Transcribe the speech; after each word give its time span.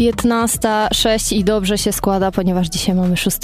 15.06 0.00 1.36
i 1.36 1.44
dobrze 1.44 1.78
się 1.78 1.92
składa, 1.92 2.30
ponieważ 2.30 2.68
dzisiaj 2.68 2.94
mamy 2.94 3.16
6 3.16 3.38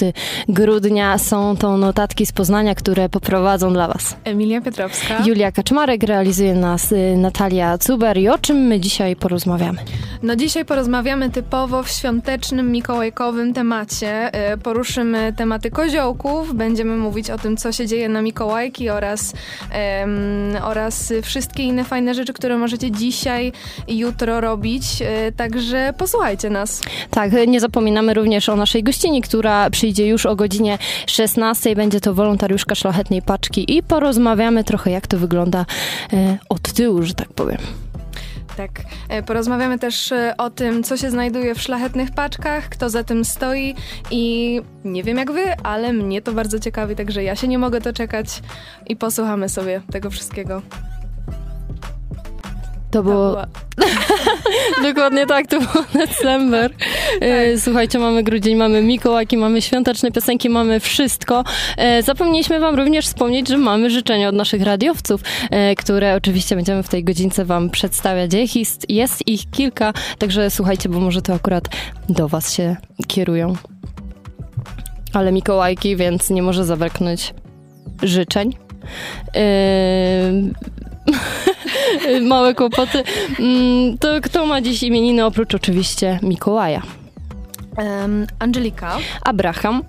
grudnia. 0.49 1.17
Są 1.17 1.57
to 1.57 1.77
notatki 1.77 2.25
z 2.25 2.31
Poznania, 2.31 2.75
które 2.75 3.09
poprowadzą 3.09 3.73
dla 3.73 3.87
Was 3.87 4.15
Emilia 4.23 4.61
Piotrowska. 4.61 5.23
Julia 5.25 5.51
Kaczmarek, 5.51 6.03
realizuje 6.03 6.55
nas 6.55 6.91
y, 6.91 7.17
Natalia 7.17 7.77
Cuber 7.77 8.17
i 8.17 8.29
o 8.29 8.37
czym 8.37 8.57
my 8.57 8.79
dzisiaj 8.79 9.15
porozmawiamy? 9.15 9.77
No 10.23 10.35
dzisiaj 10.35 10.65
porozmawiamy 10.65 11.29
typowo 11.29 11.83
w 11.83 11.89
świątecznym, 11.89 12.71
mikołajkowym 12.71 13.53
temacie. 13.53 14.31
Y, 14.53 14.57
Poruszymy 14.57 15.33
tematy 15.37 15.71
koziołków, 15.71 16.55
będziemy 16.55 16.97
mówić 16.97 17.29
o 17.29 17.37
tym, 17.37 17.57
co 17.57 17.71
się 17.71 17.87
dzieje 17.87 18.09
na 18.09 18.21
Mikołajki 18.21 18.89
oraz, 18.89 19.33
em, 19.71 20.09
oraz 20.63 21.13
wszystkie 21.23 21.63
inne 21.63 21.83
fajne 21.83 22.13
rzeczy, 22.13 22.33
które 22.33 22.57
możecie 22.57 22.91
dzisiaj 22.91 23.51
i 23.87 23.97
jutro 23.97 24.41
robić. 24.41 24.83
Y, 25.01 25.31
Także 25.31 25.93
posłuchajcie 25.97 26.46
nas. 26.49 26.81
Tak, 27.11 27.31
nie 27.47 27.59
zapominamy 27.59 28.13
również 28.13 28.49
o 28.49 28.55
naszej 28.55 28.83
gościni, 28.83 29.21
która 29.21 29.69
przyjdzie 29.69 30.07
już 30.07 30.25
o 30.25 30.35
godzinie 30.35 30.77
16. 31.07 31.75
Będzie 31.75 32.01
to 32.01 32.13
wolontariuszka 32.13 32.75
szlachetnej 32.75 33.21
paczki 33.21 33.77
i 33.77 33.83
porozmawiamy 33.83 34.63
trochę, 34.63 34.91
jak 34.91 35.07
to 35.07 35.17
wygląda 35.17 35.65
e, 36.13 36.37
od 36.49 36.73
tyłu, 36.73 37.03
że 37.03 37.13
tak 37.13 37.33
powiem. 37.33 37.57
Tak. 38.57 38.71
E, 39.09 39.23
Porozmawiamy 39.23 39.79
też 39.79 40.11
e, 40.11 40.33
o 40.37 40.49
tym, 40.49 40.83
co 40.83 40.97
się 40.97 41.11
znajduje 41.11 41.55
w 41.55 41.61
szlachetnych 41.61 42.11
paczkach, 42.11 42.69
kto 42.69 42.89
za 42.89 43.03
tym 43.03 43.25
stoi 43.25 43.75
i 44.11 44.61
nie 44.85 45.03
wiem 45.03 45.17
jak 45.17 45.31
wy, 45.31 45.55
ale 45.63 45.93
mnie 45.93 46.21
to 46.21 46.33
bardzo 46.33 46.59
ciekawi, 46.59 46.95
także 46.95 47.23
ja 47.23 47.35
się 47.35 47.47
nie 47.47 47.59
mogę 47.59 47.79
doczekać 47.79 48.27
i 48.87 48.95
posłuchamy 48.95 49.49
sobie 49.49 49.81
tego 49.91 50.09
wszystkiego. 50.09 50.61
To 52.91 53.03
było 53.03 53.37
dokładnie 54.87 55.25
tak, 55.25 55.47
to 55.47 55.59
było 55.59 55.83
December. 55.93 56.71
E, 57.21 57.59
Słuchajcie, 57.59 57.99
mamy 57.99 58.23
grudzień, 58.23 58.55
mamy 58.55 58.81
Mikołajki, 58.81 59.37
mamy 59.37 59.61
świąteczne 59.61 60.11
piosenki, 60.11 60.49
mamy 60.49 60.79
wszystko. 60.79 61.43
E, 61.77 62.03
Zapomnieliśmy 62.03 62.59
wam 62.59 62.75
również 62.75 63.05
wspomnieć, 63.05 63.47
że 63.47 63.57
mamy 63.57 63.89
życzenia 63.89 64.29
od 64.29 64.35
naszych 64.35 64.61
radiowców, 64.61 65.21
e, 65.51 65.75
które 65.75 66.15
oczywiście 66.15 66.55
będziemy 66.55 66.83
w 66.83 66.89
tej 66.89 67.03
godzince 67.03 67.45
wam 67.45 67.69
przedstawiać. 67.69 68.55
Jest, 68.55 68.89
jest 68.89 69.27
ich 69.27 69.49
kilka, 69.51 69.93
także 70.17 70.49
słuchajcie, 70.51 70.89
bo 70.89 70.99
może 70.99 71.21
to 71.21 71.33
akurat 71.33 71.63
do 72.09 72.27
was 72.27 72.53
się 72.53 72.75
kierują. 73.07 73.55
Ale 75.13 75.31
Mikołajki, 75.31 75.95
więc 75.95 76.29
nie 76.29 76.41
może 76.41 76.65
zabraknąć 76.65 77.33
życzeń. 78.03 78.53
Yy, 79.35 79.41
Małe 82.21 82.55
kłopoty. 82.55 83.03
Mm, 83.39 83.97
To 83.97 84.07
kto 84.23 84.45
ma 84.45 84.61
dziś 84.61 84.83
imieniny 84.83 85.25
oprócz 85.25 85.55
oczywiście 85.55 86.19
Mikołaja? 86.23 86.81
Em, 87.77 88.27
Angelika, 88.39 88.97
Abraham, 89.25 89.83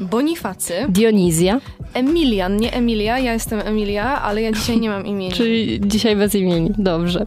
Bonifacy, 0.00 0.74
Dionizja, 0.88 1.60
Emilian, 1.94 2.56
nie 2.56 2.72
Emilia, 2.72 3.18
ja 3.18 3.32
jestem 3.32 3.60
Emilia, 3.60 4.22
ale 4.22 4.42
ja 4.42 4.52
dzisiaj 4.52 4.80
nie 4.80 4.88
mam 4.88 5.06
imienia. 5.06 5.36
czyli 5.40 5.80
dzisiaj 5.84 6.16
bez 6.16 6.34
imieni, 6.34 6.70
dobrze. 6.78 7.26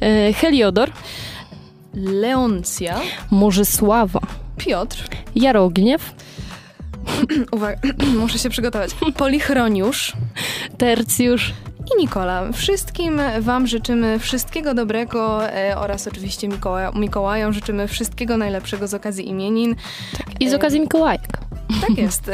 E, 0.00 0.32
Heliodor, 0.32 0.90
Leoncja, 1.94 3.00
Morzysława, 3.30 4.20
Piotr, 4.56 5.04
Jarogniew, 5.34 6.14
uwaga, 7.52 7.78
muszę 8.20 8.38
się 8.38 8.50
przygotować, 8.50 8.90
Polichroniusz, 9.16 10.12
Tercjusz, 10.78 11.52
i 11.96 12.00
Nikola. 12.00 12.52
Wszystkim 12.52 13.20
Wam 13.40 13.66
życzymy 13.66 14.18
wszystkiego 14.18 14.74
dobrego 14.74 15.48
e, 15.48 15.78
oraz 15.78 16.06
oczywiście 16.08 16.48
Mikołaja, 16.48 16.90
Mikołajom 16.94 17.52
życzymy 17.52 17.88
wszystkiego 17.88 18.36
najlepszego 18.36 18.88
z 18.88 18.94
okazji 18.94 19.28
imienin. 19.28 19.76
i 20.40 20.50
z 20.50 20.54
okazji 20.54 20.80
Mikołajek. 20.80 21.28
Tak 21.80 21.98
jest. 22.04 22.30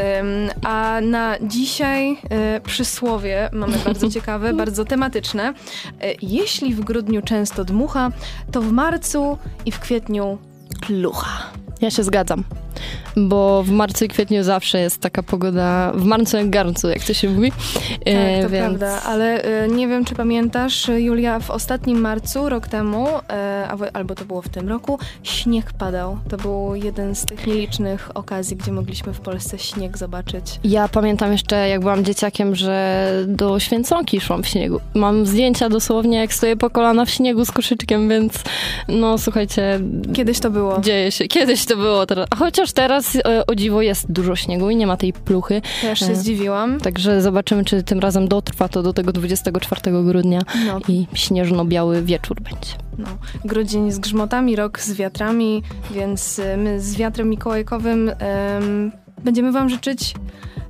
A 0.64 1.00
na 1.02 1.36
dzisiaj 1.42 2.18
e, 2.30 2.60
przysłowie 2.60 3.48
mamy 3.52 3.76
bardzo 3.84 4.10
ciekawe, 4.14 4.54
bardzo 4.54 4.84
tematyczne. 4.84 5.54
E, 6.00 6.14
Jeśli 6.22 6.74
w 6.74 6.80
grudniu 6.80 7.22
często 7.22 7.64
dmucha, 7.64 8.10
to 8.52 8.60
w 8.62 8.72
marcu 8.72 9.38
i 9.66 9.72
w 9.72 9.78
kwietniu 9.80 10.38
plucha. 10.80 11.50
Ja 11.80 11.90
się 11.90 12.02
zgadzam, 12.02 12.44
bo 13.16 13.62
w 13.62 13.70
marcu 13.70 14.04
i 14.04 14.08
kwietniu 14.08 14.42
zawsze 14.42 14.80
jest 14.80 15.00
taka 15.00 15.22
pogoda, 15.22 15.92
w 15.94 16.04
marcu 16.04 16.36
jak 16.36 16.50
garncu, 16.50 16.88
jak 16.88 17.04
to 17.04 17.14
się 17.14 17.30
mówi. 17.30 17.52
E, 18.04 18.32
Tak, 18.34 18.42
to 18.44 18.50
więc- 18.50 18.66
prawda, 18.78 19.02
ale 19.02 19.42
e, 19.42 19.68
nie 19.68 19.88
wiem, 19.88 20.04
czy 20.04 20.14
pamiętasz, 20.14 20.88
e, 20.88 21.00
Julia, 21.00 21.40
w 21.40 21.50
ostatnim 21.50 22.00
marcu, 22.00 22.48
rok 22.48 22.68
temu, 22.68 23.06
e, 23.30 23.68
albo- 23.92 24.14
to 24.14 24.24
było 24.24 24.42
w 24.42 24.48
tym 24.48 24.68
roku, 24.68 24.98
śnieg 25.22 25.72
padał. 25.72 26.18
To 26.28 26.36
był 26.36 26.74
jeden 26.74 27.14
z 27.14 27.24
tych 27.24 27.46
nielicznych 27.46 28.10
okazji, 28.14 28.56
gdzie 28.56 28.72
mogliśmy 28.72 29.12
w 29.12 29.20
Polsce 29.20 29.58
śnieg 29.58 29.98
zobaczyć. 29.98 30.60
Ja 30.64 30.88
pamiętam 30.88 31.32
jeszcze, 31.32 31.68
jak 31.68 31.80
byłam 31.80 32.04
dzieciakiem, 32.04 32.54
że 32.54 33.08
do 33.26 33.58
święconki 33.60 34.20
szłam 34.20 34.42
w 34.42 34.46
śniegu. 34.48 34.80
Mam 34.94 35.26
zdjęcia 35.26 35.68
dosłownie, 35.68 36.18
jak 36.18 36.34
stoję 36.34 36.56
po 36.56 36.70
kolana 36.70 37.04
w 37.04 37.10
śniegu 37.10 37.44
z 37.44 37.50
koszyczkiem, 37.50 38.08
więc 38.08 38.32
no 38.88 39.18
słuchajcie, 39.18 39.80
Kiedyś 40.14 40.38
to 40.40 40.50
było. 40.50 40.80
dzieje 40.80 41.12
się. 41.12 41.24
Kiedyś 41.28 41.64
to 41.66 41.76
było, 41.76 42.06
teraz. 42.06 42.26
a 42.30 42.36
chociaż 42.68 42.72
teraz 42.72 43.16
e, 43.16 43.46
o 43.46 43.54
dziwo 43.54 43.82
jest 43.82 44.12
dużo 44.12 44.36
śniegu 44.36 44.70
i 44.70 44.76
nie 44.76 44.86
ma 44.86 44.96
tej 44.96 45.12
pluchy, 45.12 45.62
Też 45.82 45.98
się 45.98 46.06
E. 46.12 46.16
zdziwiłam. 46.16 46.80
także 46.80 47.22
zobaczymy, 47.22 47.64
czy 47.64 47.82
tym 47.82 47.98
razem 48.00 48.28
dotrwa 48.28 48.68
to 48.68 48.82
do 48.82 48.92
tego 48.92 49.12
24 49.12 49.80
grudnia 50.04 50.40
No, 50.66 50.78
i 50.88 51.06
śnieżno-biały 51.14 52.02
wieczór 52.02 52.40
będzie. 52.40 52.72
no. 52.98 53.06
Grudzień 53.44 53.92
z 53.92 53.98
grzmotami, 53.98 54.56
rok 54.56 54.80
z 54.80 54.92
wiatrami, 54.92 55.62
więc 55.90 56.38
e, 56.38 56.56
my 56.56 56.80
z 56.80 56.96
wiatrem 56.96 57.28
mikołajkowym 57.30 58.10
będziemy 59.24 59.52
wam 59.52 59.68
życzyć 59.68 60.14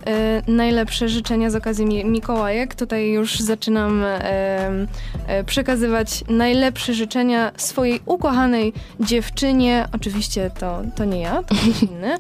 e, 0.06 0.42
najlepsze 0.46 1.08
życzenia 1.08 1.50
z 1.50 1.54
okazji 1.54 1.86
Mi- 1.86 2.04
Mikołajek. 2.04 2.74
Tutaj 2.74 3.10
już 3.10 3.40
zaczynam 3.40 4.04
em, 4.04 4.88
e, 5.26 5.44
przekazywać 5.44 6.24
najlepsze 6.28 6.94
życzenia 6.94 7.52
swojej 7.56 8.00
ukochanej 8.06 8.72
dziewczynie. 9.00 9.88
Oczywiście 9.92 10.50
to, 10.58 10.82
to 10.94 11.04
nie 11.04 11.20
ja, 11.20 11.42
to 11.42 11.54
ktoś 11.54 11.82
inny. 11.82 12.18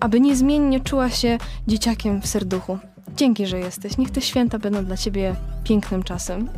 Aby 0.00 0.20
niezmiennie 0.20 0.80
czuła 0.80 1.10
się 1.10 1.38
dzieciakiem 1.68 2.20
w 2.20 2.26
serduchu. 2.26 2.78
Dzięki, 3.16 3.46
że 3.46 3.58
jesteś. 3.58 3.98
Niech 3.98 4.10
te 4.10 4.20
święta 4.20 4.58
będą 4.58 4.84
dla 4.84 4.96
ciebie 4.96 5.34
pięknym 5.64 6.02
czasem. 6.02 6.48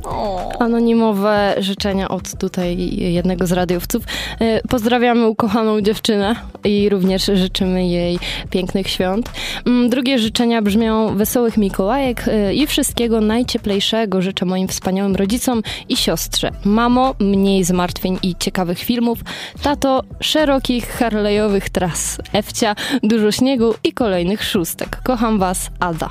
Anonimowe 0.59 1.55
życzenia 1.59 2.09
od 2.09 2.39
tutaj 2.39 2.97
jednego 3.13 3.47
z 3.47 3.53
radiowców. 3.53 4.03
E, 4.41 4.61
Pozdrawiamy 4.69 5.27
ukochaną 5.29 5.81
dziewczynę 5.81 6.37
i 6.65 6.89
również 6.89 7.31
życzymy 7.35 7.87
jej 7.89 8.19
pięknych 8.51 8.89
świąt. 8.89 9.31
Mm, 9.67 9.91
Drugie 9.91 10.19
życzenia 10.19 10.63
brzmią 10.63 11.17
wesołych 11.17 11.57
Mikołajek 11.57 12.25
e, 12.29 12.55
i 12.55 12.67
wszystkiego 12.67 13.21
najcieplejszego 13.21 14.23
życzę 14.23 14.45
moim 14.45 14.69
wspaniałym 14.69 15.17
rodzicom 15.17 15.63
i 15.89 15.97
siostrze. 15.97 16.51
Mamo, 16.65 17.15
mniej 17.21 17.65
zmartwień 17.65 18.19
i 18.23 18.35
ciekawych 18.39 18.79
filmów. 18.79 19.19
Tato, 19.63 20.03
szerokich 20.21 20.89
harlejowych 20.89 21.71
tras. 21.71 22.19
Ewcia, 22.33 22.75
dużo 23.03 23.33
śniegu 23.33 23.75
i 23.85 23.93
kolejnych 23.93 24.45
szóstek. 24.45 25.01
Kocham 25.05 25.39
was, 25.39 25.71
Ada. 25.81 26.11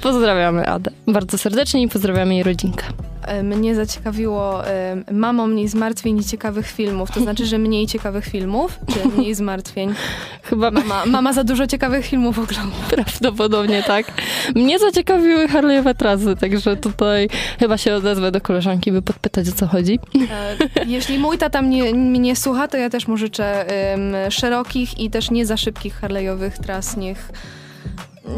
Pozdrawiamy 0.00 0.66
Adę 0.68 0.90
bardzo 1.06 1.38
serdecznie 1.38 1.82
i 1.82 1.88
pozdrawiamy 1.88 2.34
jej 2.34 2.42
rodzinkę. 2.42 2.84
E, 3.26 3.42
Mnie 3.42 3.74
zaciekawiło 3.74 4.66
e, 4.66 4.96
mamo 5.12 5.46
mniej 5.46 5.68
zmartwień 5.68 6.18
i 6.18 6.24
ciekawych 6.24 6.66
filmów. 6.70 7.10
To 7.10 7.20
znaczy, 7.20 7.46
że 7.46 7.58
mniej 7.58 7.86
ciekawych 7.86 8.24
filmów, 8.24 8.78
czy 8.92 9.08
mniej 9.08 9.34
zmartwień? 9.34 9.94
Chyba 10.42 10.70
Mama, 10.70 11.06
mama 11.06 11.32
za 11.32 11.44
dużo 11.44 11.66
ciekawych 11.66 12.06
filmów 12.06 12.38
ogląda. 12.38 12.76
prawdopodobnie 12.90 13.82
tak. 13.82 14.06
Mnie 14.54 14.78
zaciekawiły 14.78 15.46
Harley'owe 15.48 15.94
trasy, 15.94 16.36
także 16.36 16.76
tutaj 16.76 17.28
chyba 17.58 17.78
się 17.78 17.94
odezwę 17.94 18.30
do 18.32 18.40
koleżanki, 18.40 18.92
by 18.92 19.02
podpytać 19.02 19.48
o 19.48 19.52
co 19.52 19.66
chodzi. 19.66 19.98
E, 20.30 20.84
Jeśli 20.86 21.18
mój 21.18 21.38
tata 21.38 21.62
mnie, 21.62 21.94
mnie 21.94 22.36
słucha, 22.36 22.68
to 22.68 22.76
ja 22.76 22.90
też 22.90 23.08
mu 23.08 23.16
życzę 23.16 23.66
em, 23.92 24.30
szerokich 24.30 25.00
i 25.00 25.10
też 25.10 25.30
nie 25.30 25.46
za 25.46 25.56
szybkich 25.56 26.00
Harley'owych 26.00 26.50
tras. 26.50 26.96
Niech, 26.96 27.32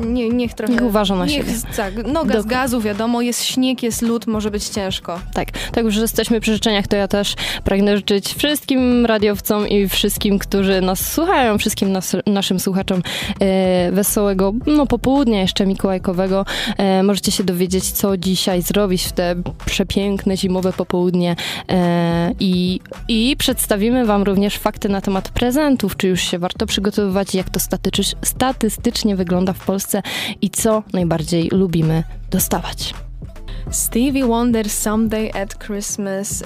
nie, 0.07 0.29
niech 0.29 0.55
trochę... 0.55 0.73
Niech 0.73 0.83
uważa 0.83 1.17
na 1.17 1.27
niech, 1.27 1.37
siebie. 1.37 1.53
Tak, 1.77 2.07
noga 2.07 2.41
z 2.41 2.45
Dok- 2.45 2.51
gazu, 2.51 2.81
wiadomo, 2.81 3.23
jest 3.23 3.45
śnieg, 3.45 3.83
jest 3.83 4.03
lód, 4.03 4.27
może 4.27 4.51
być 4.51 4.65
ciężko. 4.65 5.21
Tak, 5.35 5.51
tak 5.51 5.85
już 5.85 5.97
jesteśmy 5.97 6.41
przy 6.41 6.53
życzeniach, 6.53 6.87
to 6.87 6.97
ja 6.97 7.09
też 7.09 7.35
pragnę 7.65 7.97
życzyć 7.97 8.35
wszystkim 8.35 9.07
radiowcom 9.07 9.69
i 9.69 9.89
wszystkim, 9.89 10.39
którzy 10.39 10.81
nas 10.81 11.13
słuchają, 11.13 11.59
wszystkim 11.59 11.93
nas, 11.93 12.17
naszym 12.27 12.61
słuchaczom 12.61 13.03
e, 13.41 13.93
wesołego 13.93 14.53
no, 14.67 14.87
popołudnia 14.87 15.41
jeszcze 15.41 15.67
mikołajkowego. 15.67 16.45
E, 16.77 17.03
możecie 17.03 17.33
się 17.33 17.45
dowiedzieć, 17.45 17.91
co 17.91 18.17
dzisiaj 18.17 18.63
zrobić 18.63 19.03
w 19.03 19.13
te 19.13 19.35
przepiękne 19.67 20.37
zimowe 20.37 20.73
popołudnie 20.73 21.37
e, 21.69 22.33
i, 22.41 22.81
i 23.09 23.37
przedstawimy 23.39 24.07
wam 24.07 24.23
również 24.23 24.59
fakty 24.59 24.89
na 24.89 25.01
temat 25.01 25.29
prezentów, 25.29 25.97
czy 25.97 26.09
już 26.09 26.21
się 26.21 26.39
warto 26.39 26.67
przygotowywać, 26.67 27.35
jak 27.35 27.51
to 27.51 27.61
statycz, 27.61 28.15
statystycznie 28.23 29.17
wygląda 29.17 29.53
w 29.53 29.65
Polsce 29.65 29.80
i 30.43 30.51
co 30.51 30.83
najbardziej 30.93 31.49
lubimy 31.53 32.05
dostawać. 32.31 32.95
Stevie 33.71 34.27
Wonder 34.27 34.71
Someday 34.71 35.31
at 35.43 35.59
Christmas. 35.59 36.43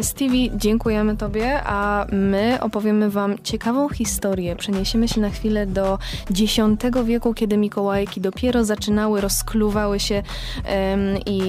Stevie, 0.00 0.50
dziękujemy 0.56 1.16
Tobie, 1.16 1.60
a 1.64 2.06
my 2.12 2.58
opowiemy 2.60 3.10
Wam 3.10 3.38
ciekawą 3.42 3.88
historię. 3.88 4.56
Przeniesiemy 4.56 5.08
się 5.08 5.20
na 5.20 5.30
chwilę 5.30 5.66
do 5.66 5.98
X 6.30 6.42
wieku, 7.04 7.34
kiedy 7.34 7.56
Mikołajki 7.56 8.20
dopiero 8.20 8.64
zaczynały, 8.64 9.20
rozkluwały 9.20 10.00
się 10.00 10.22
i, 11.26 11.40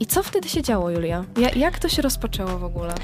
i 0.00 0.06
co 0.06 0.22
wtedy 0.22 0.48
się 0.48 0.62
działo, 0.62 0.90
Julia? 0.90 1.24
Ja, 1.36 1.50
jak 1.50 1.78
to 1.78 1.88
się 1.88 2.02
rozpoczęło 2.02 2.58
w 2.58 2.64
ogóle? 2.64 2.94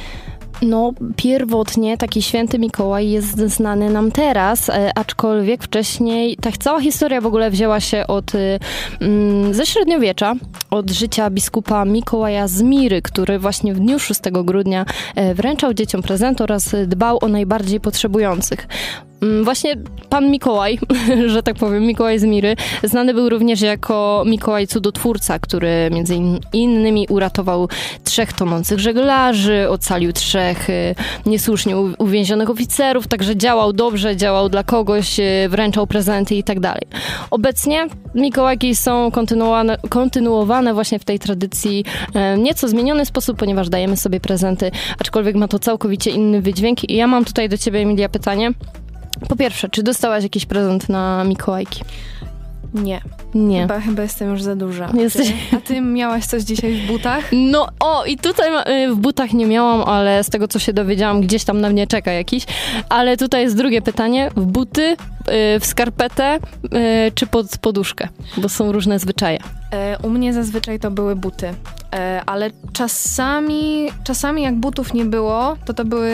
No, 0.63 0.93
pierwotnie 1.17 1.99
taki 1.99 2.23
święty 2.23 2.59
Mikołaj 2.59 3.11
jest 3.11 3.39
znany 3.39 3.91
nam 3.91 4.11
teraz, 4.11 4.69
e, 4.69 4.91
aczkolwiek 4.95 5.65
wcześniej 5.65 6.37
ta 6.37 6.51
cała 6.53 6.81
historia 6.81 7.21
w 7.21 7.27
ogóle 7.27 7.51
wzięła 7.51 7.81
się 7.81 8.07
od 8.07 8.35
e, 8.35 8.59
mm, 9.01 9.55
ze 9.55 9.67
średniowiecza, 9.67 10.35
od 10.71 10.91
życia 10.91 11.31
biskupa 11.31 11.85
Mikołaja 11.85 12.49
z 12.49 12.63
Miry, 12.63 13.03
który 13.03 13.39
właśnie 13.39 13.75
w 13.75 13.81
dniu 13.81 13.99
6 13.99 14.21
grudnia 14.45 14.85
e, 15.15 15.35
wręczał 15.35 15.75
dzieciom 15.75 16.03
prezent 16.03 16.41
oraz 16.41 16.75
dbał 16.87 17.19
o 17.23 17.29
najbardziej 17.29 17.81
potrzebujących. 17.81 18.67
Mm, 19.25 19.45
właśnie 19.45 19.77
pan 20.09 20.31
Mikołaj, 20.31 20.79
że 21.33 21.43
tak 21.43 21.57
powiem, 21.57 21.87
Mikołaj 21.87 22.19
z 22.19 22.25
Miry, 22.25 22.57
znany 22.83 23.15
był 23.15 23.29
również 23.29 23.61
jako 23.61 24.23
Mikołaj 24.27 24.67
Cudotwórca, 24.67 25.39
który 25.39 25.91
między 25.93 26.17
innymi 26.53 27.07
uratował 27.09 27.69
trzech 28.05 28.33
tonących 28.33 28.79
żeglarzy, 28.79 29.67
ocalił 29.71 30.13
trzech 30.13 30.71
y, 30.71 30.95
niesłusznie 31.27 31.77
uwięzionych 31.77 32.51
oficerów, 32.51 33.07
także 33.07 33.37
działał 33.37 33.73
dobrze, 33.73 34.17
działał 34.17 34.49
dla 34.49 34.65
kogoś, 34.65 35.21
y, 35.21 35.49
wręczał 35.49 35.87
prezenty 35.87 36.35
i 36.35 36.43
tak 36.43 36.61
dalej. 36.61 36.83
Obecnie 37.31 37.87
Mikołajki 38.15 38.77
są 38.77 39.11
kontynuowane, 39.11 39.79
kontynuowane 39.89 40.75
właśnie 40.75 40.99
w 40.99 41.05
tej 41.05 41.19
tradycji 41.19 41.85
y, 42.37 42.39
nieco 42.39 42.69
zmieniony 42.69 43.07
sposób, 43.07 43.39
ponieważ 43.39 43.69
dajemy 43.69 43.97
sobie 43.97 44.21
prezenty, 44.21 44.71
aczkolwiek 44.99 45.37
ma 45.37 45.49
to 45.49 45.59
całkowicie 45.59 46.11
inny 46.11 46.43
wydźwięk. 46.43 46.91
I 46.91 46.97
ja 46.97 47.07
mam 47.07 47.25
tutaj 47.25 47.49
do 47.49 47.59
ciebie, 47.59 47.81
Emilia, 47.81 48.09
pytanie. 48.09 48.53
Po 49.29 49.37
pierwsze, 49.37 49.69
czy 49.69 49.83
dostałaś 49.83 50.23
jakiś 50.23 50.47
prezent 50.47 50.89
na 50.89 51.25
Mikołajki? 51.25 51.83
Nie. 52.75 53.01
Nie. 53.35 53.61
Chyba, 53.61 53.81
chyba 53.81 54.03
jestem 54.03 54.31
już 54.31 54.43
za 54.43 54.57
duża. 54.57 54.89
Jesteś... 54.95 55.33
A 55.57 55.61
ty 55.61 55.81
miałaś 55.81 56.27
coś 56.27 56.43
dzisiaj 56.43 56.75
w 56.75 56.87
butach? 56.87 57.25
No, 57.33 57.69
o, 57.81 58.05
i 58.05 58.17
tutaj 58.17 58.49
y, 58.85 58.95
w 58.95 58.97
butach 58.97 59.33
nie 59.33 59.47
miałam, 59.47 59.83
ale 59.83 60.25
z 60.25 60.31
tego, 60.31 60.49
co 60.49 60.59
się 60.59 60.73
dowiedziałam, 60.73 61.21
gdzieś 61.21 61.45
tam 61.45 61.61
na 61.61 61.69
mnie 61.69 61.87
czeka 61.87 62.13
jakiś. 62.13 62.45
Ale 62.89 63.17
tutaj 63.17 63.43
jest 63.43 63.57
drugie 63.57 63.83
pytanie. 63.83 64.31
W 64.37 64.45
buty, 64.45 64.97
w 65.61 65.67
skarpetę, 65.67 66.39
y, 66.65 67.13
czy 67.15 67.27
pod 67.27 67.59
poduszkę? 67.59 68.09
Bo 68.37 68.49
są 68.49 68.73
różne 68.73 68.99
zwyczaje. 68.99 69.39
E, 69.75 69.99
u 70.03 70.11
mnie 70.11 70.33
zazwyczaj 70.33 70.79
to 70.81 70.91
były 70.91 71.17
buty. 71.17 71.55
E, 71.95 72.23
ale 72.27 72.51
czasami, 72.73 73.89
czasami 74.05 74.43
jak 74.43 74.55
butów 74.55 74.95
nie 74.95 75.05
było, 75.05 75.57
to 75.65 75.75
to 75.75 75.85
były 75.85 76.11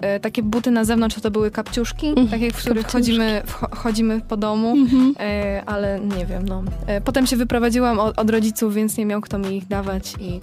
e, 0.00 0.20
takie 0.20 0.42
buty 0.42 0.70
na 0.70 0.84
zewnątrz, 0.84 1.14
to, 1.14 1.20
to 1.20 1.30
były 1.30 1.50
kapciuszki, 1.50 2.06
mm, 2.06 2.28
takie, 2.28 2.50
w 2.50 2.56
których 2.56 2.86
chodzimy, 2.86 3.42
chodzimy 3.70 4.20
po 4.20 4.36
domu, 4.36 4.72
mm 4.72 4.86
-hmm. 4.86 5.12
ale 5.66 6.00
nie 6.00 6.26
wiem, 6.26 6.48
no. 6.48 6.62
Potem 7.04 7.26
się 7.26 7.36
wyprowadziłam 7.36 8.00
od, 8.00 8.18
od, 8.18 8.30
rodziców, 8.30 8.74
więc 8.74 8.96
nie 8.96 9.06
miał 9.06 9.20
kto 9.20 9.38
mi 9.38 9.56
ich 9.56 9.68
dawać 9.68 10.14
i, 10.20 10.40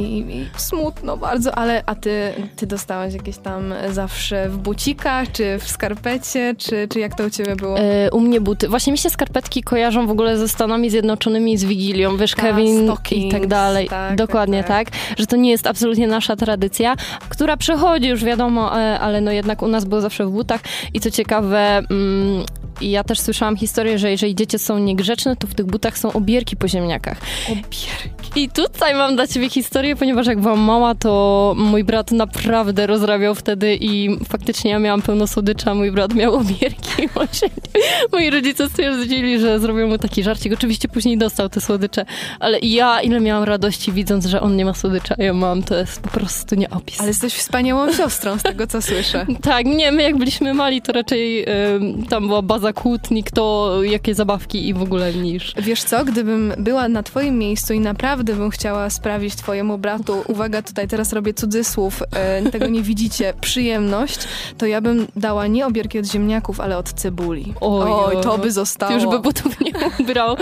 i, 0.00 0.18
i, 0.18 0.46
smutno 0.56 1.16
bardzo, 1.16 1.58
ale 1.58 1.82
a 1.86 1.94
ty, 1.94 2.32
ty 2.56 2.66
dostałaś 2.66 3.14
jakieś 3.14 3.38
tam 3.38 3.74
zawsze 3.90 4.48
w 4.48 4.56
bucikach, 4.56 5.32
czy 5.32 5.58
w 5.58 5.68
skarpecie, 5.70 6.54
czy, 6.58 6.88
czy 6.88 7.00
jak 7.00 7.14
to 7.14 7.24
u 7.24 7.30
ciebie 7.36 7.56
było? 7.56 7.76
u 8.12 8.20
mnie 8.20 8.40
buty. 8.40 8.68
Właśnie 8.68 8.92
mi 8.92 8.98
się 8.98 9.10
skarpetki 9.10 9.62
kojarzą 9.62 10.06
w 10.06 10.10
ogóle 10.10 10.38
ze 10.38 10.48
Stanami 10.48 10.90
Zjednoczonymi, 10.90 11.58
z 11.58 11.64
Wigilią, 11.64 12.16
wiesz, 12.16 12.34
Ta, 12.34 12.42
Kevin 12.42 12.92
i 13.10 13.28
tak 13.28 13.46
dalej. 13.46 13.88
Tak 13.88 14.06
tak, 14.08 14.16
dokładnie 14.16 14.64
tak, 14.64 14.90
tak, 14.90 14.98
że 15.18 15.26
to 15.26 15.36
nie 15.36 15.50
jest 15.50 15.66
absolutnie 15.66 16.06
nasza 16.06 16.36
tradycja, 16.36 16.96
która 17.28 17.56
przechodzi 17.56 18.08
już 18.08 18.24
wiadomo, 18.24 18.80
e, 18.80 19.00
ale 19.00 19.20
no 19.20 19.30
jednak 19.30 19.62
u 19.62 19.68
nas 19.68 19.84
było 19.84 20.00
zawsze 20.00 20.26
w 20.26 20.30
butach 20.30 20.60
i 20.94 21.00
co 21.00 21.10
ciekawe, 21.10 21.82
mm, 21.90 22.44
i 22.80 22.90
ja 22.90 23.04
też 23.04 23.20
słyszałam 23.20 23.56
historię, 23.56 23.98
że 23.98 24.10
jeżeli 24.10 24.34
dzieci 24.34 24.58
są 24.58 24.78
niegrzeczne, 24.78 25.36
to 25.36 25.46
w 25.46 25.54
tych 25.54 25.66
butach 25.66 25.98
są 25.98 26.12
obierki 26.12 26.56
po 26.56 26.68
ziemniakach. 26.68 27.18
Obierki. 27.46 28.26
I 28.36 28.48
tutaj 28.48 28.94
mam 28.94 29.16
dla 29.16 29.26
ciebie 29.26 29.50
historię, 29.50 29.96
ponieważ 29.96 30.26
jak 30.26 30.40
byłam 30.40 30.60
mała, 30.60 30.94
to 30.94 31.54
mój 31.58 31.84
brat 31.84 32.12
naprawdę 32.12 32.86
rozrabiał 32.86 33.34
wtedy 33.34 33.76
i 33.80 34.18
faktycznie 34.28 34.70
ja 34.70 34.78
miałam 34.78 35.02
pełno 35.02 35.26
słodycza, 35.26 35.74
mój 35.74 35.92
brat 35.92 36.14
miał 36.14 36.34
obierki. 36.34 37.08
Moi 38.12 38.30
rodzice 38.30 38.68
stwierdzili, 38.68 39.40
że 39.40 39.60
zrobią 39.60 39.88
mu 39.88 39.98
taki 39.98 40.22
żarcik. 40.22 40.52
Oczywiście 40.52 40.88
później 40.88 41.18
dostał 41.18 41.48
te 41.48 41.60
słodycze, 41.60 42.04
ale 42.40 42.58
ja 42.58 43.00
ile 43.00 43.20
miałam 43.20 43.44
radości 43.44 43.92
widząc, 43.92 44.26
że 44.26 44.40
on 44.40 44.56
nie 44.56 44.64
ma 44.64 44.74
słodycza, 44.74 45.14
ja 45.18 45.32
mam, 45.32 45.62
to 45.62 45.76
jest 45.76 46.00
po 46.00 46.08
prostu 46.08 46.54
nieopis. 46.54 47.00
Ale 47.00 47.08
jesteś 47.08 47.34
wspaniałą 47.34 47.92
siostrą 47.92 48.38
z 48.38 48.42
tego, 48.42 48.66
co 48.66 48.82
słyszę. 48.82 49.26
tak, 49.42 49.66
nie, 49.66 49.92
my 49.92 50.02
jak 50.02 50.16
byliśmy 50.16 50.54
mali, 50.54 50.82
to 50.82 50.92
raczej 50.92 51.42
y, 51.42 52.08
tam 52.08 52.26
była 52.26 52.42
baza 52.42 52.65
kłótni, 52.72 53.24
kto 53.24 53.72
jakie 53.82 54.14
zabawki 54.14 54.68
i 54.68 54.74
w 54.74 54.82
ogóle 54.82 55.14
niż. 55.14 55.54
Wiesz 55.56 55.82
co, 55.82 56.04
gdybym 56.04 56.52
była 56.58 56.88
na 56.88 57.02
twoim 57.02 57.38
miejscu 57.38 57.74
i 57.74 57.80
naprawdę 57.80 58.34
bym 58.34 58.50
chciała 58.50 58.90
sprawić 58.90 59.36
twojemu 59.36 59.78
bratu, 59.78 60.24
uwaga, 60.28 60.62
tutaj 60.62 60.88
teraz 60.88 61.12
robię 61.12 61.34
cudzysłów, 61.34 62.02
y, 62.46 62.50
tego 62.50 62.66
nie 62.66 62.82
widzicie, 62.82 63.34
przyjemność, 63.40 64.18
to 64.58 64.66
ja 64.66 64.80
bym 64.80 65.06
dała 65.16 65.46
nie 65.46 65.66
obierki 65.66 65.98
od 65.98 66.06
ziemniaków, 66.06 66.60
ale 66.60 66.78
od 66.78 66.92
cebuli. 66.92 67.54
Oj, 67.60 67.90
Oj 67.90 68.22
to 68.22 68.38
by 68.38 68.52
zostało. 68.52 68.92
Już 68.92 69.06
by 69.06 69.18
butów 69.18 69.60
nie 69.60 69.72
ubrał. 70.00 70.36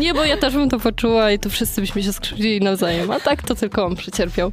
Nie, 0.00 0.14
bo 0.14 0.24
ja 0.24 0.36
też 0.36 0.54
bym 0.54 0.70
to 0.70 0.80
poczuła 0.80 1.32
i 1.32 1.38
tu 1.38 1.50
wszyscy 1.50 1.80
byśmy 1.80 2.02
się 2.02 2.12
skrzywdzili 2.12 2.60
nawzajem, 2.60 3.10
a 3.10 3.20
tak 3.20 3.42
to 3.42 3.54
tylko 3.54 3.84
on 3.84 3.96
przecierpiał. 3.96 4.52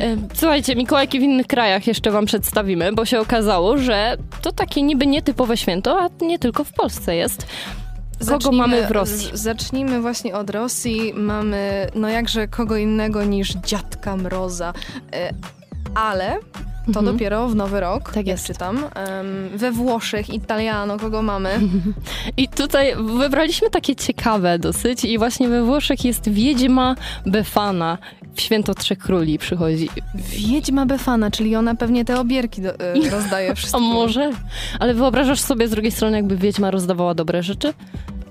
E, 0.00 0.16
słuchajcie, 0.34 0.76
Mikołajki 0.76 1.20
w 1.20 1.22
innych 1.22 1.46
krajach 1.46 1.86
jeszcze 1.86 2.10
wam 2.10 2.26
przedstawimy, 2.26 2.92
bo 2.92 3.04
się 3.04 3.20
okazało, 3.20 3.78
że 3.78 4.16
to 4.42 4.52
takie 4.52 4.82
niby 4.82 5.06
nietypowe 5.06 5.56
święto, 5.56 6.00
a 6.00 6.24
nie 6.24 6.33
tylko 6.38 6.64
w 6.64 6.72
Polsce 6.72 7.16
jest. 7.16 7.46
Kogo 8.18 8.24
zacznijmy, 8.24 8.56
mamy 8.56 8.86
w 8.86 8.90
Rosji? 8.90 9.30
Zacznijmy 9.32 10.00
właśnie 10.00 10.36
od 10.36 10.50
Rosji. 10.50 11.12
Mamy, 11.14 11.86
no 11.94 12.08
jakże 12.08 12.48
kogo 12.48 12.76
innego 12.76 13.24
niż 13.24 13.54
Dziadka 13.54 14.16
Mroza. 14.16 14.72
E, 15.12 15.30
ale 15.94 16.38
to 16.92 17.00
mhm. 17.00 17.06
dopiero 17.06 17.48
w 17.48 17.54
nowy 17.54 17.80
rok, 17.80 18.12
tak 18.12 18.26
jest. 18.26 18.46
czytam. 18.46 18.76
Um, 18.76 19.58
we 19.58 19.72
Włoszech, 19.72 20.30
Italiano, 20.30 20.98
kogo 20.98 21.22
mamy? 21.22 21.60
I 22.36 22.48
tutaj 22.48 22.94
wybraliśmy 23.18 23.70
takie 23.70 23.96
ciekawe 23.96 24.58
dosyć 24.58 25.04
i 25.04 25.18
właśnie 25.18 25.48
we 25.48 25.64
Włoszech 25.64 26.04
jest 26.04 26.28
Wiedźma 26.28 26.96
Befana. 27.26 27.98
W 28.34 28.40
Święto 28.40 28.74
Trzech 28.74 28.98
Króli 28.98 29.38
przychodzi. 29.38 29.88
Wiedźma 30.14 30.86
Befana, 30.86 31.30
czyli 31.30 31.56
ona 31.56 31.74
pewnie 31.74 32.04
te 32.04 32.20
obierki 32.20 32.62
do, 32.62 32.70
y, 32.74 33.10
rozdaje 33.10 33.54
wszystkim. 33.56 33.84
A 33.84 33.86
może? 33.94 34.30
Ale 34.80 34.94
wyobrażasz 34.94 35.40
sobie 35.40 35.68
z 35.68 35.70
drugiej 35.70 35.92
strony, 35.92 36.16
jakby 36.16 36.36
Wiedźma 36.36 36.70
rozdawała 36.70 37.14
dobre 37.14 37.42
rzeczy? 37.42 37.74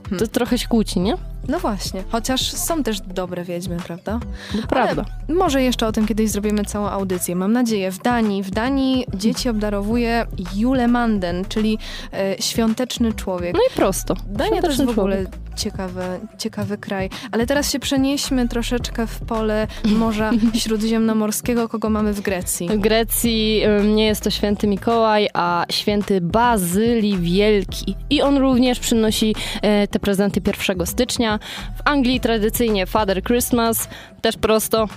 To 0.03 0.09
hmm. 0.09 0.27
trochę 0.27 0.57
się 0.57 0.67
kłóci, 0.67 0.99
nie? 0.99 1.32
No 1.47 1.59
właśnie, 1.59 2.03
chociaż 2.11 2.51
są 2.51 2.83
też 2.83 3.01
dobre 3.01 3.43
wiedźmy, 3.43 3.77
prawda? 3.85 4.19
No 4.55 4.67
prawda. 4.67 5.05
Ale 5.27 5.37
może 5.37 5.63
jeszcze 5.63 5.87
o 5.87 5.91
tym 5.91 6.07
kiedyś 6.07 6.29
zrobimy 6.29 6.65
całą 6.65 6.87
audycję. 6.87 7.35
Mam 7.35 7.53
nadzieję. 7.53 7.91
W 7.91 8.01
Danii, 8.01 8.43
w 8.43 8.51
Danii 8.51 9.05
dzieci 9.13 9.49
obdarowuje 9.49 10.25
julemanden, 10.55 11.45
czyli 11.49 11.77
e, 12.13 12.41
świąteczny 12.41 13.13
człowiek. 13.13 13.53
No 13.53 13.59
i 13.71 13.75
prosto. 13.75 14.15
Dania 14.27 14.61
to 14.61 14.67
jest 14.67 14.85
w 14.85 14.89
ogóle 14.89 15.25
ciekawy, 15.55 16.01
ciekawy 16.37 16.77
kraj. 16.77 17.09
Ale 17.31 17.45
teraz 17.45 17.71
się 17.71 17.79
przenieśmy 17.79 18.47
troszeczkę 18.47 19.07
w 19.07 19.19
pole 19.19 19.67
Morza 19.85 20.31
Śródziemnomorskiego, 20.63 21.69
kogo 21.69 21.89
mamy 21.89 22.13
w 22.13 22.21
Grecji. 22.21 22.69
W 22.69 22.77
Grecji 22.77 23.63
nie 23.95 24.05
jest 24.05 24.23
to 24.23 24.29
święty 24.29 24.67
Mikołaj, 24.67 25.29
a 25.33 25.65
święty 25.71 26.21
Bazylii 26.21 27.17
Wielki. 27.17 27.95
I 28.09 28.21
on 28.21 28.37
również 28.37 28.79
przynosi 28.79 29.35
e, 29.61 29.87
te 29.87 29.99
prezenty 29.99 30.41
1 30.69 30.85
stycznia. 30.85 31.32
W 31.75 31.81
Anglii 31.85 32.19
tradycyjnie 32.19 32.85
Father 32.85 33.23
Christmas, 33.23 33.87
też 34.23 34.37
prosto. 34.37 34.87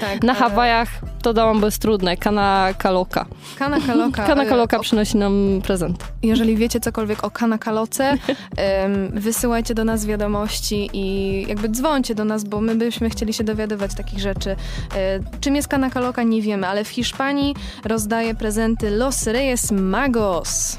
Tak, 0.00 0.22
Na 0.28 0.34
Hawajach 0.34 0.88
to 1.22 1.32
dałam 1.32 1.60
bez 1.60 1.78
trudne, 1.78 2.16
Kana 2.16 2.68
Kaloka. 2.78 3.26
Kana 3.58 3.80
Kaloka. 3.80 4.24
Kana 4.26 4.44
Kaloka 4.44 4.78
przynosi 4.78 5.16
nam 5.16 5.60
prezent. 5.64 6.04
Jeżeli 6.22 6.56
wiecie 6.56 6.80
cokolwiek 6.80 7.24
o 7.24 7.30
Kana 7.30 7.58
Kaloce, 7.58 8.14
wysyłajcie 9.12 9.74
do 9.74 9.84
nas 9.84 10.06
wiadomości 10.06 10.90
i 10.92 11.46
jakby 11.48 11.68
dzwońcie 11.68 12.14
do 12.14 12.24
nas, 12.24 12.44
bo 12.44 12.60
my 12.60 12.74
byśmy 12.74 13.10
chcieli 13.10 13.32
się 13.32 13.44
dowiadywać 13.44 13.94
takich 13.94 14.18
rzeczy. 14.18 14.56
E, 14.96 15.20
czym 15.40 15.56
jest 15.56 15.68
Kana 15.68 15.90
Kaloka 15.90 16.22
nie 16.22 16.42
wiemy, 16.42 16.66
ale 16.68 16.84
w 16.84 16.88
Hiszpanii 16.88 17.54
rozdaje 17.84 18.34
prezenty 18.34 18.90
Los 18.90 19.26
Reyes 19.26 19.70
Magos. 19.72 20.78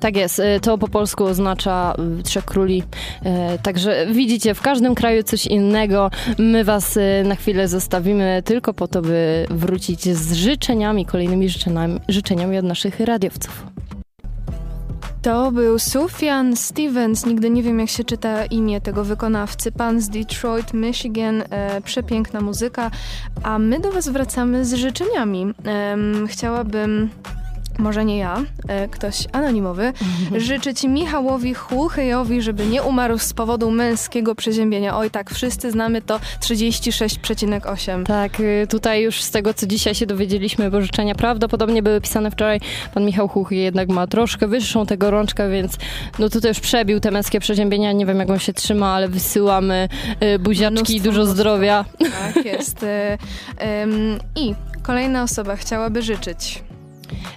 Tak 0.00 0.16
jest, 0.16 0.38
y, 0.38 0.60
to 0.60 0.78
po 0.78 0.88
polsku 0.88 1.24
oznacza 1.24 1.94
y, 2.18 2.22
Trzech 2.22 2.44
Króli. 2.44 2.82
Y, 2.82 3.58
także 3.62 4.06
widzicie, 4.12 4.54
w 4.54 4.62
każdym 4.62 4.94
kraju 4.94 5.22
coś 5.22 5.46
innego. 5.46 6.10
My 6.38 6.64
was 6.64 6.98
na 7.24 7.34
chwilę 7.34 7.68
zostawimy 7.68 8.42
tylko 8.44 8.74
po 8.74 8.88
to, 8.88 9.02
by 9.02 9.46
wrócić 9.50 10.16
z 10.16 10.32
życzeniami, 10.32 11.06
kolejnymi 11.06 11.48
życzeniami, 11.48 12.00
życzeniami 12.08 12.58
od 12.58 12.64
naszych 12.64 13.00
radiowców. 13.00 13.66
To 15.26 15.52
był 15.52 15.78
Sufjan 15.78 16.56
Stevens, 16.56 17.26
nigdy 17.26 17.50
nie 17.50 17.62
wiem 17.62 17.80
jak 17.80 17.88
się 17.88 18.04
czyta 18.04 18.44
imię 18.44 18.80
tego 18.80 19.04
wykonawcy, 19.04 19.72
pan 19.72 20.00
z 20.00 20.08
Detroit, 20.08 20.74
Michigan, 20.74 21.42
e, 21.50 21.80
przepiękna 21.80 22.40
muzyka, 22.40 22.90
a 23.42 23.58
my 23.58 23.80
do 23.80 23.92
was 23.92 24.08
wracamy 24.08 24.64
z 24.64 24.74
życzeniami. 24.74 25.46
E, 25.66 25.96
chciałabym 26.28 27.10
może 27.78 28.04
nie 28.04 28.18
ja, 28.18 28.42
e, 28.68 28.88
ktoś 28.88 29.26
anonimowy, 29.32 29.92
życzyć 30.36 30.84
Michałowi 30.84 31.54
Chłuchyjowi, 31.54 32.42
żeby 32.42 32.66
nie 32.66 32.82
umarł 32.82 33.18
z 33.18 33.32
powodu 33.32 33.70
męskiego 33.70 34.34
przeziębienia. 34.34 34.96
Oj 34.96 35.10
tak, 35.10 35.30
wszyscy 35.30 35.70
znamy 35.70 36.02
to 36.02 36.20
36,8. 36.40 38.04
Tak, 38.04 38.40
y, 38.40 38.66
tutaj 38.70 39.02
już 39.02 39.22
z 39.22 39.30
tego, 39.30 39.54
co 39.54 39.66
dzisiaj 39.66 39.94
się 39.94 40.06
dowiedzieliśmy, 40.06 40.70
bo 40.70 40.80
życzenia 40.80 41.14
prawdopodobnie 41.14 41.82
były 41.82 42.00
pisane 42.00 42.30
wczoraj. 42.30 42.60
Pan 42.94 43.04
Michał 43.04 43.28
Chuchy 43.28 43.54
jednak 43.54 43.88
ma 43.88 44.06
troszkę 44.06 44.48
wyższą 44.48 44.86
tego 44.86 45.10
rączkę, 45.10 45.50
więc 45.50 45.76
no 46.18 46.28
tutaj 46.28 46.50
już 46.50 46.60
przebił 46.60 47.00
te 47.00 47.10
męskie 47.10 47.40
przeziębienia. 47.40 47.92
Nie 47.92 48.06
wiem, 48.06 48.18
jak 48.18 48.30
on 48.30 48.38
się 48.38 48.52
trzyma, 48.52 48.94
ale 48.94 49.08
wysyłamy 49.08 49.88
y, 50.22 50.38
buziaczki 50.38 50.96
i 50.96 51.00
dużo 51.00 51.20
mnóstwo. 51.20 51.34
zdrowia. 51.34 51.84
Tak 51.98 52.44
jest. 52.44 52.86
Em, 53.58 54.18
I 54.36 54.54
kolejna 54.82 55.22
osoba 55.22 55.56
chciałaby 55.56 56.02
życzyć. 56.02 56.62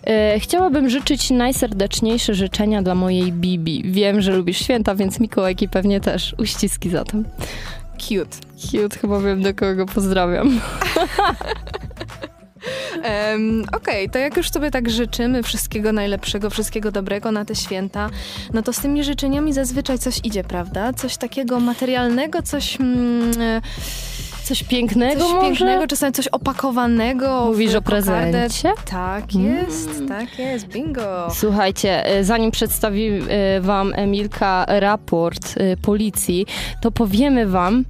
E, 0.03 0.39
Chciałabym 0.39 0.89
życzyć 0.89 1.29
najserdeczniejsze 1.29 2.33
życzenia 2.33 2.81
dla 2.81 2.95
mojej 2.95 3.31
Bibi. 3.31 3.83
Wiem, 3.85 4.21
że 4.21 4.31
lubisz 4.31 4.57
święta, 4.57 4.95
więc 4.95 5.19
Mikołajki 5.19 5.69
pewnie 5.69 5.99
też. 5.99 6.35
Uściski 6.37 6.89
zatem. 6.89 7.25
Cute. 7.97 8.37
Cute, 8.57 8.99
chyba 8.99 9.19
wiem, 9.19 9.41
do 9.41 9.53
kogo 9.53 9.85
pozdrawiam. 9.85 10.59
Em, 13.03 13.63
Okej, 13.73 14.09
to 14.09 14.19
jak 14.19 14.37
już 14.37 14.49
sobie 14.49 14.71
tak 14.71 14.89
życzymy 14.89 15.43
wszystkiego 15.43 15.91
najlepszego, 15.93 16.49
wszystkiego 16.49 16.91
dobrego 16.91 17.31
na 17.31 17.45
te 17.45 17.55
święta, 17.55 18.09
no 18.53 18.61
to 18.61 18.73
z 18.73 18.79
tymi 18.79 19.03
życzeniami 19.03 19.53
zazwyczaj 19.53 19.99
coś 19.99 20.19
idzie, 20.23 20.43
prawda? 20.43 20.93
Coś 20.93 21.17
takiego 21.17 21.59
materialnego, 21.59 22.41
coś, 22.41 22.81
mm, 22.81 23.31
e, 23.41 23.61
Coś 24.49 24.63
pięknego 24.63 25.21
coś 25.21 25.31
może? 25.33 25.47
pięknego, 25.47 25.87
czasami 25.87 26.13
coś 26.13 26.27
opakowanego. 26.27 27.45
Mówisz 27.45 27.75
o 27.75 27.81
prezencie? 27.81 28.71
Tak 28.91 29.23
Mm. 29.35 29.57
jest, 29.57 29.89
tak 30.07 30.39
jest, 30.39 30.67
bingo. 30.67 31.27
Słuchajcie, 31.33 32.05
e, 32.05 32.23
zanim 32.23 32.51
przedstawi 32.51 33.07
e, 33.07 33.61
wam 33.61 33.93
Emilka 33.95 34.65
raport 34.67 35.55
e, 35.57 35.77
policji, 35.77 36.45
to 36.81 36.91
powiemy 36.91 37.47
wam, 37.47 37.85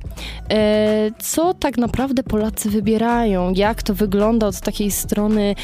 co 1.20 1.54
tak 1.54 1.78
naprawdę 1.78 2.24
Polacy 2.24 2.70
wybierają, 2.70 3.54
jak 3.56 3.84
to 3.84 3.94
wygląda 3.94 4.48
od 4.48 4.60
takiej 4.62 4.92
strony 4.92 5.56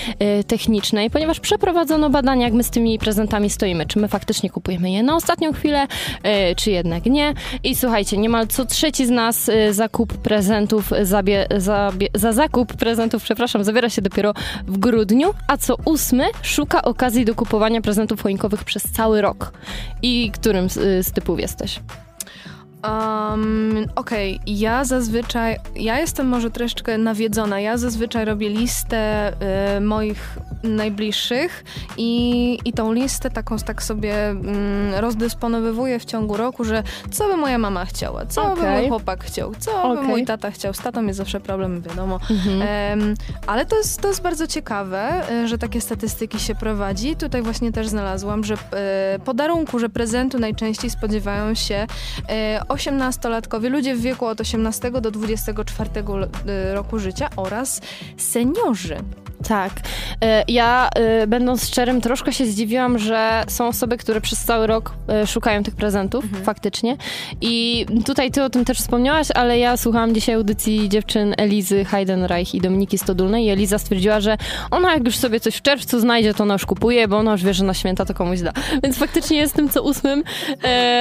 technicznej, 0.47 1.09
ponieważ 1.09 1.39
przeprowadzono 1.39 2.09
badania, 2.09 2.45
jak 2.45 2.53
my 2.53 2.63
z 2.63 2.69
tymi 2.69 2.99
prezentami 2.99 3.49
stoimy. 3.49 3.85
Czy 3.85 3.99
my 3.99 4.07
faktycznie 4.07 4.49
kupujemy 4.49 4.91
je 4.91 5.03
na 5.03 5.15
ostatnią 5.15 5.53
chwilę, 5.53 5.87
czy 6.57 6.71
jednak 6.71 7.05
nie. 7.05 7.33
I 7.63 7.75
słuchajcie, 7.75 8.17
niemal 8.17 8.47
co 8.47 8.65
trzeci 8.65 9.05
z 9.05 9.09
nas 9.09 9.51
zakup 9.71 10.13
prezentów, 10.17 10.84
zabie, 11.01 11.47
zabie, 11.57 12.07
za 12.13 12.33
zakup 12.33 12.73
prezentów, 12.73 13.23
przepraszam, 13.23 13.63
zabiera 13.63 13.89
się 13.89 14.01
dopiero 14.01 14.33
w 14.67 14.77
grudniu, 14.77 15.33
a 15.47 15.57
co 15.57 15.75
ósmy 15.85 16.25
szuka 16.41 16.81
okazji 16.81 17.25
do 17.25 17.35
kupowania 17.35 17.81
prezentów 17.81 18.21
choinkowych 18.21 18.63
przez 18.63 18.83
cały 18.83 19.21
rok. 19.21 19.51
I 20.01 20.31
którym 20.31 20.69
z, 20.69 21.07
z 21.07 21.11
typów 21.11 21.39
jesteś? 21.39 21.79
Um, 22.87 23.85
Okej, 23.95 24.39
ja 24.47 24.83
zazwyczaj, 24.85 25.57
ja 25.75 25.99
jestem 25.99 26.27
może 26.27 26.51
troszeczkę 26.51 26.97
nawiedzona, 26.97 27.59
ja 27.59 27.77
zazwyczaj 27.77 28.25
robię 28.25 28.49
listę 28.49 29.33
y, 29.77 29.81
moich 29.81 30.37
najbliższych 30.63 31.63
i, 31.97 32.59
i 32.65 32.73
tą 32.73 32.93
listę 32.93 33.29
taką 33.29 33.57
tak 33.57 33.83
sobie 33.83 34.29
mm, 34.29 34.93
rozdysponowywuję 34.93 35.99
w 35.99 36.05
ciągu 36.05 36.37
roku, 36.37 36.63
że 36.63 36.83
co 37.11 37.27
by 37.27 37.37
moja 37.37 37.57
mama 37.57 37.85
chciała, 37.85 38.25
co 38.25 38.45
by 38.45 38.61
Okej. 38.61 38.79
mój 38.79 38.89
chłopak 38.89 39.23
chciał, 39.23 39.53
co 39.59 39.71
by 39.71 39.93
Okej. 39.93 40.07
mój 40.07 40.25
tata 40.25 40.51
chciał. 40.51 40.73
Z 40.73 40.77
tatą 40.77 41.05
jest 41.05 41.17
zawsze 41.17 41.39
problem, 41.39 41.81
wiadomo. 41.81 42.19
Mhm. 42.29 42.61
Em, 42.61 43.13
ale 43.47 43.65
to 43.65 43.77
jest, 43.77 44.01
to 44.01 44.07
jest 44.07 44.21
bardzo 44.21 44.47
ciekawe, 44.47 45.29
e, 45.29 45.47
że 45.47 45.57
takie 45.57 45.81
statystyki 45.81 46.39
się 46.39 46.55
prowadzi. 46.55 47.15
Tutaj 47.15 47.41
właśnie 47.41 47.71
też 47.71 47.87
znalazłam, 47.87 48.43
że 48.43 48.53
e, 48.53 49.19
podarunku, 49.25 49.79
że 49.79 49.89
prezentu 49.89 50.39
najczęściej 50.39 50.89
spodziewają 50.89 51.55
się 51.55 51.87
e, 52.29 52.61
18-latkowie, 52.75 53.69
ludzie 53.69 53.95
w 53.95 54.01
wieku 54.01 54.25
od 54.25 54.41
18 54.41 54.91
do 55.01 55.11
24 55.11 55.89
l- 55.95 56.29
e, 56.47 56.73
roku 56.75 56.99
życia 56.99 57.29
oraz 57.35 57.81
seniorzy. 58.17 58.97
Tak. 59.47 59.71
E, 60.23 60.43
Ja, 60.47 60.89
e, 60.95 61.27
będąc 61.27 61.67
szczerym, 61.67 62.01
troszkę 62.01 62.33
się 62.33 62.45
zdziwiłam, 62.45 62.99
że 62.99 63.43
są 63.47 63.67
osoby, 63.67 63.97
które 63.97 64.21
przez 64.21 64.39
cały 64.43 64.67
rok 64.67 64.93
e, 65.09 65.27
szukają 65.27 65.63
tych 65.63 65.75
prezentów, 65.75 66.23
Mhm. 66.25 66.43
faktycznie. 66.43 66.97
I 67.41 67.85
tutaj 68.05 68.31
ty 68.31 68.43
o 68.43 68.49
tym 68.49 68.65
też 68.65 68.77
wspomniałaś, 68.77 69.27
ale 69.35 69.59
ja 69.59 69.77
słuchałam 69.77 70.13
dzisiaj 70.15 70.35
audycji 70.35 70.89
dziewczyn 70.89 71.33
Elizy 71.37 71.85
Heidenreich 71.85 72.55
i 72.55 72.61
Dominiki 72.61 72.97
Stodulnej 72.97 73.45
i 73.45 73.49
Eliza 73.49 73.79
stwierdziła, 73.79 74.19
że 74.19 74.37
ona 74.71 74.93
jak 74.93 75.05
już 75.05 75.17
sobie 75.17 75.39
coś 75.39 75.55
w 75.55 75.61
czerwcu 75.61 75.99
znajdzie, 75.99 76.33
to 76.33 76.43
ona 76.43 76.53
już 76.53 76.65
kupuje, 76.65 77.07
bo 77.07 77.17
ona 77.17 77.31
już 77.31 77.43
wie, 77.43 77.53
że 77.53 77.63
na 77.63 77.73
święta 77.73 78.05
to 78.05 78.13
komuś 78.13 78.39
da. 78.41 78.51
Więc 78.83 78.97
faktycznie 78.97 79.37
jestem 79.37 79.69
co 79.69 79.83
ósmym, 79.83 80.23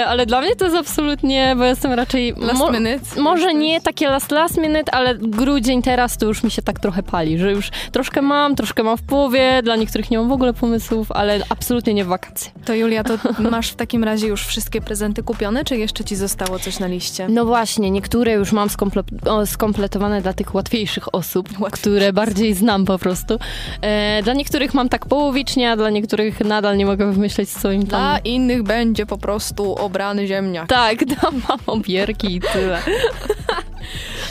ale 0.07 0.27
dla 0.27 0.41
mnie 0.41 0.57
to 0.57 0.65
jest 0.65 0.77
absolutnie, 0.77 1.55
bo 1.59 1.65
jestem 1.65 1.93
raczej... 1.93 2.35
Last 2.37 2.59
mo- 2.59 2.71
minute. 2.71 3.21
może 3.21 3.55
nie 3.55 3.81
takie 3.81 4.09
last, 4.09 4.31
last 4.31 4.57
minute, 4.57 4.95
ale 4.95 5.15
grudzień 5.15 5.83
teraz 5.83 6.17
to 6.19 6.27
już 6.27 6.43
mi 6.43 6.51
się 6.51 6.63
tak 6.63 6.81
trochę 6.81 7.03
pali, 7.03 7.39
że 7.39 7.51
już 7.53 7.71
troszkę 7.93 8.23
mam, 8.23 8.34
troszkę 8.57 8.83
mam 8.83 8.97
w 8.97 9.03
połowie, 9.03 9.61
dla 9.63 9.77
niektórych 9.77 10.11
nie 10.11 10.19
mam 10.19 10.29
w 10.29 10.33
ogóle 10.33 10.53
pomysłów, 10.53 11.13
ale 11.13 11.41
absolutnie 11.49 11.95
nie 11.95 12.05
w 12.05 12.09
wakacje. 12.09 12.53
To 12.65 12.75
Julia, 12.75 13.05
to 13.05 13.19
masz 13.51 13.71
w 13.71 13.75
takim 13.75 14.05
razie 14.05 14.27
już 14.27 14.47
wszystkie 14.47 14.81
prezenty 14.81 15.23
kupione, 15.23 15.65
czy 15.65 15.77
jeszcze 15.77 16.05
ci 16.05 16.17
zostało 16.17 16.59
coś 16.59 16.79
na 16.79 16.87
liście? 16.87 17.29
No 17.29 17.45
właśnie, 17.45 17.91
niektóre 17.91 18.33
już 18.33 18.53
mam 18.53 18.69
skomple- 18.69 19.29
o, 19.29 19.47
skompletowane 19.47 20.23
dla 20.23 20.33
tych 20.33 20.55
łatwiejszych 20.55 21.15
osób, 21.15 21.49
które 21.73 22.13
bardziej 22.13 22.55
znam 22.55 22.85
po 22.85 22.99
prostu. 22.99 23.39
E, 23.81 24.23
dla 24.23 24.35
niektórych 24.35 24.75
mam 24.75 24.89
tak 24.89 25.07
połowicznie, 25.07 25.71
a 25.71 25.77
dla 25.77 25.91
niektórych 25.91 26.41
nadal 26.41 26.77
nie 26.77 26.87
mogę 26.87 27.13
wymyśleć, 27.13 27.51
co 27.51 27.73
im 27.73 27.87
tam... 27.87 28.01
Dla 28.01 28.19
innych 28.19 28.63
będzie 28.63 29.07
po 29.07 29.19
prostu 29.19 29.75
obrany 29.75 30.27
ziemniak. 30.27 30.69
Tak, 30.69 31.05
dam 31.23 31.43
mam 31.49 31.59
obierki 31.67 32.37
i 32.37 32.41
tyle. 32.41 32.83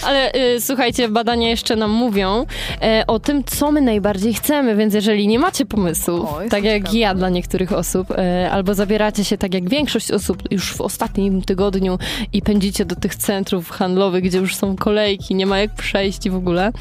Ale 0.03 0.31
y, 0.33 0.61
słuchajcie, 0.61 1.09
badania 1.09 1.49
jeszcze 1.49 1.75
nam 1.75 1.91
mówią 1.91 2.45
e, 2.81 3.03
o 3.07 3.19
tym, 3.19 3.43
co 3.43 3.71
my 3.71 3.81
najbardziej 3.93 4.33
chcemy, 4.33 4.75
więc 4.75 4.93
jeżeli 4.93 5.27
nie 5.27 5.39
macie 5.39 5.65
pomysłów, 5.65 6.29
tak 6.49 6.63
jak 6.63 6.77
ciekawa. 6.77 6.97
ja 6.97 7.15
dla 7.15 7.29
niektórych 7.29 7.71
osób, 7.73 8.11
e, 8.11 8.51
albo 8.51 8.73
zabieracie 8.73 9.23
się 9.25 9.37
tak 9.37 9.53
jak 9.53 9.69
większość 9.69 10.11
osób 10.11 10.43
już 10.51 10.73
w 10.73 10.81
ostatnim 10.81 11.41
tygodniu 11.41 11.97
i 12.33 12.41
pędzicie 12.41 12.85
do 12.85 12.95
tych 12.95 13.15
centrów 13.15 13.69
handlowych, 13.69 14.23
gdzie 14.23 14.37
już 14.37 14.55
są 14.55 14.75
kolejki, 14.75 15.35
nie 15.35 15.45
ma 15.45 15.59
jak 15.59 15.71
przejść 15.75 16.29
w 16.29 16.35
ogóle, 16.35 16.71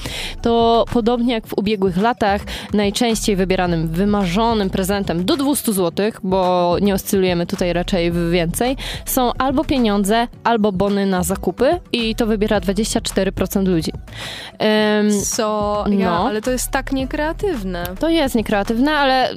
to 0.42 0.84
podobnie 0.92 1.34
jak 1.34 1.46
w 1.46 1.52
ubiegłych 1.58 1.96
latach, 1.96 2.40
najczęściej 2.74 3.36
wybieranym 3.36 3.88
wymarzonym 3.88 4.70
prezentem 4.70 5.24
do 5.24 5.36
200 5.36 5.72
zł, 5.72 6.10
bo 6.22 6.76
nie 6.82 6.94
oscylujemy 6.94 7.46
tutaj 7.46 7.72
raczej 7.72 8.10
w 8.12 8.30
więcej, 8.30 8.76
są 9.04 9.32
albo 9.38 9.64
pieniądze, 9.64 10.28
albo 10.44 10.72
bony 10.72 11.06
na 11.06 11.22
zakupy 11.22 11.78
i 11.92 12.14
to 12.14 12.26
wybiera 12.26 12.60
24% 12.60 13.68
ludzi. 13.68 13.92
Em, 14.58 15.10
Co? 15.24 15.84
Ja, 15.90 16.10
No. 16.10 16.26
ale 16.28 16.40
to 16.42 16.50
jest 16.50 16.70
tak 16.70 16.91
niekreatywne. 16.92 17.84
to 17.98 18.08
jest 18.08 18.34
niekreatywne, 18.34 18.92
ale 18.92 19.34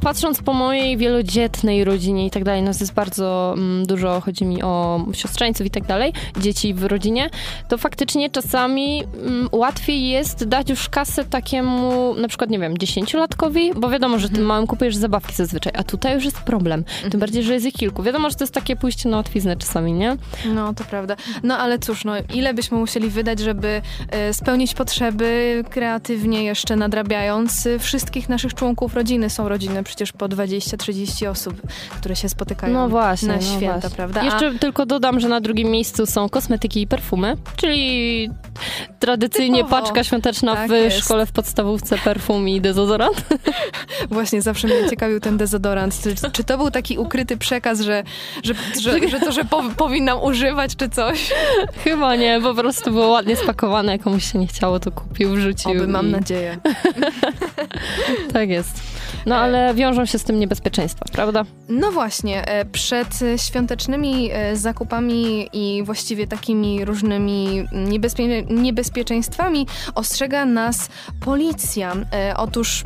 patrząc 0.00 0.42
po 0.42 0.52
mojej 0.52 0.96
wielodzietnej 0.96 1.84
rodzinie 1.84 2.26
i 2.26 2.30
tak 2.30 2.44
dalej, 2.44 2.62
nas 2.62 2.80
jest 2.80 2.94
bardzo 2.94 3.54
mm, 3.56 3.86
dużo, 3.86 4.20
chodzi 4.20 4.44
mi 4.44 4.62
o 4.62 5.04
siostrzeńców 5.12 5.66
i 5.66 5.70
tak 5.70 5.86
dalej, 5.86 6.12
dzieci 6.40 6.74
w 6.74 6.84
rodzinie, 6.84 7.30
to 7.68 7.78
faktycznie 7.78 8.30
czasami 8.30 9.04
mm, 9.04 9.48
łatwiej 9.52 10.08
jest 10.08 10.44
dać 10.44 10.70
już 10.70 10.88
kasę 10.88 11.24
takiemu, 11.24 12.14
na 12.14 12.28
przykład, 12.28 12.50
nie 12.50 12.58
wiem, 12.58 12.78
dziesięciolatkowi, 12.78 13.74
bo 13.76 13.90
wiadomo, 13.90 14.18
że 14.18 14.28
tym 14.28 14.44
małym 14.44 14.66
kupujesz 14.66 14.96
zabawki 14.96 15.34
zazwyczaj, 15.34 15.72
a 15.76 15.82
tutaj 15.82 16.14
już 16.14 16.24
jest 16.24 16.40
problem. 16.40 16.84
Tym 17.10 17.20
bardziej, 17.20 17.42
że 17.42 17.54
jest 17.54 17.66
ich 17.66 17.74
kilku. 17.74 18.02
Wiadomo, 18.02 18.30
że 18.30 18.36
to 18.36 18.44
jest 18.44 18.54
takie 18.54 18.76
pójście 18.76 19.08
na 19.08 19.16
łatwiznę 19.16 19.56
czasami, 19.56 19.92
nie? 19.92 20.16
No, 20.54 20.74
to 20.74 20.84
prawda. 20.84 21.16
No, 21.42 21.58
ale 21.58 21.78
cóż, 21.78 22.04
no, 22.04 22.12
ile 22.34 22.54
byśmy 22.54 22.78
musieli 22.78 23.10
wydać, 23.10 23.38
żeby 23.38 23.82
e, 24.10 24.34
spełnić 24.34 24.74
potrzeby 24.74 25.64
kreatywnie 25.70 26.44
jeszcze 26.44 26.73
nadrabiając 26.76 27.66
e, 27.66 27.78
wszystkich 27.78 28.28
naszych 28.28 28.54
członków 28.54 28.94
rodziny. 28.94 29.30
Są 29.30 29.48
rodziny 29.48 29.82
przecież 29.82 30.12
po 30.12 30.28
20-30 30.28 31.26
osób, 31.28 31.62
które 31.96 32.16
się 32.16 32.28
spotykają 32.28 32.74
No 32.74 32.88
właśnie. 32.88 33.28
na 33.28 33.34
no 33.36 33.40
święta, 33.42 33.72
właśnie. 33.80 33.90
prawda? 33.96 34.20
A- 34.20 34.24
Jeszcze 34.24 34.58
tylko 34.58 34.86
dodam, 34.86 35.20
że 35.20 35.28
na 35.28 35.40
drugim 35.40 35.68
miejscu 35.70 36.06
są 36.06 36.28
kosmetyki 36.28 36.80
i 36.82 36.86
perfumy, 36.86 37.36
czyli 37.56 38.30
tradycyjnie 38.98 39.64
Typowo. 39.64 39.82
paczka 39.82 40.04
świąteczna 40.04 40.54
Tak 40.56 40.68
w 40.70 40.72
jest. 40.72 40.98
szkole 40.98 41.26
w 41.26 41.32
podstawówce, 41.32 41.98
perfum 41.98 42.48
i 42.48 42.60
dezodorant. 42.60 43.24
Właśnie 44.10 44.42
zawsze 44.42 44.66
mnie 44.68 44.90
ciekawił 44.90 45.20
ten 45.20 45.36
dezodorant. 45.36 46.00
Czy, 46.02 46.30
czy 46.32 46.44
to 46.44 46.58
był 46.58 46.70
taki 46.70 46.98
ukryty 46.98 47.36
przekaz, 47.36 47.80
że, 47.80 48.02
że, 48.42 48.54
że, 48.80 49.08
że 49.08 49.20
to, 49.20 49.32
że 49.32 49.44
po, 49.44 49.62
powinnam 49.76 50.22
używać, 50.22 50.76
czy 50.76 50.88
coś? 50.88 51.30
Chyba 51.84 52.16
nie, 52.16 52.40
po 52.42 52.54
prostu 52.54 52.90
było 52.90 53.08
ładnie 53.08 53.36
spakowane, 53.36 53.98
komuś 53.98 54.32
się 54.32 54.38
nie 54.38 54.46
chciało, 54.46 54.80
to 54.80 54.90
kupił, 54.90 55.30
wrzucił. 55.34 55.70
Oby, 55.70 55.88
mam 55.88 56.10
nadzieję. 56.10 56.58
Tak 58.32 58.48
jest. 58.48 58.93
No 59.26 59.36
ale 59.36 59.74
wiążą 59.74 60.06
się 60.06 60.18
z 60.18 60.24
tym 60.24 60.38
niebezpieczeństwa, 60.38 61.04
prawda? 61.12 61.44
No 61.68 61.92
właśnie, 61.92 62.48
e, 62.48 62.64
przed 62.64 63.20
świątecznymi 63.36 64.30
e, 64.32 64.56
zakupami 64.56 65.48
i 65.52 65.82
właściwie 65.82 66.26
takimi 66.26 66.84
różnymi 66.84 67.64
niebezpie 67.72 68.42
niebezpieczeństwami 68.42 69.66
ostrzega 69.94 70.44
nas 70.44 70.88
policja. 71.20 71.92
E, 72.12 72.34
otóż 72.36 72.84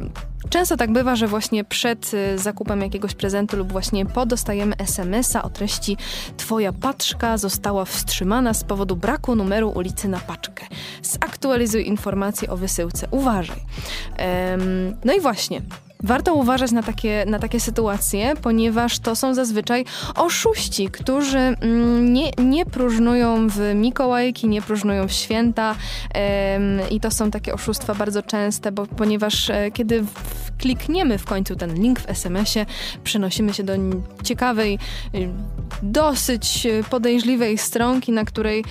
Często 0.50 0.76
tak 0.76 0.92
bywa, 0.92 1.16
że 1.16 1.26
właśnie 1.26 1.64
przed 1.64 2.12
zakupem 2.36 2.80
jakiegoś 2.80 3.14
prezentu 3.14 3.56
lub 3.56 3.72
właśnie 3.72 4.06
po 4.06 4.26
dostajemy 4.26 4.76
SMS-a 4.76 5.42
o 5.42 5.50
treści 5.50 5.96
Twoja 6.36 6.72
paczka 6.72 7.38
została 7.38 7.84
wstrzymana 7.84 8.54
z 8.54 8.64
powodu 8.64 8.96
braku 8.96 9.34
numeru 9.34 9.70
ulicy 9.70 10.08
na 10.08 10.18
paczkę. 10.18 10.66
Zaktualizuj 11.02 11.86
informacje 11.86 12.50
o 12.50 12.56
wysyłce. 12.56 13.08
Uważaj. 13.10 13.60
no 15.04 15.12
i 15.12 15.20
właśnie, 15.20 15.62
Warto 16.02 16.34
uważać 16.34 16.72
na 16.72 16.82
takie, 16.82 17.24
na 17.26 17.38
takie 17.38 17.60
sytuacje, 17.60 18.34
ponieważ 18.42 18.98
to 18.98 19.16
są 19.16 19.34
zazwyczaj 19.34 19.84
oszuści, 20.14 20.88
którzy 20.88 21.38
mm, 21.38 22.12
nie, 22.12 22.30
nie 22.38 22.66
próżnują 22.66 23.48
w 23.48 23.60
Mikołajki, 23.74 24.48
nie 24.48 24.62
próżnują 24.62 25.08
w 25.08 25.12
święta 25.12 25.74
i 26.90 27.00
to 27.00 27.10
są 27.10 27.30
takie 27.30 27.54
oszustwa 27.54 27.94
bardzo 27.94 28.22
częste, 28.22 28.72
bo 28.72 28.86
ponieważ 28.86 29.50
e, 29.50 29.70
kiedy 29.70 30.04
klikniemy 30.58 31.18
w 31.18 31.24
końcu 31.24 31.56
ten 31.56 31.74
link 31.74 32.00
w 32.00 32.10
SMS-ie, 32.10 32.66
przenosimy 33.04 33.54
się 33.54 33.62
do 33.62 33.72
ciekawej, 34.22 34.78
y, 35.14 35.28
dosyć 35.82 36.66
podejrzliwej 36.90 37.58
stronki, 37.58 38.12
na 38.12 38.24
której 38.24 38.64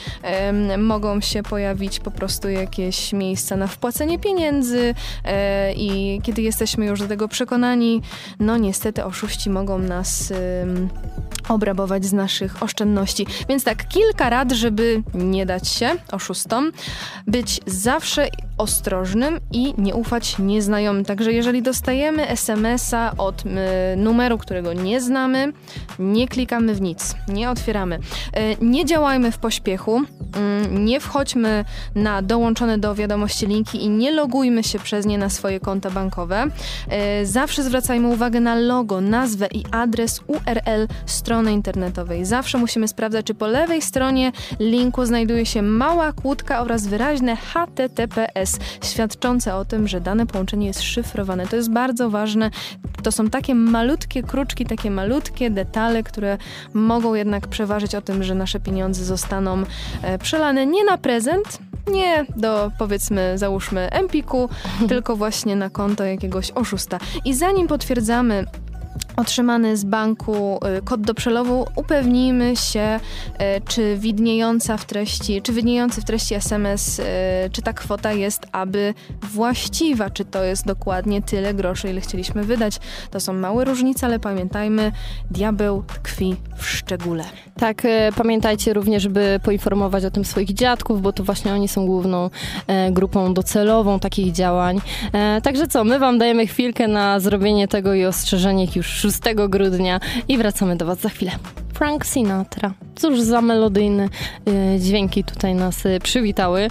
mogą 0.77 1.22
się 1.22 1.44
pojawić 1.44 2.00
po 2.00 2.12
prostu 2.12 2.50
jakieś 2.50 3.13
miejsca 3.13 3.56
na 3.56 3.67
wpłacenie 3.67 4.20
pieniędzy 4.20 4.94
e, 5.24 5.74
i 5.74 6.22
kiedy 6.24 6.41
jesteśmy 6.41 6.86
już 6.86 7.00
do 7.00 7.08
tego 7.08 7.27
przekonani, 7.27 8.01
no 8.39 8.58
niestety 8.58 9.06
oszuści 9.06 9.50
mogą 9.50 9.77
nas 9.79 10.32
ym, 10.32 10.89
obrabować 11.50 12.06
z 12.06 12.13
naszych 12.13 12.63
oszczędności. 12.63 13.27
Więc 13.50 13.63
tak, 13.63 13.88
kilka 13.88 14.29
rad, 14.29 14.51
żeby 14.51 15.03
nie 15.13 15.46
dać 15.46 15.67
się 15.67 15.89
oszustom, 16.12 16.72
być 17.27 17.62
zawsze 17.65 18.27
ostrożnym 18.58 19.39
i 19.51 19.74
nie 19.77 19.96
ufać 19.96 20.39
nieznajomym. 20.39 21.06
Także 21.06 21.34
jeżeli 21.34 21.62
dostajemy 21.78 22.28
SMS-a 22.28 23.12
od 23.18 23.44
y, 23.46 23.50
numeru, 23.98 24.38
którego 24.38 24.74
nie 24.74 25.02
znamy, 25.02 25.54
nie 26.00 26.28
klikamy 26.28 26.76
w 26.76 26.82
nic, 26.82 27.16
nie 27.28 27.50
otwieramy. 27.50 27.96
Y, 27.96 28.00
nie 28.62 28.86
działajmy 28.86 29.32
w 29.32 29.38
pośpiechu, 29.38 30.02
y, 30.02 30.06
nie 30.72 31.00
wchodźmy 31.00 31.66
na 31.96 32.22
dołączone 32.22 32.78
do 32.78 32.96
wiadomości 32.96 33.48
linki 33.48 33.84
i 33.84 33.90
nie 33.90 34.12
logujmy 34.12 34.64
się 34.64 34.80
przez 34.80 35.06
nie 35.06 35.18
na 35.18 35.30
swoje 35.30 35.60
konta 35.60 35.90
bankowe. 35.90 36.46
Zawsze 37.24 37.64
zwracajmy 37.64 38.08
uwagę 38.08 38.40
na 38.40 38.56
logo, 38.56 39.02
nazwę 39.02 39.48
i 39.52 39.64
adres 39.72 40.22
URL 40.28 40.88
strony 41.06 41.54
internetowej. 41.54 42.26
Zawsze 42.26 42.58
musimy 42.58 42.88
sprawdzać, 42.88 43.26
czy 43.26 43.34
po 43.34 43.48
lewej 43.48 43.82
stronie 43.82 44.32
linku 44.60 45.06
znajduje 45.06 45.46
się 45.46 45.62
mała 45.62 46.14
kłódka 46.14 46.62
oraz 46.62 46.88
wyraźne 46.88 47.36
HTTPS, 47.36 48.60
świadczące 48.84 49.56
o 49.56 49.66
tym, 49.66 49.88
że 49.88 50.02
dane 50.02 50.26
połączenie 50.26 50.68
jest 50.68 50.82
szyfrowane. 50.82 51.48
To 51.48 51.56
jest 51.56 51.67
bardzo 51.70 52.10
ważne. 52.10 52.52
To 53.04 53.12
są 53.12 53.30
takie 53.30 53.56
malutkie 53.56 54.24
kruczki, 54.24 54.66
takie 54.66 54.92
malutkie 54.92 55.50
detale, 55.50 56.04
które 56.04 56.38
mogą 56.74 57.14
jednak 57.14 57.48
przeważyć 57.48 57.96
o 57.96 58.02
tym, 58.02 58.24
że 58.24 58.36
nasze 58.36 58.60
pieniądze 58.60 59.06
zostaną 59.06 59.64
e, 60.02 60.18
przelane 60.18 60.66
nie 60.66 60.84
na 60.84 60.98
prezent, 60.98 61.60
nie 61.92 62.26
do 62.36 62.72
powiedzmy, 62.78 63.38
załóżmy 63.38 63.90
Empiku, 63.92 64.50
tylko 64.90 65.16
właśnie 65.16 65.56
na 65.56 65.70
konto 65.70 66.04
jakiegoś 66.04 66.52
oszusta. 66.52 67.00
I 67.26 67.34
zanim 67.34 67.68
potwierdzamy 67.68 68.46
otrzymany 69.18 69.78
z 69.78 69.84
banku 69.84 70.60
y, 70.78 70.82
kod 70.82 71.02
do 71.02 71.14
przelewu, 71.14 71.66
upewnijmy 71.76 72.56
się, 72.56 73.00
y, 73.00 73.62
czy 73.68 73.98
widniejąca 73.98 74.78
w 74.78 74.86
treści, 74.86 75.42
czy 75.42 75.54
widniejący 75.54 76.02
w 76.02 76.06
treści 76.06 76.36
SMS, 76.36 77.00
y, 77.00 77.04
czy 77.52 77.62
ta 77.62 77.74
kwota 77.74 78.12
jest 78.12 78.46
aby 78.52 78.94
właściwa, 79.22 80.10
czy 80.10 80.26
to 80.26 80.44
jest 80.44 80.66
dokładnie 80.66 81.22
tyle 81.22 81.54
groszy, 81.54 81.90
ile 81.90 82.02
chcieliśmy 82.02 82.44
wydać. 82.44 82.80
To 83.12 83.20
są 83.20 83.34
małe 83.34 83.66
różnice, 83.66 84.06
ale 84.06 84.20
pamiętajmy, 84.20 84.92
diabeł 85.32 85.84
tkwi 85.84 86.36
w 86.58 86.65
szczególe. 86.65 87.24
Tak, 87.60 87.88
pamiętajcie 88.15 88.74
również, 88.74 89.08
by 89.08 89.39
poinformować 89.44 90.06
o 90.06 90.12
tym 90.12 90.26
swoich 90.26 90.54
dziadków, 90.54 91.02
bo 91.02 91.13
to 91.13 91.24
właśnie 91.24 91.54
oni 91.54 91.68
są 91.68 91.86
główną 91.86 92.30
e, 92.68 92.91
grupą 92.91 93.34
docelową 93.34 94.00
takich 94.00 94.32
działań. 94.32 94.82
E, 95.13 95.41
także 95.41 95.68
co, 95.68 95.84
my 95.84 96.00
wam 96.00 96.18
dajemy 96.18 96.48
chwilkę 96.48 96.88
na 96.88 97.20
zrobienie 97.20 97.68
tego 97.68 97.94
i 97.94 98.06
ostrzeżenie 98.06 98.68
już 98.76 99.07
6 99.12 99.48
grudnia 99.50 100.00
i 100.28 100.38
wracamy 100.38 100.76
do 100.76 100.86
Was 100.86 101.00
za 101.00 101.10
chwilę. 101.10 101.32
Frank 101.74 102.06
Sinatra. 102.06 102.87
Cóż 102.98 103.22
za 103.22 103.42
melodyjne 103.42 104.10
y, 104.48 104.80
dźwięki 104.80 105.24
tutaj 105.24 105.56
nas 105.56 105.86
y, 105.86 106.00
przywitały. 106.04 106.68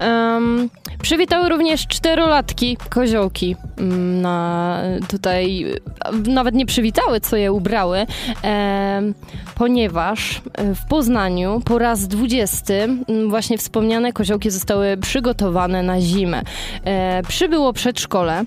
Um, 0.00 0.70
przywitały 1.02 1.48
również 1.48 1.86
czterolatki 1.86 2.76
koziołki. 2.90 3.56
Um, 3.78 4.20
na, 4.20 4.80
tutaj 5.08 5.64
y, 5.64 6.30
nawet 6.30 6.54
nie 6.54 6.66
przywitały, 6.66 7.20
co 7.20 7.36
je 7.36 7.52
ubrały, 7.52 7.98
um, 7.98 9.14
ponieważ 9.54 10.42
w 10.58 10.88
Poznaniu 10.88 11.60
po 11.64 11.78
raz 11.78 12.08
dwudziesty 12.08 12.88
właśnie 13.28 13.58
wspomniane 13.58 14.12
koziołki 14.12 14.50
zostały 14.50 14.96
przygotowane 14.96 15.82
na 15.82 16.00
zimę. 16.00 16.42
E, 16.84 17.22
przybyło 17.22 17.72
przedszkole, 17.72 18.44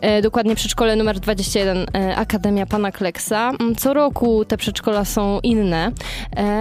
e, 0.00 0.22
dokładnie 0.22 0.54
przedszkole 0.54 0.96
numer 0.96 1.20
21 1.20 1.86
e, 1.94 2.16
Akademia 2.16 2.66
Pana 2.66 2.92
Kleksa. 2.92 3.52
Co 3.76 3.94
roku 3.94 4.44
te 4.44 4.56
przedszkola 4.56 5.04
są 5.04 5.40
inne. 5.42 5.92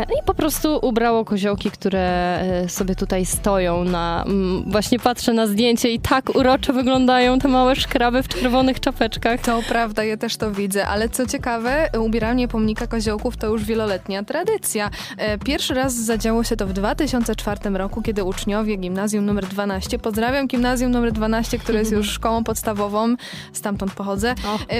E, 0.09 0.19
I 0.19 0.23
po 0.25 0.33
prostu 0.33 0.79
ubrało 0.81 1.25
koziołki, 1.25 1.71
które 1.71 2.39
e, 2.39 2.69
sobie 2.69 2.95
tutaj 2.95 3.25
stoją 3.25 3.83
na... 3.83 4.25
Właśnie 4.67 4.99
patrzę 4.99 5.33
na 5.33 5.47
zdjęcie 5.47 5.91
i 5.91 5.99
tak 5.99 6.35
uroczo 6.35 6.73
wyglądają 6.73 7.39
te 7.39 7.47
małe 7.47 7.75
szkraby 7.75 8.23
w 8.23 8.27
czerwonych 8.27 8.79
czapeczkach. 8.79 9.41
To 9.41 9.61
prawda, 9.69 10.03
ja 10.03 10.17
też 10.17 10.37
to 10.37 10.51
widzę, 10.51 10.87
ale 10.87 11.09
co 11.09 11.25
ciekawe, 11.25 11.89
ubieranie 11.99 12.47
pomnika 12.47 12.87
koziołków 12.87 13.37
to 13.37 13.47
już 13.47 13.63
wieloletnia 13.63 14.23
tradycja. 14.23 14.89
E, 15.17 15.37
pierwszy 15.37 15.73
raz 15.73 15.93
zadziało 15.93 16.43
się 16.43 16.55
to 16.55 16.67
w 16.67 16.73
2004 16.73 17.69
roku, 17.69 18.01
kiedy 18.01 18.23
uczniowie 18.23 18.77
gimnazjum 18.77 19.25
numer 19.25 19.45
12, 19.45 19.99
pozdrawiam 19.99 20.47
gimnazjum 20.47 20.91
numer 20.91 21.11
12, 21.11 21.59
które 21.59 21.79
jest 21.79 21.91
już 21.91 22.09
szkołą 22.09 22.43
podstawową, 22.43 23.15
stamtąd 23.53 23.93
pochodzę, 23.93 24.35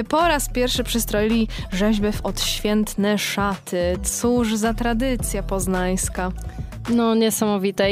po 0.09 0.27
raz 0.27 0.49
pierwszy 0.49 0.83
przystroili 0.83 1.47
rzeźbę 1.71 2.11
w 2.11 2.25
odświętne 2.25 3.17
szaty. 3.17 3.97
Cóż 4.03 4.55
za 4.55 4.73
tradycja 4.73 5.14
poznańska. 5.43 6.32
No, 6.89 7.15
niesamowite. 7.15 7.88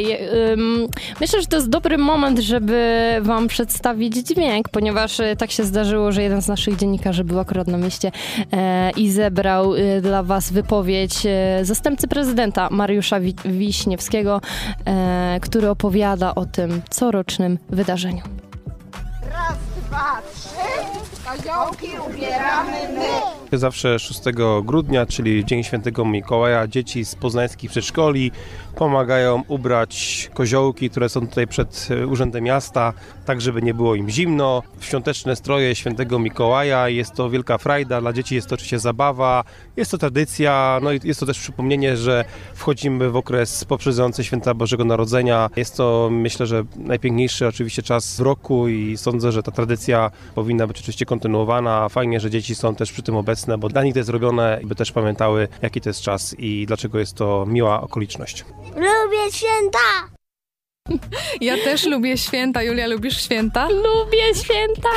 Myślę, 1.22 1.42
że 1.42 1.48
to 1.48 1.56
jest 1.56 1.70
dobry 1.70 1.98
moment, 1.98 2.40
żeby 2.40 3.02
Wam 3.22 3.48
przedstawić 3.48 4.16
dźwięk, 4.16 4.70
ponieważ 4.70 5.20
e, 5.20 5.36
tak 5.36 5.52
się 5.52 5.64
zdarzyło, 5.64 6.12
że 6.12 6.24
jeden 6.24 6.42
z 6.42 6.48
naszych 6.48 6.76
dziennikarzy 6.76 7.24
był 7.24 7.40
akurat 7.40 7.68
na 7.68 7.78
mieście 7.78 8.12
e, 8.52 8.92
i 8.92 9.12
zebrał 9.12 9.76
e, 9.76 10.02
dla 10.02 10.24
Was 10.24 10.52
wypowiedź 10.52 11.14
zastępcy 11.62 12.08
prezydenta 12.08 12.70
Mariusza 12.72 13.20
Wiśniewskiego, 13.46 14.42
który 15.42 15.70
opowiada 15.70 16.36
o 16.36 16.46
tym 16.46 16.82
corocznym 16.90 17.58
wydarzeniu. 17.70 18.22
Raz, 19.32 19.58
dwa, 19.88 20.22
trzy, 20.34 21.28
koziołki 21.30 21.88
ubieramy 22.10 22.72
my. 22.94 23.43
Zawsze 23.58 24.00
6 24.00 24.22
grudnia, 24.64 25.06
czyli 25.06 25.46
Dzień 25.46 25.64
Świętego 25.64 26.06
Mikołaja, 26.06 26.68
dzieci 26.68 27.06
z 27.06 27.16
poznańskich 27.16 27.72
przedszkoli 27.72 28.32
pomagają 28.76 29.44
ubrać 29.48 30.30
koziołki, 30.34 30.90
które 30.90 31.10
są 31.10 31.28
tutaj 31.28 31.48
przed 31.48 31.88
e, 31.92 32.08
Urzędem 32.08 32.44
Miasta, 32.44 32.94
tak 33.26 33.42
żeby 33.42 33.62
nie 33.62 33.74
było 33.74 33.96
im 33.96 34.10
zimno. 34.10 34.64
Świąteczne 34.80 35.36
stroje 35.36 35.76
Świętego 35.76 36.20
Mikołaja, 36.20 36.90
jest 36.90 37.14
to 37.14 37.30
wielka 37.30 37.58
frajda, 37.58 38.02
dla 38.02 38.14
dzieci 38.14 38.36
jest 38.36 38.48
to 38.48 38.56
oczywiście 38.56 38.80
zabawa, 38.80 39.44
jest 39.78 39.92
to 39.92 39.98
tradycja, 39.98 40.80
no 40.84 40.92
i 40.92 41.00
jest 41.04 41.20
to 41.20 41.26
też 41.26 41.40
przypomnienie, 41.40 41.98
że 41.98 42.26
wchodzimy 42.54 43.10
w 43.10 43.16
okres 43.16 43.66
poprzedzający 43.66 44.24
Święta 44.24 44.54
Bożego 44.54 44.86
Narodzenia. 44.86 45.50
Jest 45.56 45.78
to 45.78 46.10
myślę, 46.12 46.46
że 46.46 46.64
najpiękniejszy 46.76 47.48
oczywiście 47.48 47.84
czas 47.84 48.18
w 48.18 48.20
roku 48.20 48.68
i 48.68 48.98
sądzę, 48.98 49.32
że 49.32 49.44
ta 49.44 49.52
tradycja 49.52 50.12
powinna 50.36 50.68
być 50.68 50.80
oczywiście 50.80 51.06
kontynuowana. 51.06 51.90
Fajnie, 51.90 52.20
że 52.20 52.30
dzieci 52.30 52.56
są 52.56 52.76
też 52.76 52.92
przy 52.92 53.04
tym 53.04 53.16
obecne 53.16 53.54
bo 53.58 53.70
dla 53.70 53.84
nich 53.84 53.94
to 53.94 54.00
jest 54.00 54.08
zrobione, 54.08 54.60
by 54.64 54.76
też 54.76 54.92
pamiętały, 54.92 55.48
jaki 55.62 55.82
to 55.82 55.90
jest 55.90 56.02
czas 56.02 56.36
i 56.40 56.66
dlaczego 56.66 57.00
jest 57.00 57.16
to 57.16 57.46
miła 57.48 57.82
okoliczność. 57.82 58.46
Lubię 58.76 59.32
święta! 59.32 60.13
Ja 61.42 61.58
też 61.58 61.86
lubię 61.86 62.18
święta. 62.18 62.64
Julia, 62.64 62.88
lubisz 62.88 63.22
święta? 63.22 63.68
Lubię 63.70 64.36
święta! 64.44 64.90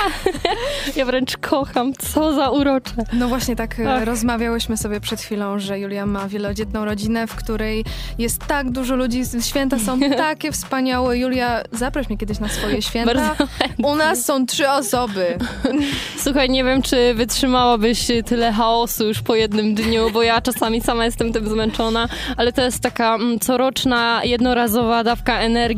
Ja 0.96 1.04
wręcz 1.04 1.36
kocham, 1.36 1.92
co 1.94 2.32
za 2.32 2.50
urocze. 2.50 2.94
No 3.12 3.28
właśnie 3.28 3.56
tak 3.56 3.80
e, 3.80 3.94
Ach. 3.94 4.04
rozmawiałyśmy 4.04 4.76
sobie 4.76 5.00
przed 5.00 5.20
chwilą, 5.20 5.58
że 5.58 5.80
Julia 5.80 6.06
ma 6.06 6.28
wielodzietną 6.28 6.84
rodzinę, 6.84 7.26
w 7.26 7.34
której 7.34 7.84
jest 8.18 8.46
tak 8.46 8.70
dużo 8.70 8.96
ludzi. 8.96 9.22
Święta 9.40 9.78
są 9.78 10.00
takie 10.16 10.52
wspaniałe. 10.52 11.18
Julia, 11.18 11.62
zaproś 11.72 12.08
mnie 12.08 12.18
kiedyś 12.18 12.38
na 12.38 12.48
swoje 12.48 12.82
święta. 12.82 13.14
Bardzo 13.14 13.46
U 13.82 13.94
nas 13.96 14.24
są 14.24 14.46
trzy 14.46 14.70
osoby. 14.70 15.38
Słuchaj, 16.24 16.50
nie 16.50 16.64
wiem, 16.64 16.82
czy 16.82 17.14
wytrzymałabyś 17.14 18.06
tyle 18.26 18.52
chaosu 18.52 19.08
już 19.08 19.22
po 19.22 19.34
jednym 19.34 19.74
dniu, 19.74 20.10
bo 20.12 20.22
ja 20.22 20.40
czasami 20.40 20.80
sama 20.80 21.04
jestem 21.04 21.32
tym 21.32 21.48
zmęczona, 21.48 22.08
ale 22.36 22.52
to 22.52 22.62
jest 22.62 22.80
taka 22.80 23.14
mm, 23.14 23.38
coroczna, 23.38 24.20
jednorazowa 24.24 25.04
dawka 25.04 25.38
energii, 25.38 25.75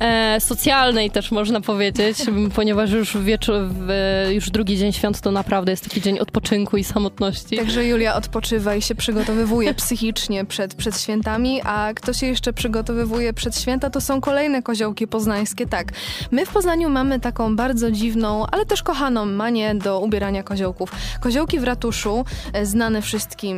e, 0.00 0.40
socjalnej 0.40 1.10
też 1.10 1.30
można 1.30 1.60
powiedzieć, 1.60 2.18
ponieważ 2.56 2.90
już 2.90 3.16
wieczór, 3.18 3.54
w, 3.70 3.90
już 4.32 4.50
drugi 4.50 4.76
dzień 4.76 4.92
świąt 4.92 5.20
to 5.20 5.30
naprawdę 5.30 5.72
jest 5.72 5.84
taki 5.84 6.00
dzień 6.00 6.18
odpoczynku 6.18 6.76
i 6.76 6.84
samotności. 6.84 7.56
Także 7.56 7.84
Julia 7.84 8.14
odpoczywa 8.14 8.74
i 8.74 8.82
się 8.82 8.94
przygotowywuje 8.94 9.74
psychicznie 9.74 10.44
przed, 10.44 10.74
przed 10.74 11.00
świętami, 11.00 11.60
a 11.64 11.90
kto 11.94 12.12
się 12.12 12.26
jeszcze 12.26 12.52
przygotowywuje 12.52 13.32
przed 13.32 13.60
święta, 13.60 13.90
to 13.90 14.00
są 14.00 14.20
kolejne 14.20 14.62
koziołki 14.62 15.06
poznańskie. 15.06 15.66
Tak, 15.66 15.92
my 16.30 16.46
w 16.46 16.50
Poznaniu 16.50 16.90
mamy 16.90 17.20
taką 17.20 17.56
bardzo 17.56 17.90
dziwną, 17.90 18.46
ale 18.46 18.66
też 18.66 18.82
kochaną 18.82 19.26
manię 19.26 19.74
do 19.74 20.00
ubierania 20.00 20.42
koziołków. 20.42 20.92
Koziołki 21.20 21.60
w 21.60 21.64
ratuszu, 21.64 22.24
e, 22.52 22.66
znane 22.66 23.02
wszystkim 23.02 23.56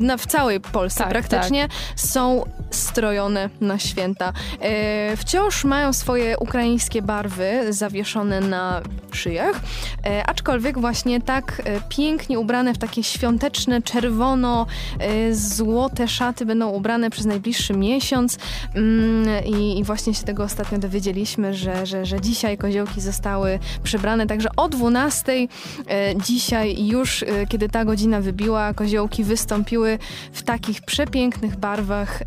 na, 0.00 0.16
w 0.16 0.26
całej 0.26 0.60
Polsce 0.60 0.98
Tak, 0.98 1.08
praktycznie, 1.08 1.68
są 1.96 2.44
strojone 2.70 3.50
na 3.60 3.78
święta. 3.78 4.32
E, 4.60 5.16
wciąż 5.16 5.64
mają 5.64 5.92
swoje 5.92 6.38
ukraińskie 6.38 7.02
barwy 7.02 7.72
zawieszone 7.72 8.40
na 8.40 8.82
szyjach, 9.12 9.60
e, 10.06 10.26
aczkolwiek 10.26 10.78
właśnie 10.78 11.20
tak 11.20 11.62
e, 11.64 11.80
pięknie 11.88 12.38
ubrane 12.38 12.74
w 12.74 12.78
takie 12.78 13.02
świąteczne, 13.02 13.82
czerwono, 13.82 14.66
e, 14.98 15.34
złote 15.34 16.08
szaty 16.08 16.46
będą 16.46 16.68
ubrane 16.68 17.10
przez 17.10 17.26
najbliższy 17.26 17.74
miesiąc. 17.74 18.38
Mm, 18.74 19.44
i, 19.44 19.78
i 19.78 19.84
właśnie 19.84 20.14
się 20.14 20.24
tego 20.24 20.44
ostatnio 20.44 20.78
dowiedzieliśmy, 20.78 21.54
że, 21.54 21.86
że, 21.86 22.06
że 22.06 22.20
dzisiaj 22.20 22.58
koziołki 22.58 23.00
zostały 23.00 23.58
przybrane, 23.82 24.26
także 24.26 24.48
o 24.56 24.68
12 24.68 25.32
e, 25.32 25.46
dzisiaj 26.16 26.86
już, 26.86 27.22
e, 27.22 27.46
kiedy 27.48 27.68
ta 27.68 27.84
godzina 27.84 28.20
wybiła, 28.20 28.74
koziołki 28.74 29.24
wystąpiły 29.26 29.98
w 30.32 30.42
takich 30.42 30.82
przepięknych 30.82 31.56
barwach. 31.56 32.22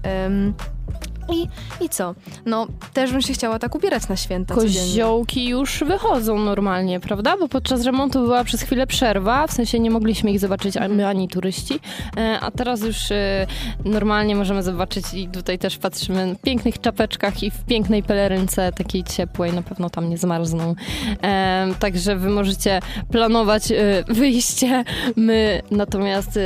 I, 1.33 1.47
I 1.85 1.89
co? 1.89 2.15
No, 2.45 2.67
też 2.93 3.11
bym 3.11 3.21
się 3.21 3.33
chciała 3.33 3.59
tak 3.59 3.75
ubierać 3.75 4.07
na 4.07 4.15
święta 4.15 4.55
codziennie. 4.55 4.79
Koziołki 4.79 5.47
już 5.47 5.83
wychodzą 5.87 6.39
normalnie, 6.39 6.99
prawda? 6.99 7.37
Bo 7.37 7.47
podczas 7.47 7.83
remontu 7.83 8.19
była 8.19 8.43
przez 8.43 8.61
chwilę 8.61 8.87
przerwa, 8.87 9.47
w 9.47 9.51
sensie 9.51 9.79
nie 9.79 9.91
mogliśmy 9.91 10.31
ich 10.31 10.39
zobaczyć 10.39 10.77
ani, 10.77 10.93
my, 10.95 11.07
ani 11.07 11.27
turyści, 11.27 11.79
e, 12.17 12.39
a 12.39 12.51
teraz 12.51 12.81
już 12.81 13.11
e, 13.11 13.47
normalnie 13.85 14.35
możemy 14.35 14.63
zobaczyć 14.63 15.05
i 15.13 15.27
tutaj 15.27 15.59
też 15.59 15.77
patrzymy 15.77 16.35
w 16.35 16.41
pięknych 16.41 16.81
czapeczkach 16.81 17.43
i 17.43 17.51
w 17.51 17.65
pięknej 17.65 18.03
pelerynce, 18.03 18.71
takiej 18.71 19.03
ciepłej, 19.03 19.53
na 19.53 19.61
pewno 19.61 19.89
tam 19.89 20.09
nie 20.09 20.17
zmarzną. 20.17 20.75
E, 21.23 21.49
Także 21.79 22.15
wy 22.15 22.29
możecie 22.29 22.79
planować 23.11 23.63
wyjście, 24.07 24.83
my 25.15 25.61
natomiast 25.71 26.39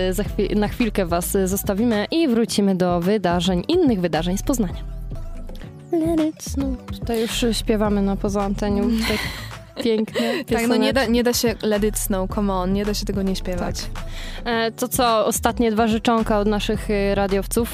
na 0.56 0.68
chwilkę 0.68 1.06
was 1.06 1.38
zostawimy 1.46 2.06
i 2.12 2.28
wrócimy 2.28 2.76
do 2.76 3.00
wydarzeń, 3.00 3.64
innych 3.68 4.02
wydarzeń 4.02 4.38
z 4.38 4.44
Poznania. 4.44 4.73
Let 5.94 6.20
it 6.28 6.44
snow. 6.44 6.78
Tutaj 7.00 7.22
już 7.22 7.46
śpiewamy 7.52 8.02
na 8.02 8.16
poza 8.16 8.44
anteniu. 8.44 8.90
Tak 9.08 9.84
pięknie. 9.84 10.44
Tak, 10.46 10.68
no 10.68 10.76
nie 10.76 10.94
da, 10.94 11.06
nie 11.06 11.24
da 11.24 11.34
się 11.34 11.56
let 11.62 11.84
it 11.84 11.98
snow, 12.00 12.30
come 12.36 12.54
on, 12.54 12.74
nie 12.74 12.86
da 12.86 12.94
się 12.94 13.06
tego 13.06 13.22
nie 13.22 13.36
śpiewać. 13.36 13.76
E, 14.46 14.72
To 14.72 14.88
co, 14.88 15.26
ostatnie 15.26 15.72
dwa 15.72 15.88
życzonka 15.88 16.40
od 16.40 16.48
naszych 16.48 16.90
e, 16.92 17.16
radiowców? 17.16 17.70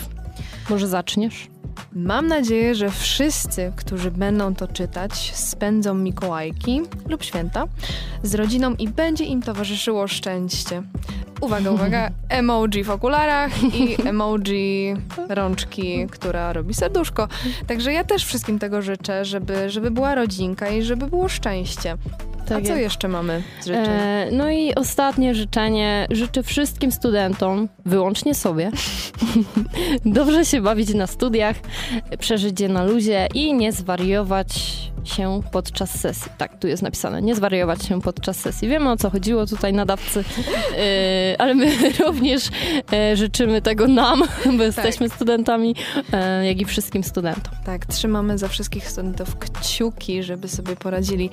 Może 0.69 0.88
zaczniesz? 0.88 1.47
Mam 1.93 2.27
nadzieję, 2.27 2.75
że 2.75 2.89
wszyscy, 2.89 3.71
którzy 3.75 4.11
będą 4.11 4.55
to 4.55 4.67
czytać, 4.67 5.31
spędzą 5.35 5.93
Mikołajki 5.93 6.81
lub 7.07 7.23
święta 7.23 7.65
z 8.23 8.35
rodziną 8.35 8.75
i 8.75 8.87
będzie 8.87 9.25
im 9.25 9.41
towarzyszyło 9.41 10.07
szczęście. 10.07 10.83
Uwaga, 11.41 11.71
uwaga, 11.71 12.09
emoji 12.29 12.83
w 12.83 12.89
okularach 12.89 13.63
i 13.63 14.07
emoji 14.07 14.93
rączki, 15.29 16.07
która 16.11 16.53
robi 16.53 16.73
serduszko. 16.73 17.27
Także 17.67 17.93
ja 17.93 18.03
też 18.03 18.25
wszystkim 18.25 18.59
tego 18.59 18.81
życzę, 18.81 19.25
żeby, 19.25 19.69
żeby 19.69 19.91
była 19.91 20.15
rodzinka 20.15 20.69
i 20.69 20.81
żeby 20.83 21.07
było 21.07 21.29
szczęście. 21.29 21.97
A 22.39 22.51
Tak 22.51 22.63
co 22.63 22.69
jest. 22.69 22.81
jeszcze 22.81 23.07
mamy 23.07 23.43
z 23.61 23.65
życzeń? 23.65 23.85
E, 23.85 24.29
no 24.31 24.49
i 24.49 24.75
ostatnie 24.75 25.35
życzenie. 25.35 26.07
Życzę 26.11 26.43
wszystkim 26.43 26.91
studentom, 26.91 27.69
wyłącznie 27.85 28.35
sobie, 28.35 28.71
dobrze 30.05 30.45
się 30.45 30.61
bawić 30.61 30.93
na 30.93 31.07
studiach, 31.07 31.48
przeżyć 32.19 32.59
je 32.59 32.69
na 32.69 32.83
luzie 32.83 33.27
i 33.33 33.53
nie 33.53 33.71
zwariować 33.71 34.47
się 35.07 35.41
podczas 35.51 35.99
sesji. 35.99 36.31
Tak, 36.38 36.59
tu 36.59 36.67
jest 36.67 36.83
napisane, 36.83 37.21
nie 37.21 37.35
zwariować 37.35 37.85
się 37.85 38.01
podczas 38.01 38.38
sesji. 38.38 38.67
Wiemy 38.67 38.91
o 38.91 38.97
co 38.97 39.09
chodziło 39.09 39.45
tutaj 39.45 39.73
nadawcy, 39.73 40.23
e, 40.77 41.35
ale 41.41 41.55
my 41.55 41.71
również 42.05 42.49
e, 42.93 43.15
życzymy 43.15 43.62
tego 43.62 43.88
nam, 43.88 44.23
bo 44.57 44.63
jesteśmy 44.63 45.09
studentami, 45.09 45.75
e, 46.13 46.45
jak 46.45 46.62
i 46.62 46.65
wszystkim 46.65 47.03
studentom. 47.03 47.53
Tak, 47.65 47.85
trzymamy 47.85 48.38
za 48.38 48.47
wszystkich 48.47 48.89
studentów 48.89 49.38
kciuki, 49.38 50.23
żeby 50.23 50.47
sobie 50.47 50.75
poradzili. 50.75 51.29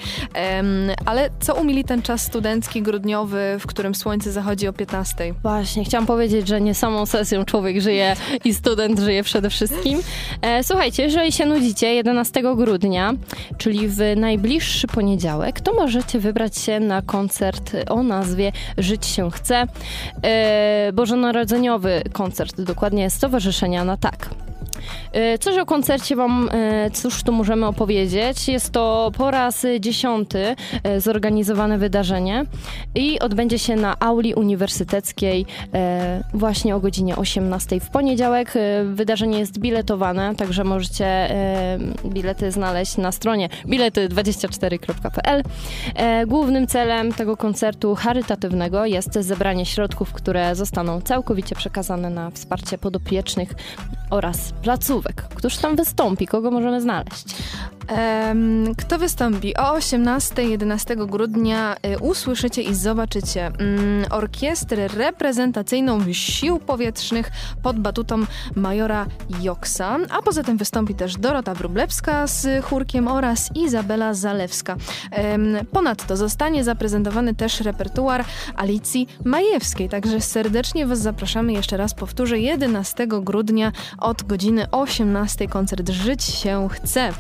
Ale 1.07 1.31
co 1.41 1.55
umili 1.55 1.85
ten 1.85 2.03
czas 2.03 2.23
studencki, 2.23 2.83
grudniowy, 2.83 3.57
w 3.61 3.67
którym 3.67 3.95
słońce 3.95 4.33
zachodzi 4.33 4.69
o 4.69 4.73
15? 4.73 5.35
Właśnie, 5.43 5.85
chciałam 5.85 6.07
powiedzieć, 6.07 6.49
że 6.49 6.61
nie 6.61 6.75
samą 6.75 7.07
sesją 7.07 7.45
człowiek 7.45 7.81
żyje 7.81 8.17
i 8.45 8.55
student 8.55 9.01
żyje 9.01 9.23
przede 9.23 9.51
wszystkim. 9.51 10.01
E, 10.43 10.65
słuchajcie, 10.65 11.03
jeżeli 11.03 11.33
się 11.33 11.47
nudzicie 11.47 11.95
11 11.95 12.43
grudnia, 12.57 13.13
czyli 13.59 13.89
w 13.89 13.99
najbliższy 14.17 14.87
poniedziałek, 14.87 15.61
to 15.61 15.73
możecie 15.73 16.19
wybrać 16.19 16.59
się 16.59 16.81
na 16.81 17.03
koncert 17.03 17.73
o 17.89 18.03
nazwie 18.03 18.53
Żyć 18.79 19.07
się 19.07 19.31
chce. 19.31 19.67
E, 20.23 20.93
bożonarodzeniowy 20.93 22.03
koncert, 22.13 22.61
dokładnie 22.61 23.11
Stowarzyszenia 23.11 23.85
na 23.85 23.97
tak. 23.97 24.31
E, 25.13 25.39
Coś 25.39 25.59
o 25.59 25.67
koncercie 25.67 26.17
wam, 26.17 26.49
e, 26.53 26.91
cóż 26.91 27.23
tu 27.23 27.33
możemy 27.33 27.67
opowiedzieć. 27.67 28.49
Jest 28.49 28.73
to 28.73 29.13
po 29.19 29.31
raz 29.31 29.67
dziesiąty 29.81 30.57
e, 30.83 31.01
zorganizowane 31.01 31.79
wydarzenie 31.79 32.45
i 32.95 33.19
odbędzie 33.19 33.59
się 33.59 33.77
na 33.77 33.99
auli 33.99 34.35
uniwersyteckiej 34.35 35.47
właśnie 36.35 36.77
o 36.77 36.81
godzinie 36.81 37.17
18 37.17 37.81
w 37.81 37.91
poniedziałek. 37.91 38.55
Wydarzenie 38.85 39.39
jest 39.39 39.59
biletowane, 39.59 40.35
także 40.35 40.65
możecie 40.65 41.29
bilety 42.05 42.53
znaleźć 42.53 42.97
na 42.97 43.13
stronie 43.13 43.49
bilety24.pl. 43.67 45.43
E, 45.95 46.27
Głównym 46.27 46.67
celem 46.67 47.13
tego 47.13 47.37
koncertu 47.37 47.95
charytatywnego 47.95 48.87
jest 48.87 49.15
zebranie 49.15 49.67
środków, 49.67 50.13
które 50.13 50.55
zostaną 50.55 51.01
całkowicie 51.01 51.55
przekazane 51.55 52.11
na 52.11 52.31
wsparcie 52.31 52.79
podopiecznych 52.79 53.55
oraz 54.11 54.53
placówek. 54.63 55.23
Któż 55.23 55.57
tam 55.57 55.77
wystąpi? 55.77 56.27
Kogo 56.27 56.51
możemy 56.51 56.81
znaleźć? 56.81 57.37
Kto 58.79 58.99
wystąpi? 58.99 59.57
O 59.57 59.77
18-11 59.77 61.07
grudnia 61.07 61.77
y, 61.87 61.99
usłyszycie 61.99 62.63
i 62.63 62.75
zobaczycie 62.75 63.47
mm, 63.47 64.05
orkiestrę 64.11 64.89
reprezentacyjną 64.89 66.13
Sił 66.13 66.59
Powietrznych 66.59 67.31
pod 67.63 67.81
batutą 67.81 68.25
majora 68.55 69.07
Joksa, 69.41 69.99
a 70.11 70.23
poza 70.23 70.43
tym 70.43 70.57
wystąpi 70.57 70.95
też 70.95 71.17
Dorota 71.17 71.55
Wróblewska 71.55 72.27
z 72.27 72.65
chórkiem 72.65 73.09
oraz 73.09 73.57
Izabela 73.57 74.15
Zalewska. 74.15 74.77
Ponadto 75.73 76.17
zostanie 76.17 76.65
zaprezentowany 76.65 77.35
też 77.35 77.61
repertuar 77.61 78.25
Alicji 78.57 79.09
Majewskiej, 79.25 79.89
także 79.89 80.21
serdecznie 80.21 80.87
Was 80.87 80.99
zapraszamy, 80.99 81.53
jeszcze 81.53 81.77
raz 81.77 81.95
powtórzę, 81.95 82.39
11 82.39 83.07
grudnia 83.07 83.73
od 83.99 84.23
godziny 84.23 84.71
18 84.71 85.49
koncert 85.49 85.91
Żyć 85.91 86.25
się 86.25 86.69
chce. 86.73 87.13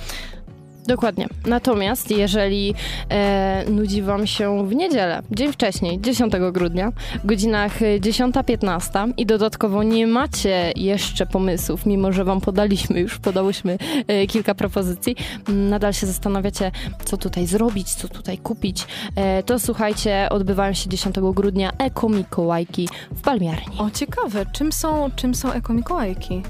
Dokładnie. 0.87 1.27
Natomiast 1.46 2.11
jeżeli 2.11 2.75
e, 3.11 3.64
nudzi 3.70 4.03
Wam 4.03 4.27
się 4.27 4.68
w 4.68 4.75
niedzielę, 4.75 5.22
dzień 5.31 5.53
wcześniej, 5.53 6.01
10 6.01 6.33
grudnia, 6.53 6.92
w 7.25 7.27
godzinach 7.27 7.81
10-15 8.01 9.12
i 9.16 9.27
dodatkowo 9.27 9.83
nie 9.83 10.07
macie 10.07 10.72
jeszcze 10.77 11.27
pomysłów, 11.27 11.87
mimo 11.87 12.12
że 12.12 12.25
Wam 12.25 12.40
podaliśmy 12.40 13.01
już, 13.01 13.18
podałyśmy 13.18 13.79
e, 14.07 14.27
kilka 14.27 14.55
propozycji, 14.55 15.16
nadal 15.49 15.92
się 15.92 16.07
zastanawiacie, 16.07 16.70
co 17.05 17.16
tutaj 17.16 17.46
zrobić, 17.46 17.94
co 17.94 18.09
tutaj 18.09 18.38
kupić, 18.38 18.87
e, 19.16 19.42
to 19.42 19.59
słuchajcie, 19.59 20.29
odbywają 20.31 20.72
się 20.72 20.88
10 20.88 21.16
grudnia 21.35 21.72
Eko 21.79 22.09
Mikołajki 22.09 22.88
w 23.14 23.20
Palmiarni. 23.20 23.79
O, 23.79 23.90
ciekawe, 23.90 24.46
czym 24.53 24.72
są, 24.72 25.11
czym 25.16 25.35
są 25.35 25.53
ekomikołajki? 25.53 26.42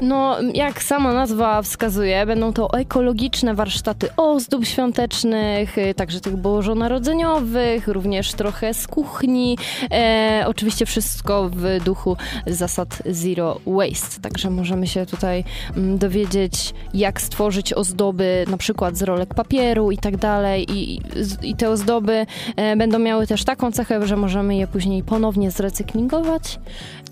No, 0.00 0.36
jak 0.54 0.82
sama 0.82 1.12
nazwa 1.12 1.62
wskazuje, 1.62 2.26
będą 2.26 2.52
to 2.52 2.72
ekologiczne 2.72 3.54
warsztaty 3.54 3.75
ozdób 4.16 4.64
świątecznych, 4.64 5.78
y, 5.78 5.94
także 5.94 6.20
tych 6.20 6.36
bożonarodzeniowych, 6.36 7.88
również 7.88 8.32
trochę 8.32 8.74
z 8.74 8.86
kuchni. 8.86 9.58
E, 9.90 10.44
oczywiście 10.46 10.86
wszystko 10.86 11.50
w 11.52 11.84
duchu 11.84 12.16
zasad 12.46 13.02
Zero 13.06 13.60
Waste. 13.66 14.20
Także 14.22 14.50
możemy 14.50 14.86
się 14.86 15.06
tutaj 15.06 15.44
mm, 15.76 15.98
dowiedzieć, 15.98 16.74
jak 16.94 17.20
stworzyć 17.20 17.72
ozdoby, 17.72 18.44
na 18.48 18.56
przykład 18.56 18.96
z 18.96 19.02
rolek 19.02 19.34
papieru 19.34 19.90
i 19.90 19.98
tak 19.98 20.16
dalej. 20.16 20.66
I, 20.72 21.00
i 21.42 21.56
te 21.56 21.70
ozdoby 21.70 22.26
e, 22.56 22.76
będą 22.76 22.98
miały 22.98 23.26
też 23.26 23.44
taką 23.44 23.72
cechę, 23.72 24.06
że 24.06 24.16
możemy 24.16 24.56
je 24.56 24.66
później 24.66 25.02
ponownie 25.02 25.50
zrecyklingować 25.50 26.58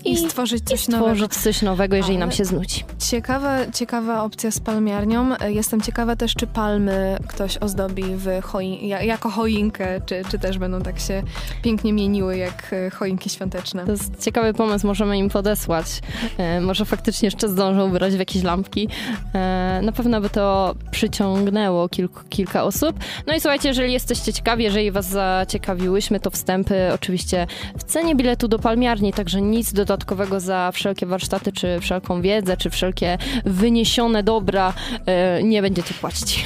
i, 0.05 0.11
i 0.11 0.17
stworzyć 0.17 0.63
coś 0.63 0.79
i 0.79 0.83
stworzyć 0.83 1.21
nowego. 1.21 1.27
coś 1.27 1.61
nowego, 1.61 1.95
jeżeli 1.95 2.15
Ale 2.15 2.19
nam 2.19 2.31
się 2.31 2.45
znudzi. 2.45 2.83
Ciekawa, 2.99 3.71
ciekawa 3.71 4.23
opcja 4.23 4.51
z 4.51 4.59
palmiarnią. 4.59 5.29
Jestem 5.47 5.81
ciekawa 5.81 6.15
też, 6.15 6.33
czy 6.33 6.47
palmy 6.47 7.17
ktoś 7.27 7.57
ozdobi 7.57 8.03
w 8.03 8.27
choi 8.43 8.87
jako 8.87 9.29
choinkę, 9.29 10.01
czy, 10.05 10.21
czy 10.31 10.39
też 10.39 10.57
będą 10.57 10.81
tak 10.81 10.99
się 10.99 11.23
pięknie 11.61 11.93
mieniły 11.93 12.37
jak 12.37 12.73
e, 12.73 12.89
choinki 12.89 13.29
świąteczne. 13.29 13.85
To 13.85 13.91
jest 13.91 14.23
ciekawy 14.23 14.53
pomysł, 14.53 14.87
możemy 14.87 15.17
im 15.17 15.29
podesłać. 15.29 15.85
E, 16.37 16.61
może 16.61 16.85
faktycznie 16.85 17.27
jeszcze 17.27 17.49
zdążą 17.49 17.91
wybrać 17.91 18.13
w 18.15 18.19
jakieś 18.19 18.43
lampki. 18.43 18.87
E, 19.33 19.81
na 19.83 19.91
pewno 19.91 20.21
by 20.21 20.29
to 20.29 20.75
przyciągnęło 20.91 21.89
kilku, 21.89 22.19
kilka 22.29 22.63
osób. 22.63 22.99
No 23.27 23.35
i 23.35 23.39
słuchajcie, 23.39 23.67
jeżeli 23.67 23.93
jesteście 23.93 24.33
ciekawi, 24.33 24.63
jeżeli 24.63 24.91
was 24.91 25.05
zaciekawiłyśmy, 25.05 26.19
to 26.19 26.29
wstępy 26.29 26.75
oczywiście 26.93 27.47
w 27.77 27.83
cenie 27.83 28.15
biletu 28.15 28.47
do 28.47 28.59
palmiarni, 28.59 29.13
także 29.13 29.41
nic 29.41 29.73
dodatkowego 29.73 29.94
za 30.37 30.71
wszelkie 30.71 31.05
warsztaty, 31.05 31.51
czy 31.51 31.79
wszelką 31.79 32.21
wiedzę, 32.21 32.57
czy 32.57 32.69
wszelkie 32.69 33.17
wyniesione 33.45 34.23
dobra 34.23 34.73
e, 35.05 35.43
nie 35.43 35.61
będziecie 35.61 35.93
płacić. 35.93 36.45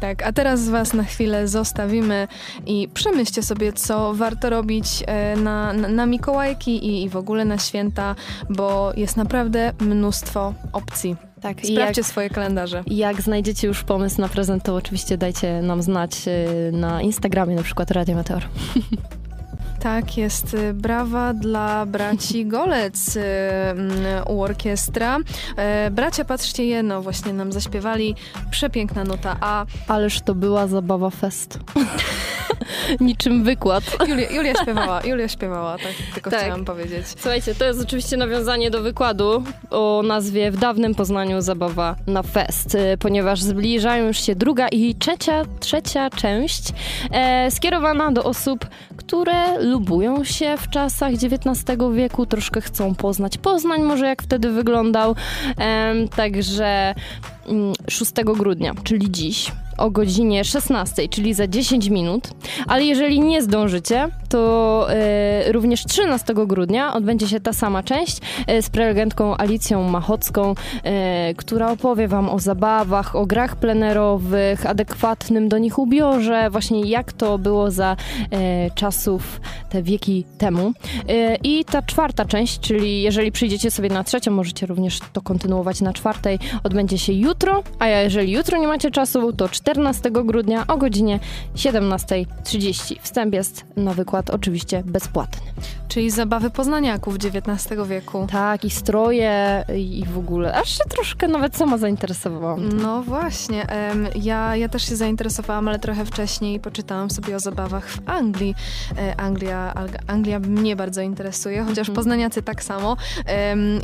Tak, 0.00 0.22
a 0.22 0.32
teraz 0.32 0.68
was 0.68 0.92
na 0.92 1.04
chwilę 1.04 1.48
zostawimy 1.48 2.28
i 2.66 2.88
przemyślcie 2.94 3.42
sobie, 3.42 3.72
co 3.72 4.14
warto 4.14 4.50
robić 4.50 4.86
e, 5.06 5.36
na, 5.36 5.72
na, 5.72 6.06
Mikołajki 6.06 6.86
i, 6.86 7.02
i 7.02 7.08
w 7.08 7.16
ogóle 7.16 7.44
na 7.44 7.58
święta, 7.58 8.14
bo 8.50 8.92
jest 8.96 9.16
naprawdę 9.16 9.72
mnóstwo 9.80 10.54
opcji. 10.72 11.16
Tak, 11.40 11.56
Sprawdźcie 11.56 12.00
jak, 12.00 12.06
swoje 12.06 12.30
kalendarze. 12.30 12.84
Jak 12.86 13.22
znajdziecie 13.22 13.68
już 13.68 13.84
pomysł 13.84 14.20
na 14.20 14.28
prezent, 14.28 14.62
to 14.62 14.74
oczywiście 14.74 15.18
dajcie 15.18 15.62
nam 15.62 15.82
znać 15.82 16.12
e, 16.28 16.72
na 16.72 17.02
Instagramie, 17.02 17.54
na 17.54 17.62
przykład 17.62 17.90
Radio 17.90 18.16
Meteor. 18.16 18.42
Tak, 19.84 20.16
jest 20.16 20.54
y, 20.54 20.74
brawa 20.74 21.34
dla 21.34 21.86
braci 21.86 22.46
Golec 22.54 23.16
y, 23.16 23.20
mm, 23.20 23.92
u 24.28 24.42
orkiestra. 24.42 25.18
E, 25.56 25.90
bracia, 25.90 26.24
patrzcie 26.24 26.64
jedno, 26.64 27.02
właśnie 27.02 27.32
nam 27.32 27.52
zaśpiewali. 27.52 28.14
Przepiękna 28.50 29.04
nota 29.04 29.36
A. 29.40 29.66
Ależ 29.88 30.20
to 30.20 30.34
była 30.34 30.66
zabawa 30.66 31.10
fest. 31.10 31.58
Niczym 33.00 33.44
wykład. 33.44 33.84
Julia, 34.08 34.30
Julia 34.30 34.54
śpiewała, 34.62 35.00
Julia 35.04 35.28
śpiewała, 35.28 35.78
tak 35.78 35.92
tylko 36.14 36.30
tak. 36.30 36.40
chciałam 36.40 36.64
powiedzieć. 36.64 37.06
Słuchajcie, 37.06 37.54
to 37.54 37.64
jest 37.64 37.82
oczywiście 37.82 38.16
nawiązanie 38.16 38.70
do 38.70 38.82
wykładu 38.82 39.44
o 39.70 40.02
nazwie 40.04 40.50
w 40.50 40.56
dawnym 40.56 40.94
Poznaniu 40.94 41.40
zabawa 41.40 41.96
na 42.06 42.22
fest, 42.22 42.74
y, 42.74 42.98
ponieważ 42.98 43.42
zbliżają 43.42 44.06
już 44.06 44.20
się 44.20 44.34
druga 44.34 44.68
i 44.68 44.94
trzecia, 44.94 45.42
trzecia 45.60 46.10
część 46.10 46.62
e, 47.10 47.50
skierowana 47.50 48.12
do 48.12 48.24
osób, 48.24 48.66
które 48.96 49.64
lubują 49.74 50.24
się 50.24 50.56
w 50.56 50.68
czasach 50.68 51.12
XIX 51.12 51.78
wieku, 51.94 52.26
troszkę 52.26 52.60
chcą 52.60 52.94
poznać 52.94 53.38
Poznań, 53.38 53.82
może 53.82 54.06
jak 54.06 54.22
wtedy 54.22 54.50
wyglądał. 54.50 55.16
Także 56.16 56.94
6 57.88 58.12
mm, 58.18 58.34
grudnia, 58.34 58.72
czyli 58.84 59.10
dziś, 59.10 59.52
o 59.78 59.90
godzinie 59.90 60.44
16, 60.44 61.08
czyli 61.08 61.34
za 61.34 61.46
10 61.46 61.88
minut. 61.88 62.28
Ale 62.66 62.84
jeżeli 62.84 63.20
nie 63.20 63.42
zdążycie, 63.42 64.08
to 64.28 64.86
e, 64.90 65.52
również 65.52 65.84
13 65.84 66.34
grudnia 66.34 66.94
odbędzie 66.94 67.28
się 67.28 67.40
ta 67.40 67.52
sama 67.52 67.82
część 67.82 68.18
e, 68.46 68.62
z 68.62 68.70
prelegentką 68.70 69.36
Alicją 69.36 69.82
Machocką, 69.82 70.54
e, 70.84 71.34
która 71.34 71.70
opowie 71.70 72.08
Wam 72.08 72.28
o 72.28 72.38
zabawach, 72.38 73.16
o 73.16 73.26
grach 73.26 73.56
plenerowych, 73.56 74.66
adekwatnym 74.66 75.48
do 75.48 75.58
nich 75.58 75.78
ubiorze, 75.78 76.50
właśnie 76.50 76.80
jak 76.80 77.12
to 77.12 77.38
było 77.38 77.70
za 77.70 77.96
czasów, 78.74 79.40
te 79.70 79.82
wieki 79.82 80.24
temu. 80.38 80.72
I 81.42 81.64
ta 81.64 81.82
czwarta 81.82 82.24
część, 82.24 82.60
czyli 82.60 83.02
jeżeli 83.02 83.32
przyjdziecie 83.32 83.70
sobie 83.70 83.88
na 83.88 84.04
trzecią, 84.04 84.30
możecie 84.30 84.66
również 84.66 84.98
to 85.12 85.22
kontynuować 85.22 85.80
na 85.80 85.92
czwartej, 85.92 86.38
odbędzie 86.62 86.98
się 86.98 87.12
jutro, 87.12 87.62
a 87.78 87.88
jeżeli 87.88 88.32
jutro 88.32 88.58
nie 88.58 88.68
macie 88.68 88.90
czasu, 88.90 89.32
to 89.32 89.48
14 89.48 89.63
grudnia 90.24 90.66
o 90.66 90.76
godzinie 90.76 91.20
17.30. 91.56 92.96
Wstęp 93.02 93.34
jest 93.34 93.64
na 93.76 93.94
wykład 93.94 94.30
oczywiście 94.30 94.82
bezpłatny. 94.86 95.52
Czyli 95.88 96.10
zabawy 96.10 96.50
poznaniaków 96.50 97.14
XIX 97.14 97.88
wieku. 97.88 98.26
Tak, 98.30 98.64
i 98.64 98.70
stroje 98.70 99.64
i 99.76 100.04
w 100.12 100.18
ogóle. 100.18 100.54
Aż 100.54 100.78
się 100.78 100.84
troszkę 100.88 101.28
nawet 101.28 101.56
sama 101.56 101.78
zainteresowałam. 101.78 102.68
No 102.68 103.02
właśnie. 103.02 103.66
ja, 104.22 104.56
ja 104.56 104.68
też 104.68 104.88
się 104.88 104.96
zainteresowałam, 104.96 105.68
ale 105.68 105.78
trochę 105.78 106.04
wcześniej 106.04 106.60
poczytałam 106.60 107.10
sobie 107.10 107.36
o 107.36 107.40
zabawach 107.40 107.88
w 107.88 107.98
Anglii. 108.06 108.54
E, 108.98 109.20
Anglia, 109.20 109.74
Anglia 110.06 110.38
mnie 110.38 110.76
bardzo 110.76 111.00
interesuje, 111.00 111.62
chociaż 111.62 111.88
mhm. 111.88 111.96
poznaniacy 111.96 112.42
tak 112.42 112.62
samo. 112.64 112.96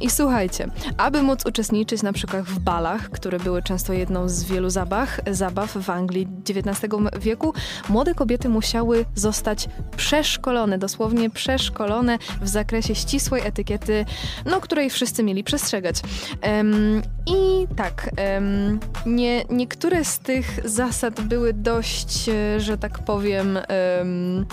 I 0.02 0.10
słuchajcie, 0.10 0.66
aby 0.96 1.22
móc 1.22 1.46
uczestniczyć 1.46 2.02
na 2.02 2.12
przykład 2.12 2.44
w 2.44 2.58
balach, 2.58 3.10
które 3.10 3.38
były 3.38 3.62
często 3.62 3.92
jedną 3.92 4.28
z 4.28 4.44
wielu 4.44 4.70
zabaw, 4.70 5.20
zabaw 5.30 5.69
w 5.76 5.90
Anglii 5.90 6.28
XIX 6.50 6.94
wieku, 7.20 7.54
młode 7.88 8.14
kobiety 8.14 8.48
musiały 8.48 9.04
zostać 9.14 9.68
przeszkolone, 9.96 10.78
dosłownie 10.78 11.30
przeszkolone 11.30 12.18
w 12.42 12.48
zakresie 12.48 12.94
ścisłej 12.94 13.42
etykiety, 13.46 14.04
no, 14.46 14.60
której 14.60 14.90
wszyscy 14.90 15.22
mieli 15.22 15.44
przestrzegać. 15.44 15.96
Um, 16.42 17.02
I 17.26 17.66
tak, 17.76 18.10
um, 18.34 18.80
nie, 19.06 19.44
niektóre 19.50 20.04
z 20.04 20.18
tych 20.18 20.60
zasad 20.64 21.20
były 21.20 21.52
dość, 21.52 22.28
e, 22.28 22.60
że 22.60 22.78
tak 22.78 22.98
powiem, 22.98 23.58
um, 23.98 24.46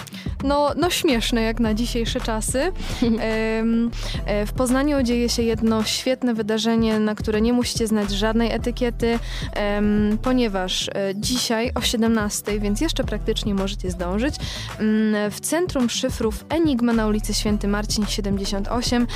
no, 0.44 0.72
no 0.78 0.90
śmieszne 0.90 1.42
jak 1.42 1.60
na 1.60 1.74
dzisiejsze 1.74 2.22
czasy. 2.22 2.62
w 4.48 4.54
Poznaniu 4.54 5.04
dzieje 5.04 5.30
się 5.30 5.44
jedno 5.44 5.84
świetne 5.84 6.34
wydarzenie, 6.34 7.00
na 7.00 7.16
które 7.16 7.42
nie 7.42 7.54
musicie 7.54 7.88
znać 7.88 8.12
żadnej 8.12 8.52
etykiety, 8.52 9.20
ponieważ 10.22 10.90
e, 10.94 11.07
dzisiaj 11.16 11.72
o 11.76 11.82
17, 11.82 12.60
więc 12.60 12.82
jeszcze 12.82 13.04
praktycznie 13.04 13.54
możecie 13.54 13.92
zdążyć, 13.92 14.36
mm, 14.80 15.32
w 15.32 15.40
Centrum 15.40 15.90
Szyfrów 15.90 16.46
Enigma 16.50 16.94
na 16.94 17.08
ulicy 17.08 17.34
Święty 17.34 17.68
Marcin 17.68 18.06
78 18.06 19.08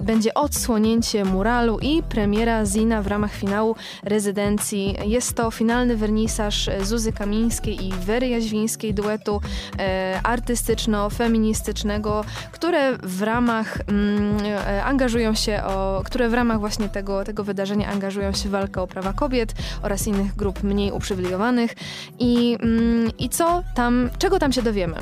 będzie 0.00 0.34
odsłonięcie 0.34 1.24
muralu 1.24 1.78
i 1.78 2.02
premiera 2.02 2.66
Zina 2.66 3.02
w 3.02 3.06
ramach 3.06 3.32
finału 3.32 3.76
rezydencji. 4.02 4.96
Jest 5.04 5.34
to 5.34 5.50
finalny 5.50 5.96
wernisaż 5.96 6.70
Zuzy 6.82 7.12
Kamińskiej 7.12 7.86
i 7.86 7.92
Wery 7.92 8.28
Jaźwińskiej 8.28 8.94
duetu 8.94 9.40
e, 9.78 10.20
artystyczno-feministycznego, 10.22 12.24
które 12.52 12.98
w 13.02 13.22
ramach 13.22 13.78
mm, 13.88 14.36
e, 14.44 14.84
angażują 14.84 15.34
się 15.34 15.64
o, 15.64 16.02
które 16.04 16.28
w 16.28 16.34
ramach 16.34 16.60
właśnie 16.60 16.88
tego, 16.88 17.24
tego 17.24 17.44
wydarzenia 17.44 17.88
angażują 17.88 18.32
się 18.32 18.48
w 18.48 18.52
walkę 18.52 18.82
o 18.82 18.86
prawa 18.86 19.12
kobiet 19.12 19.54
oraz 19.82 20.06
innych 20.06 20.36
grup 20.36 20.62
mniej 20.62 20.85
uprzywilejowanych 20.92 21.74
i, 22.18 22.58
mm, 22.60 23.10
i 23.18 23.28
co 23.28 23.62
tam, 23.74 24.10
czego 24.18 24.38
tam 24.38 24.52
się 24.52 24.62
dowiemy? 24.62 24.96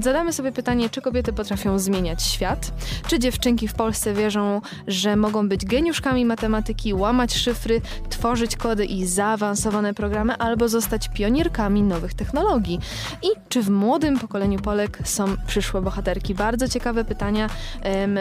Zadamy 0.00 0.32
sobie 0.32 0.52
pytanie, 0.52 0.90
czy 0.90 1.00
kobiety 1.02 1.32
potrafią 1.32 1.78
zmieniać 1.78 2.22
świat, 2.22 2.72
czy 3.06 3.18
dziewczynki 3.18 3.68
w 3.68 3.74
Polsce 3.74 4.14
wierzą, 4.14 4.60
że 4.86 5.16
mogą 5.16 5.48
być 5.48 5.64
geniuszkami 5.64 6.24
matematyki, 6.24 6.94
łamać 6.94 7.34
szyfry, 7.34 7.80
tworzyć 8.08 8.56
kody 8.56 8.84
i 8.84 9.06
zaawansowane 9.06 9.94
programy, 9.94 10.36
albo 10.36 10.68
zostać 10.68 11.08
pionierkami 11.08 11.82
nowych 11.82 12.14
technologii. 12.14 12.80
I 13.22 13.26
czy 13.48 13.62
w 13.62 13.70
młodym 13.70 14.18
pokoleniu 14.18 14.58
Polek 14.58 14.98
są 15.04 15.24
przyszłe 15.46 15.82
bohaterki? 15.82 16.34
Bardzo 16.34 16.68
ciekawe 16.68 17.04
pytania. 17.04 17.50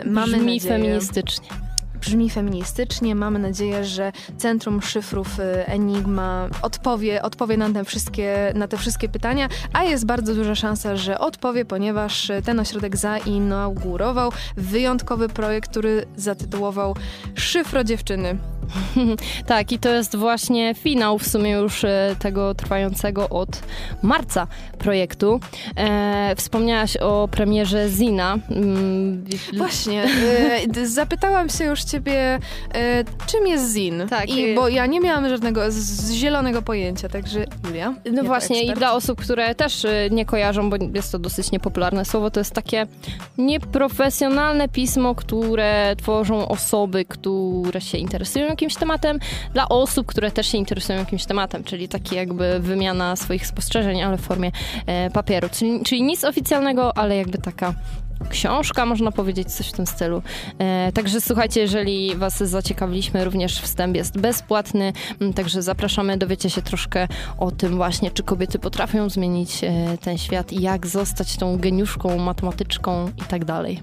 Mamy 0.05 0.37
Brzmi 0.37 0.53
nadzieję, 0.53 0.73
feministycznie. 0.77 1.47
Brzmi 2.01 2.29
feministycznie. 2.29 3.15
Mamy 3.15 3.39
nadzieję, 3.39 3.85
że 3.85 4.11
Centrum 4.37 4.81
Szyfrów 4.81 5.39
y, 5.39 5.43
Enigma 5.65 6.47
odpowie, 6.61 7.21
odpowie 7.21 7.57
na 7.57 7.69
te, 7.69 7.85
wszystkie, 7.85 8.51
na 8.55 8.67
te 8.67 8.77
wszystkie 8.77 9.09
pytania, 9.09 9.49
a 9.73 9.83
jest 9.83 10.05
bardzo 10.05 10.35
duża 10.35 10.55
szansa, 10.55 10.95
że 10.95 11.19
odpowie, 11.19 11.65
ponieważ 11.65 12.31
ten 12.45 12.59
ośrodek 12.59 12.97
zainaugurował 12.97 14.31
wyjątkowy 14.57 15.29
projekt, 15.29 15.69
który 15.69 16.05
zatytułował 16.15 16.95
Szyfro 17.35 17.83
Dziewczyny. 17.83 18.37
tak, 19.47 19.71
i 19.71 19.79
to 19.79 19.89
jest 19.89 20.15
właśnie 20.15 20.75
finał 20.75 21.19
w 21.19 21.27
sumie 21.27 21.51
już 21.51 21.83
e, 21.83 22.15
tego 22.19 22.55
trwającego 22.55 23.29
od 23.29 23.61
marca 24.03 24.47
projektu. 24.77 25.39
E, 25.77 26.35
wspomniałaś 26.35 26.97
o 26.97 27.27
premierze 27.31 27.89
Zina. 27.89 28.37
Mm, 28.49 29.25
właśnie, 29.57 30.03
e, 30.77 30.85
zapytałam 30.99 31.49
się 31.49 31.65
już 31.65 31.83
ciebie, 31.83 32.39
e, 32.73 33.03
czym 33.27 33.47
jest 33.47 33.73
Zin? 33.73 34.03
Tak. 34.09 34.29
I, 34.29 34.55
bo 34.55 34.67
ja 34.67 34.85
nie 34.85 34.99
miałam 34.99 35.29
żadnego 35.29 35.71
z, 35.71 35.75
z 35.75 36.11
zielonego 36.11 36.61
pojęcia, 36.61 37.09
także 37.09 37.45
Julia. 37.65 37.93
No 38.11 38.23
właśnie, 38.23 38.63
i 38.63 38.73
dla 38.73 38.93
osób, 38.93 39.21
które 39.21 39.55
też 39.55 39.85
e, 39.85 40.09
nie 40.11 40.25
kojarzą, 40.25 40.69
bo 40.69 40.77
jest 40.93 41.11
to 41.11 41.19
dosyć 41.19 41.51
niepopularne 41.51 42.05
słowo, 42.05 42.31
to 42.31 42.39
jest 42.39 42.53
takie 42.53 42.87
nieprofesjonalne 43.37 44.69
pismo, 44.69 45.15
które 45.15 45.95
tworzą 45.97 46.47
osoby, 46.47 47.05
które 47.05 47.81
się 47.81 47.97
interesują 47.97 48.55
jakimś 48.57 48.75
tematem, 48.75 49.19
dla 49.53 49.69
osób, 49.69 50.07
które 50.07 50.31
też 50.31 50.47
się 50.47 50.57
interesują 50.57 50.99
jakimś 50.99 51.25
tematem, 51.25 51.63
czyli 51.63 51.87
taki 51.87 52.15
jakby 52.15 52.59
wymiana 52.59 53.15
swoich 53.15 53.47
spostrzeżeń, 53.47 54.01
ale 54.01 54.17
w 54.17 54.21
formie 54.21 54.51
e, 54.85 55.09
papieru. 55.09 55.49
Czyli, 55.51 55.83
czyli 55.83 56.03
nic 56.03 56.23
oficjalnego, 56.23 56.97
ale 56.97 57.17
jakby 57.17 57.37
taka 57.37 57.73
książka, 58.29 58.85
można 58.85 59.11
powiedzieć, 59.11 59.51
coś 59.51 59.67
w 59.67 59.71
tym 59.71 59.87
stylu. 59.87 60.21
E, 60.59 60.91
także 60.91 61.21
słuchajcie, 61.21 61.61
jeżeli 61.61 62.15
Was 62.15 62.37
zaciekawiliśmy, 62.37 63.25
również 63.25 63.61
wstęp 63.61 63.95
jest 63.95 64.19
bezpłatny, 64.19 64.93
także 65.35 65.61
zapraszamy, 65.61 66.17
dowiecie 66.17 66.49
się 66.49 66.61
troszkę 66.61 67.07
o 67.37 67.51
tym 67.51 67.75
właśnie, 67.75 68.11
czy 68.11 68.23
kobiety 68.23 68.59
potrafią 68.59 69.09
zmienić 69.09 69.63
e, 69.63 69.97
ten 70.01 70.17
świat 70.17 70.53
i 70.53 70.61
jak 70.61 70.87
zostać 70.87 71.37
tą 71.37 71.57
geniuszką, 71.57 72.17
matematyczką 72.17 73.11
i 73.17 73.21
tak 73.21 73.45
dalej. 73.45 73.81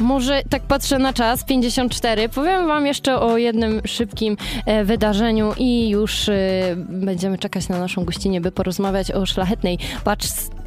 Może 0.00 0.42
tak 0.50 0.62
patrzę 0.62 0.98
na 0.98 1.12
czas, 1.12 1.44
54. 1.44 2.28
Powiem 2.28 2.66
Wam 2.66 2.86
jeszcze 2.86 3.20
o 3.20 3.36
jednym 3.36 3.80
szybkim 3.86 4.36
e, 4.66 4.84
wydarzeniu 4.84 5.52
i 5.58 5.88
już 5.88 6.28
e, 6.28 6.34
będziemy 6.76 7.38
czekać 7.38 7.68
na 7.68 7.78
naszą 7.78 8.04
gościnę, 8.04 8.40
by 8.40 8.52
porozmawiać 8.52 9.12
o 9.12 9.26
szlachetnej 9.26 9.78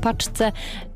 paczce 0.01 0.51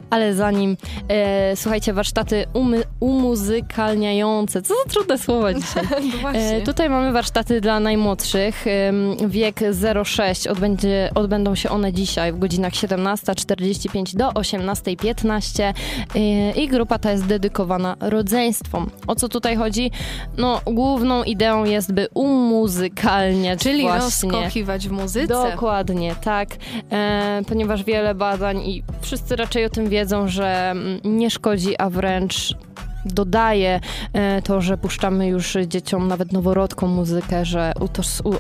ale 0.10 0.34
zanim, 0.34 0.78
e, 1.10 1.56
słuchajcie, 1.56 1.94
warsztaty 1.94 2.46
umy, 2.54 2.84
umuzykalniające. 3.00 4.62
Co 4.62 4.74
za 4.84 4.90
trudne 4.90 5.18
słowa 5.18 5.54
dzisiaj. 5.54 5.84
No 6.24 6.32
e, 6.34 6.62
tutaj 6.62 6.90
mamy 6.90 7.12
warsztaty 7.12 7.62
dla 7.62 7.80
najmłodszych. 7.80 8.68
E, 8.68 8.94
wiek 9.28 9.60
0,6. 9.62 10.50
Odbędzie, 10.50 11.10
odbędą 11.16 11.56
się 11.56 11.70
one 11.70 11.94
dzisiaj 11.94 12.34
w 12.34 12.40
godzinach 12.40 12.74
17.45 12.74 14.16
do 14.16 14.30
18.15 14.30 15.74
e, 16.16 16.52
i 16.52 16.68
grupa 16.68 17.00
ta 17.00 17.12
jest 17.12 17.26
dedykowana 17.26 17.96
rodzeństwom. 18.00 18.90
O 19.08 19.16
co 19.16 19.30
tutaj 19.30 19.56
chodzi? 19.56 19.92
No, 20.38 20.62
główną 20.66 21.24
ideą 21.24 21.66
jest, 21.66 21.94
by 21.94 22.08
umuzykalniać 22.14 23.60
Czyli 23.60 23.82
właśnie. 23.82 24.32
rozkochiwać 24.32 24.88
w 24.88 24.92
muzyce. 24.92 25.28
Dokładnie, 25.28 26.16
tak. 26.24 26.50
E, 26.92 27.42
ponieważ 27.48 27.84
wiele 27.84 28.16
badań 28.16 28.62
i 28.62 28.84
wszyscy 29.02 29.36
raczej 29.36 29.66
o 29.66 29.70
tym 29.70 29.90
wiedzą, 29.90 29.97
wiedzą, 29.98 30.28
że 30.28 30.72
mm, 30.72 31.00
nie 31.04 31.32
szkodzi, 31.32 31.78
a 31.78 31.90
wręcz 31.90 32.56
dodaje 33.06 33.80
e, 34.14 34.42
to, 34.42 34.62
że 34.62 34.78
puszczamy 34.78 35.28
już 35.28 35.58
dzieciom, 35.68 36.08
nawet 36.08 36.34
noworodkom 36.34 36.90
muzykę, 36.90 37.46
że 37.46 37.74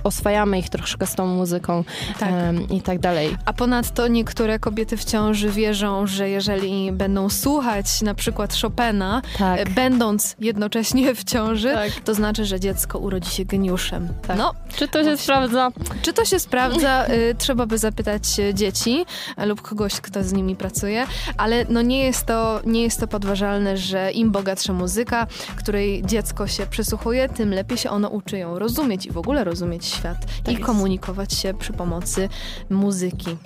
oswajamy 0.04 0.60
ich 0.60 0.70
troszkę 0.70 1.06
z 1.06 1.16
tą 1.16 1.28
muzyką 1.28 1.84
tak. 2.20 2.32
i 2.72 2.82
tak 2.82 3.00
dalej. 3.00 3.38
A 3.46 3.54
ponadto 3.54 4.08
niektóre 4.08 4.60
kobiety 4.60 4.98
w 4.98 5.06
ciąży 5.06 5.50
wierzą, 5.50 6.08
że 6.08 6.30
jeżeli 6.30 6.92
będą 6.92 7.30
słuchać 7.30 8.02
na 8.02 8.14
przykład 8.14 8.56
Chopina, 8.62 9.22
tak. 9.38 9.60
E, 9.60 9.66
będąc 9.66 10.36
jednocześnie 10.40 11.16
w 11.16 11.24
ciąży, 11.24 11.74
tak. 11.74 11.92
to 11.92 12.14
znaczy, 12.14 12.46
że 12.46 12.60
dziecko 12.60 13.00
urodzi 13.00 13.30
się 13.30 13.46
geniuszem. 13.46 14.08
Tak. 14.28 14.38
No, 14.38 14.54
czy 14.76 14.88
to 14.88 15.00
się 15.00 15.04
właśnie. 15.04 15.24
sprawdza? 15.24 15.72
Czy 16.02 16.14
to 16.14 16.26
się 16.26 16.40
sprawdza? 16.40 17.08
Y, 17.08 17.36
trzeba 17.38 17.66
by 17.66 17.78
zapytać 17.78 18.24
dzieci 18.54 19.06
lub 19.46 19.62
kogoś, 19.62 20.02
kto 20.02 20.24
z 20.24 20.34
nimi 20.34 20.56
pracuje, 20.56 21.08
ale 21.38 21.66
no 21.70 21.82
nie 21.82 22.04
jest 22.04 22.26
to, 22.26 22.62
nie 22.66 22.84
jest 22.84 23.00
to 23.00 23.08
podważalne, 23.08 23.78
że 23.78 24.12
im 24.12 24.32
bogatsza 24.32 24.47
bogatsza 24.48 24.74
muzyka, 24.74 25.28
której 25.56 26.04
dziecko 26.06 26.48
się 26.48 26.68
przysłuchuje, 26.68 27.30
tym 27.30 27.54
lepiej 27.54 27.78
się 27.78 27.90
ono 27.90 28.10
uczy 28.10 28.38
ją 28.38 28.60
rozumieć 28.60 29.06
i 29.06 29.12
w 29.12 29.18
ogóle 29.18 29.44
rozumieć 29.44 29.86
świat 29.86 30.26
tak 30.26 30.48
i 30.48 30.52
jest. 30.52 30.66
komunikować 30.66 31.34
się 31.34 31.54
przy 31.54 31.74
pomocy 31.74 32.30
muzyki. 32.70 33.38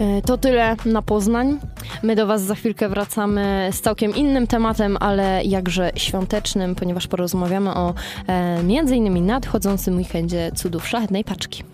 E, 0.00 0.22
to 0.22 0.38
tyle 0.38 0.76
na 0.84 1.02
Poznań. 1.02 1.58
My 2.02 2.16
do 2.16 2.26
Was 2.26 2.42
za 2.42 2.54
chwilkę 2.54 2.88
wracamy 2.88 3.70
z 3.72 3.80
całkiem 3.80 4.14
innym 4.14 4.46
tematem, 4.46 4.96
ale 5.00 5.44
jakże 5.44 5.90
świątecznym, 5.96 6.74
ponieważ 6.74 7.06
porozmawiamy 7.06 7.74
o 7.74 7.94
e, 8.26 8.62
między 8.62 8.96
innymi 8.96 9.20
nadchodzącym 9.20 9.96
weekendzie 9.96 10.52
cudów 10.54 10.88
szlachetnej 10.88 11.24
paczki. 11.24 11.64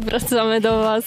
Wracamy 0.00 0.60
do 0.60 0.78
Was 0.78 1.04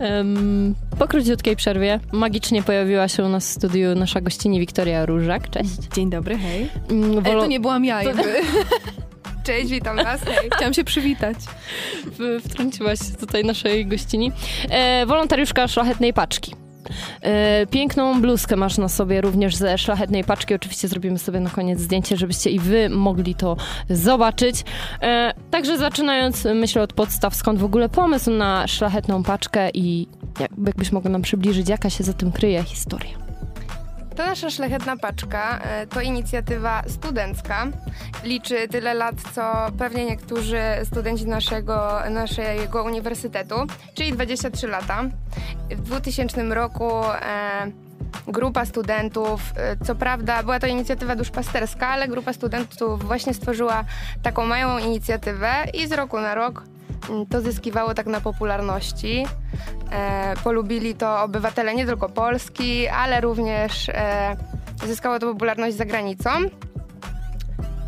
um, 0.00 0.74
po 0.98 1.08
króciutkiej 1.08 1.56
przerwie. 1.56 2.00
Magicznie 2.12 2.62
pojawiła 2.62 3.08
się 3.08 3.24
u 3.24 3.28
nas 3.28 3.48
w 3.48 3.52
studiu 3.52 3.94
nasza 3.94 4.20
gościni 4.20 4.60
Wiktoria 4.60 5.06
Różak. 5.06 5.50
Cześć. 5.50 5.78
Dzień 5.94 6.10
dobry, 6.10 6.38
hej. 6.38 6.68
Mm, 6.90 7.26
Ej, 7.26 7.32
to 7.32 7.46
nie 7.46 7.60
byłam 7.60 7.84
ja 7.84 8.02
jakby. 8.02 8.22
Cześć, 9.46 9.70
witam 9.70 9.96
Was. 9.96 10.20
Hej. 10.20 10.50
Chciałam 10.56 10.74
się 10.74 10.84
przywitać. 10.84 11.36
Wtrąciłaś 12.48 12.98
tutaj 13.20 13.44
naszej 13.44 13.86
gościni. 13.86 14.32
E, 14.70 15.06
wolontariuszka 15.06 15.68
Szlachetnej 15.68 16.12
Paczki. 16.12 16.54
E, 17.22 17.66
piękną 17.66 18.20
bluzkę 18.20 18.56
masz 18.56 18.78
na 18.78 18.88
sobie 18.88 19.20
również 19.20 19.56
ze 19.56 19.78
szlachetnej 19.78 20.24
paczki. 20.24 20.54
Oczywiście 20.54 20.88
zrobimy 20.88 21.18
sobie 21.18 21.40
na 21.40 21.50
koniec 21.50 21.80
zdjęcie, 21.80 22.16
żebyście 22.16 22.50
i 22.50 22.58
wy 22.58 22.88
mogli 22.88 23.34
to 23.34 23.56
zobaczyć. 23.90 24.64
E, 25.02 25.34
także 25.50 25.78
zaczynając, 25.78 26.44
myślę 26.54 26.82
od 26.82 26.92
podstaw, 26.92 27.34
skąd 27.34 27.58
w 27.58 27.64
ogóle 27.64 27.88
pomysł 27.88 28.30
na 28.30 28.66
szlachetną 28.66 29.22
paczkę 29.22 29.70
i 29.74 30.06
jakbyś 30.66 30.92
mogła 30.92 31.10
nam 31.10 31.22
przybliżyć, 31.22 31.68
jaka 31.68 31.90
się 31.90 32.04
za 32.04 32.12
tym 32.12 32.32
kryje 32.32 32.62
historia. 32.62 33.29
To 34.16 34.26
nasza 34.26 34.50
szlachetna 34.50 34.96
paczka 34.96 35.58
e, 35.58 35.86
to 35.86 36.00
inicjatywa 36.00 36.82
studencka. 36.88 37.66
Liczy 38.24 38.68
tyle 38.68 38.94
lat, 38.94 39.14
co 39.34 39.42
pewnie 39.78 40.04
niektórzy 40.04 40.60
studenci 40.84 41.26
naszego, 41.26 42.00
naszego 42.10 42.84
uniwersytetu, 42.84 43.54
czyli 43.94 44.12
23 44.12 44.66
lata. 44.66 45.02
W 45.70 45.82
2000 45.82 46.54
roku 46.54 46.90
e, 47.04 47.70
grupa 48.28 48.64
studentów, 48.64 49.40
e, 49.56 49.76
co 49.84 49.94
prawda 49.94 50.42
była 50.42 50.60
to 50.60 50.66
inicjatywa 50.66 51.16
duszpasterska, 51.16 51.88
ale 51.88 52.08
grupa 52.08 52.32
studentów 52.32 53.04
właśnie 53.04 53.34
stworzyła 53.34 53.84
taką 54.22 54.46
małą 54.46 54.78
inicjatywę 54.78 55.52
i 55.74 55.86
z 55.86 55.92
roku 55.92 56.20
na 56.20 56.34
rok 56.34 56.62
to 57.30 57.40
zyskiwało 57.40 57.94
tak 57.94 58.06
na 58.06 58.20
popularności. 58.20 59.26
E, 59.92 60.34
polubili 60.44 60.94
to 60.94 61.22
obywatele 61.22 61.74
nie 61.74 61.86
tylko 61.86 62.08
Polski, 62.08 62.88
ale 62.88 63.20
również 63.20 63.88
e, 63.88 64.36
zyskało 64.86 65.18
to 65.18 65.26
popularność 65.32 65.76
za 65.76 65.84
granicą. 65.84 66.30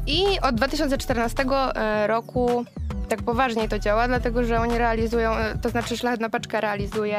I 0.07 0.41
od 0.43 0.55
2014 0.55 1.45
e, 1.75 2.07
roku 2.07 2.65
tak 3.09 3.23
poważniej 3.23 3.69
to 3.69 3.79
działa, 3.79 4.09
dlatego 4.09 4.45
że 4.45 4.61
oni 4.61 4.79
realizują, 4.79 5.33
e, 5.33 5.59
to 5.59 5.69
znaczy 5.69 5.97
Szlachetna 5.97 6.31
Paczka 6.31 6.61
realizuje 6.61 7.19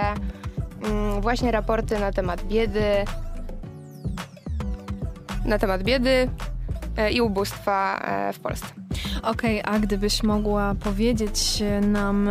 mm, 0.83 1.21
właśnie 1.21 1.51
raporty 1.51 1.99
na 1.99 2.11
temat 2.11 2.43
biedy, 2.43 3.05
na 5.45 5.59
temat 5.59 5.83
biedy 5.83 6.29
e, 6.97 7.11
i 7.11 7.21
ubóstwa 7.21 8.01
w 8.33 8.39
Polsce. 8.39 8.82
Okej, 9.23 9.61
okay, 9.61 9.73
a 9.73 9.79
gdybyś 9.79 10.23
mogła 10.23 10.75
powiedzieć 10.75 11.63
nam, 11.81 12.29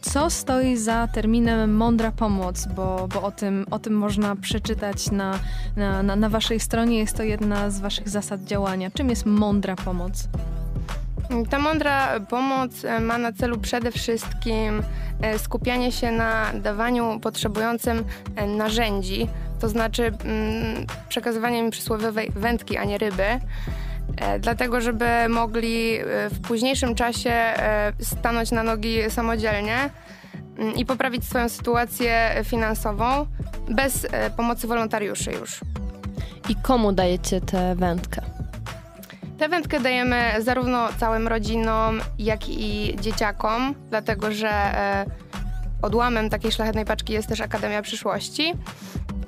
co 0.00 0.30
stoi 0.30 0.76
za 0.76 1.08
terminem 1.08 1.76
mądra 1.76 2.12
pomoc, 2.12 2.66
bo, 2.66 3.08
bo 3.14 3.22
o, 3.22 3.30
tym, 3.30 3.66
o 3.70 3.78
tym 3.78 3.92
można 3.92 4.36
przeczytać 4.36 5.10
na, 5.10 5.38
na, 5.76 6.02
na, 6.02 6.16
na 6.16 6.28
waszej 6.28 6.60
stronie. 6.60 6.98
Jest 6.98 7.16
to 7.16 7.22
jedna 7.22 7.70
z 7.70 7.80
waszych 7.80 8.08
zasad 8.08 8.44
działania. 8.44 8.90
Czym 8.90 9.10
jest 9.10 9.26
mądra 9.26 9.76
pomoc? 9.76 10.28
Ta 11.50 11.58
mądra 11.58 12.20
pomoc 12.20 12.84
e, 12.84 13.00
ma 13.00 13.18
na 13.18 13.32
celu 13.32 13.58
przede 13.58 13.90
wszystkim 13.90 14.82
e, 15.20 15.38
skupianie 15.38 15.92
się 15.92 16.12
na 16.12 16.52
dawaniu 16.54 17.20
potrzebującym 17.20 18.04
e, 18.36 18.46
narzędzi, 18.46 19.28
to 19.60 19.68
znaczy 19.68 20.06
mm, 20.06 20.86
przekazywanie 21.08 21.58
im 21.58 21.70
przysłowiowej 21.70 22.30
wędki, 22.36 22.76
a 22.76 22.84
nie 22.84 22.98
ryby. 22.98 23.24
E, 24.16 24.38
dlatego 24.38 24.80
żeby 24.80 25.28
mogli 25.28 25.94
e, 25.94 26.30
w 26.30 26.40
późniejszym 26.40 26.94
czasie 26.94 27.30
e, 27.30 27.92
stanąć 28.00 28.50
na 28.50 28.62
nogi 28.62 29.10
samodzielnie 29.10 29.90
mm, 30.58 30.74
i 30.74 30.86
poprawić 30.86 31.24
swoją 31.24 31.48
sytuację 31.48 32.30
finansową 32.44 33.26
bez 33.68 34.06
pomocy 34.36 34.66
wolontariuszy 34.66 35.32
już. 35.32 35.60
I 36.48 36.56
komu 36.56 36.92
dajecie 36.92 37.40
tę 37.40 37.74
wędkę? 37.74 38.22
Tę 39.38 39.48
wędkę 39.48 39.80
dajemy 39.80 40.22
zarówno 40.38 40.88
całym 40.98 41.28
rodzinom, 41.28 42.00
jak 42.18 42.48
i 42.48 42.96
dzieciakom, 43.00 43.74
dlatego 43.90 44.32
że 44.32 44.50
odłamem 45.82 46.30
takiej 46.30 46.52
szlachetnej 46.52 46.84
paczki 46.84 47.12
jest 47.12 47.28
też 47.28 47.40
Akademia 47.40 47.82
Przyszłości, 47.82 48.52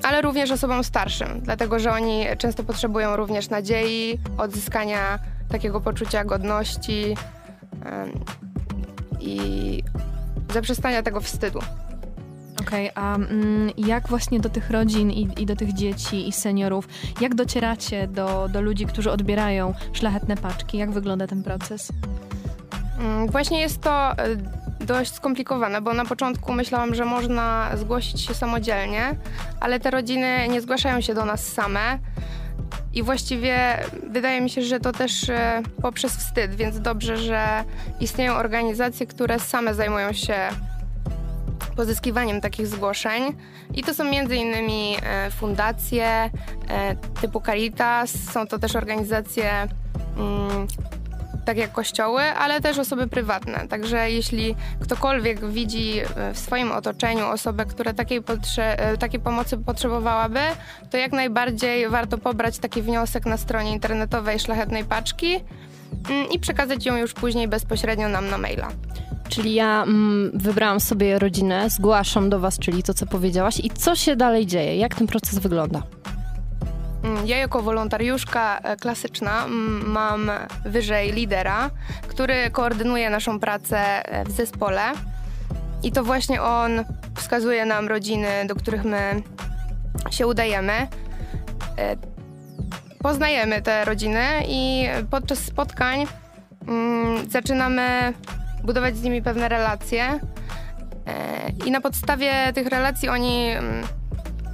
ale 0.06 0.22
również 0.22 0.50
osobom 0.50 0.84
starszym, 0.84 1.28
dlatego 1.42 1.78
że 1.78 1.92
oni 1.92 2.24
często 2.38 2.64
potrzebują 2.64 3.16
również 3.16 3.48
nadziei, 3.50 4.18
odzyskania 4.38 5.18
takiego 5.48 5.80
poczucia 5.80 6.24
godności 6.24 7.16
i 9.20 9.82
zaprzestania 10.54 11.02
tego 11.02 11.20
wstydu. 11.20 11.58
Okej, 12.60 12.90
a 12.94 13.14
mm, 13.14 13.70
jak 13.76 14.08
właśnie 14.08 14.40
do 14.40 14.48
tych 14.48 14.70
rodzin 14.70 15.10
i, 15.10 15.28
i 15.42 15.46
do 15.46 15.56
tych 15.56 15.72
dzieci 15.72 16.28
i 16.28 16.32
seniorów, 16.32 16.88
jak 17.20 17.34
docieracie 17.34 18.08
do, 18.08 18.48
do 18.52 18.60
ludzi, 18.60 18.86
którzy 18.86 19.10
odbierają 19.10 19.74
szlachetne 19.92 20.36
paczki? 20.36 20.78
Jak 20.78 20.90
wygląda 20.90 21.26
ten 21.26 21.42
proces? 21.42 21.92
Mm, 22.98 23.28
Właśnie 23.28 23.60
jest 23.60 23.80
to 23.80 24.12
e, 24.12 24.16
dość 24.86 25.14
skomplikowane, 25.14 25.80
bo 25.80 25.94
na 25.94 26.04
początku 26.04 26.52
myślałam, 26.52 26.94
że 26.94 27.04
można 27.04 27.70
zgłosić 27.76 28.20
się 28.20 28.34
samodzielnie, 28.34 29.16
ale 29.60 29.80
te 29.80 29.90
rodziny 29.90 30.48
nie 30.48 30.60
zgłaszają 30.60 31.00
się 31.00 31.14
do 31.14 31.24
nas 31.24 31.46
same. 31.46 31.98
I 32.94 33.02
właściwie 33.02 33.78
wydaje 34.10 34.40
mi 34.40 34.50
się, 34.50 34.62
że 34.62 34.80
to 34.80 34.92
też 34.92 35.28
e, 35.28 35.62
poprzez 35.82 36.16
wstyd, 36.16 36.54
więc 36.54 36.80
dobrze, 36.80 37.16
że 37.16 37.64
istnieją 38.00 38.34
organizacje, 38.34 39.06
które 39.06 39.38
same 39.38 39.74
zajmują 39.74 40.12
się 40.12 40.34
pozyskiwaniem 41.76 42.40
takich 42.40 42.66
zgłoszeń. 42.66 43.22
I 43.74 43.82
to 43.82 43.94
są 43.94 44.04
innymi 44.10 44.96
e, 45.02 45.30
fundacje 45.30 46.06
e, 46.06 46.30
typu 47.20 47.40
Caritas, 47.40 48.10
są 48.32 48.46
to 48.46 48.58
też 48.58 48.76
organizacje 48.76 49.50
mm, 50.16 50.66
tak 51.46 51.56
jak 51.56 51.72
kościoły, 51.72 52.22
ale 52.22 52.60
też 52.60 52.78
osoby 52.78 53.06
prywatne. 53.06 53.68
Także 53.68 54.10
jeśli 54.10 54.54
ktokolwiek 54.80 55.50
widzi 55.50 55.98
e, 55.98 56.34
w 56.34 56.38
swoim 56.38 56.72
otoczeniu 56.72 57.26
osobę, 57.26 57.66
która 57.66 57.92
takiej, 57.92 58.22
potrze- 58.22 58.74
e, 58.76 58.96
takiej 58.96 59.20
pomocy 59.20 59.58
potrzebowałaby, 59.58 60.40
to 60.90 60.96
jak 60.96 61.12
najbardziej 61.12 61.88
warto 61.88 62.18
pobrać 62.18 62.58
taki 62.58 62.82
wniosek 62.82 63.26
na 63.26 63.36
stronie 63.36 63.72
internetowej 63.72 64.38
Szlachetnej 64.38 64.84
Paczki 64.84 65.40
mm, 66.10 66.30
i 66.30 66.38
przekazać 66.38 66.86
ją 66.86 66.96
już 66.96 67.12
później 67.12 67.48
bezpośrednio 67.48 68.08
nam 68.08 68.28
na 68.28 68.38
maila. 68.38 68.68
Czyli 69.28 69.54
ja 69.54 69.82
mm, 69.82 70.30
wybrałam 70.34 70.80
sobie 70.80 71.18
rodzinę, 71.18 71.70
zgłaszam 71.70 72.30
do 72.30 72.40
was, 72.40 72.58
czyli 72.58 72.82
to, 72.82 72.94
co 72.94 73.06
powiedziałaś. 73.06 73.60
I 73.64 73.70
co 73.70 73.96
się 73.96 74.16
dalej 74.16 74.46
dzieje? 74.46 74.76
Jak 74.76 74.94
ten 74.94 75.06
proces 75.06 75.38
wygląda? 75.38 75.82
Mm, 77.06 77.26
Ja 77.26 77.36
jako 77.38 77.62
wolontariuszka 77.62 78.58
e, 78.58 78.76
klasyczna 78.76 79.46
mam 79.86 80.30
wyżej 80.64 81.12
lidera, 81.12 81.70
który 82.08 82.50
koordynuje 82.50 83.10
naszą 83.10 83.40
pracę 83.40 83.78
e, 83.78 84.24
w 84.24 84.30
zespole. 84.30 84.82
I 85.82 85.92
to 85.92 86.04
właśnie 86.04 86.42
on 86.42 86.84
wskazuje 87.16 87.64
nam 87.66 87.88
rodziny, 87.88 88.28
do 88.46 88.54
których 88.54 88.84
my 88.84 89.22
się 90.10 90.26
udajemy. 90.26 90.72
E, 91.78 91.96
Poznajemy 93.02 93.62
te 93.62 93.84
rodziny 93.84 94.24
i 94.48 94.86
podczas 95.10 95.38
spotkań 95.38 96.06
mm, 96.68 97.30
zaczynamy 97.30 98.12
budować 98.64 98.96
z 98.96 99.02
nimi 99.02 99.22
pewne 99.22 99.48
relacje. 99.48 100.20
I 101.66 101.70
na 101.70 101.80
podstawie 101.80 102.32
tych 102.54 102.66
relacji 102.66 103.08
oni 103.08 103.50
mm, 103.50 103.86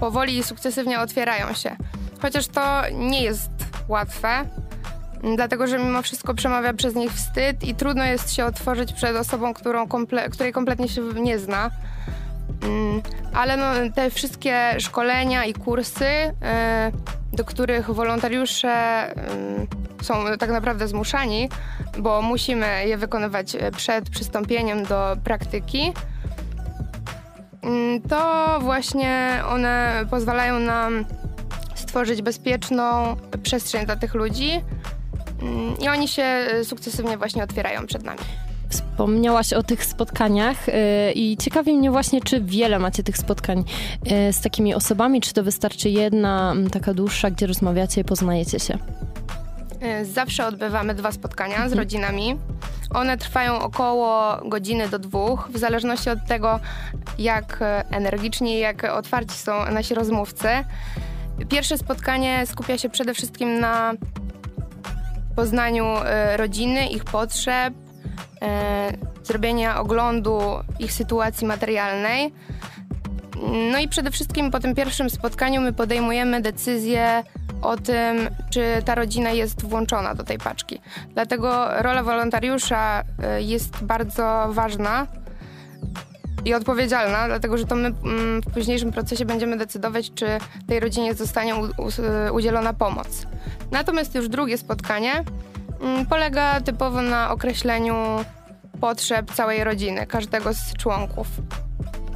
powoli 0.00 0.38
i 0.38 0.42
sukcesywnie 0.42 1.00
otwierają 1.00 1.54
się. 1.54 1.76
Chociaż 2.22 2.46
to 2.46 2.82
nie 2.92 3.22
jest 3.22 3.50
łatwe, 3.88 4.28
dlatego 5.36 5.66
że 5.66 5.78
mimo 5.78 6.02
wszystko 6.02 6.34
przemawia 6.34 6.72
przez 6.72 6.94
nich 6.94 7.12
wstyd 7.12 7.64
i 7.64 7.74
trudno 7.74 8.04
jest 8.04 8.34
się 8.34 8.44
otworzyć 8.44 8.92
przed 8.92 9.16
osobą, 9.16 9.54
którą 9.54 9.86
komple- 9.86 10.30
której 10.30 10.52
kompletnie 10.52 10.88
się 10.88 11.02
nie 11.02 11.38
zna. 11.38 11.70
Mm, 12.62 13.02
Ale 13.34 13.56
no, 13.56 13.64
te 13.94 14.10
wszystkie 14.10 14.74
szkolenia 14.78 15.44
i 15.44 15.54
kursy, 15.54 16.04
e, 16.42 16.92
do 17.32 17.44
których 17.44 17.90
wolontariusze 17.90 18.72
mm, 19.14 19.66
są 20.02 20.14
tak 20.38 20.50
naprawdę 20.50 20.88
zmuszani, 20.88 21.48
bo 21.98 22.22
musimy 22.22 22.86
je 22.86 22.96
wykonywać 22.96 23.56
przed 23.76 24.10
przystąpieniem 24.10 24.84
do 24.84 25.16
praktyki, 25.24 25.92
mm, 27.62 28.00
to 28.00 28.58
właśnie 28.60 29.42
one 29.48 30.04
pozwalają 30.10 30.58
nam 30.58 31.04
stworzyć 31.92 32.22
bezpieczną 32.22 33.16
przestrzeń 33.42 33.86
dla 33.86 33.96
tych 33.96 34.14
ludzi 34.14 34.50
mm, 35.42 35.78
i 35.78 35.88
oni 35.88 36.08
się 36.08 36.22
e, 36.22 36.64
sukcesywnie 36.64 37.18
właśnie 37.18 37.44
otwierają 37.44 37.86
przed 37.86 38.02
nami. 38.02 38.20
Wspomniałaś 38.68 39.52
o 39.52 39.62
tych 39.62 39.84
spotkaniach 39.84 40.66
yy, 40.68 41.12
i 41.14 41.36
ciekawi 41.36 41.74
mnie 41.74 41.90
właśnie, 41.90 42.20
czy 42.20 42.40
wiele 42.40 42.78
macie 42.78 43.02
tych 43.02 43.16
spotkań 43.16 43.64
yy, 44.04 44.32
z 44.32 44.40
takimi 44.40 44.74
osobami, 44.74 45.20
czy 45.20 45.32
to 45.32 45.42
wystarczy 45.42 45.90
jedna 45.90 46.54
taka 46.72 46.94
dłuższa, 46.94 47.30
gdzie 47.30 47.46
rozmawiacie 47.46 48.00
i 48.00 48.04
poznajecie 48.04 48.60
się? 48.60 48.78
E, 49.80 50.04
Zawsze 50.04 50.46
odbywamy 50.46 50.94
dwa 50.94 51.12
spotkania 51.12 51.68
z 51.68 51.72
rodzinami. 51.72 52.38
One 52.94 53.18
trwają 53.18 53.58
około 53.60 54.36
godziny 54.44 54.88
do 54.88 54.98
dwóch, 54.98 55.48
w 55.52 55.58
zależności 55.58 56.10
od 56.10 56.26
tego, 56.28 56.60
jak 57.18 57.58
e, 57.62 57.84
energiczni, 57.90 58.58
jak 58.58 58.84
otwarci 58.84 59.38
są 59.38 59.70
nasi 59.70 59.94
rozmówcy. 59.94 60.48
Pierwsze 61.48 61.78
spotkanie 61.78 62.46
skupia 62.46 62.78
się 62.78 62.88
przede 62.88 63.14
wszystkim 63.14 63.60
na 63.60 63.92
poznaniu 65.36 65.84
e, 65.84 66.36
rodziny, 66.36 66.86
ich 66.86 67.04
potrzeb, 67.04 67.74
e, 68.42 68.92
zrobienia 69.22 69.80
oglądu 69.80 70.40
ich 70.78 70.92
sytuacji 70.92 71.46
materialnej. 71.46 72.32
No 73.72 73.78
i 73.78 73.88
przede 73.88 74.10
wszystkim 74.10 74.50
po 74.50 74.60
tym 74.60 74.74
pierwszym 74.74 75.10
spotkaniu 75.10 75.60
my 75.60 75.72
podejmujemy 75.72 76.40
decyzję 76.40 77.22
o 77.62 77.76
tym, 77.76 78.28
czy 78.50 78.82
ta 78.84 78.94
rodzina 78.94 79.30
jest 79.30 79.62
włączona 79.62 80.14
do 80.14 80.24
tej 80.24 80.38
paczki. 80.38 80.80
Dlatego 81.14 81.68
rola 81.82 82.02
wolontariusza 82.02 83.02
y, 83.38 83.42
jest 83.42 83.84
bardzo 83.84 84.48
ważna 84.50 85.06
i 86.44 86.54
odpowiedzialna, 86.54 87.26
dlatego 87.26 87.58
że 87.58 87.64
to 87.64 87.74
my 87.74 87.88
mm, 87.88 88.42
w 88.42 88.54
późniejszym 88.54 88.92
procesie 88.92 89.24
będziemy 89.24 89.56
decydować, 89.56 90.14
czy 90.14 90.26
tej 90.66 90.80
rodzinie 90.80 91.14
zostanie 91.14 91.54
udzielona 92.32 92.72
pomoc. 92.72 93.26
Natomiast 93.70 94.14
już 94.14 94.28
drugie 94.28 94.58
spotkanie 94.58 95.24
mm, 95.80 96.06
polega 96.06 96.60
typowo 96.60 97.02
na 97.02 97.30
określeniu 97.30 98.24
potrzeb 98.80 99.32
całej 99.32 99.64
rodziny, 99.64 100.06
każdego 100.06 100.54
z 100.54 100.74
członków, 100.74 101.26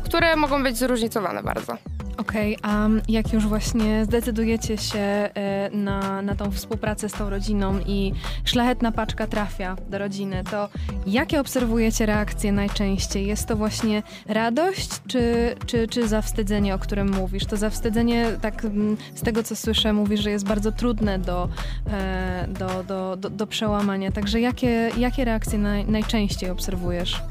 które 0.04 0.36
mogą 0.36 0.62
być 0.62 0.76
zróżnicowane 0.76 1.42
bardzo. 1.42 1.76
Okej, 2.18 2.58
a 2.62 2.88
jak 3.08 3.32
już 3.32 3.46
właśnie 3.46 4.04
zdecydujecie 4.04 4.78
się 4.78 4.98
e, 4.98 5.70
na, 5.72 6.22
na 6.22 6.34
tą 6.34 6.50
współpracę 6.50 7.08
z 7.08 7.12
tą 7.12 7.30
rodziną 7.30 7.78
i 7.86 8.12
szlachetna 8.44 8.92
paczka 8.92 9.26
trafia 9.26 9.76
do 9.90 9.98
rodziny, 9.98 10.44
to 10.50 10.68
jakie 11.06 11.40
obserwujecie 11.40 12.06
reakcje 12.06 12.52
najczęściej? 12.52 13.26
Jest 13.26 13.48
to 13.48 13.56
właśnie 13.56 14.02
radość, 14.28 14.88
czy, 15.08 15.54
czy, 15.66 15.88
czy 15.88 16.08
zawstydzenie, 16.08 16.74
o 16.74 16.78
którym 16.78 17.10
mówisz? 17.10 17.46
To 17.46 17.56
zawstydzenie, 17.56 18.26
tak 18.40 18.66
z 19.14 19.22
tego 19.22 19.42
co 19.42 19.56
słyszę, 19.56 19.92
mówisz, 19.92 20.20
że 20.20 20.30
jest 20.30 20.46
bardzo 20.46 20.72
trudne 20.72 21.18
do, 21.18 21.48
e, 21.90 22.48
do, 22.48 22.84
do, 22.84 23.16
do, 23.16 23.30
do 23.30 23.46
przełamania. 23.46 24.12
Także 24.12 24.40
jakie, 24.40 24.90
jakie 24.98 25.24
reakcje 25.24 25.58
naj, 25.58 25.86
najczęściej 25.86 26.50
obserwujesz? 26.50 27.22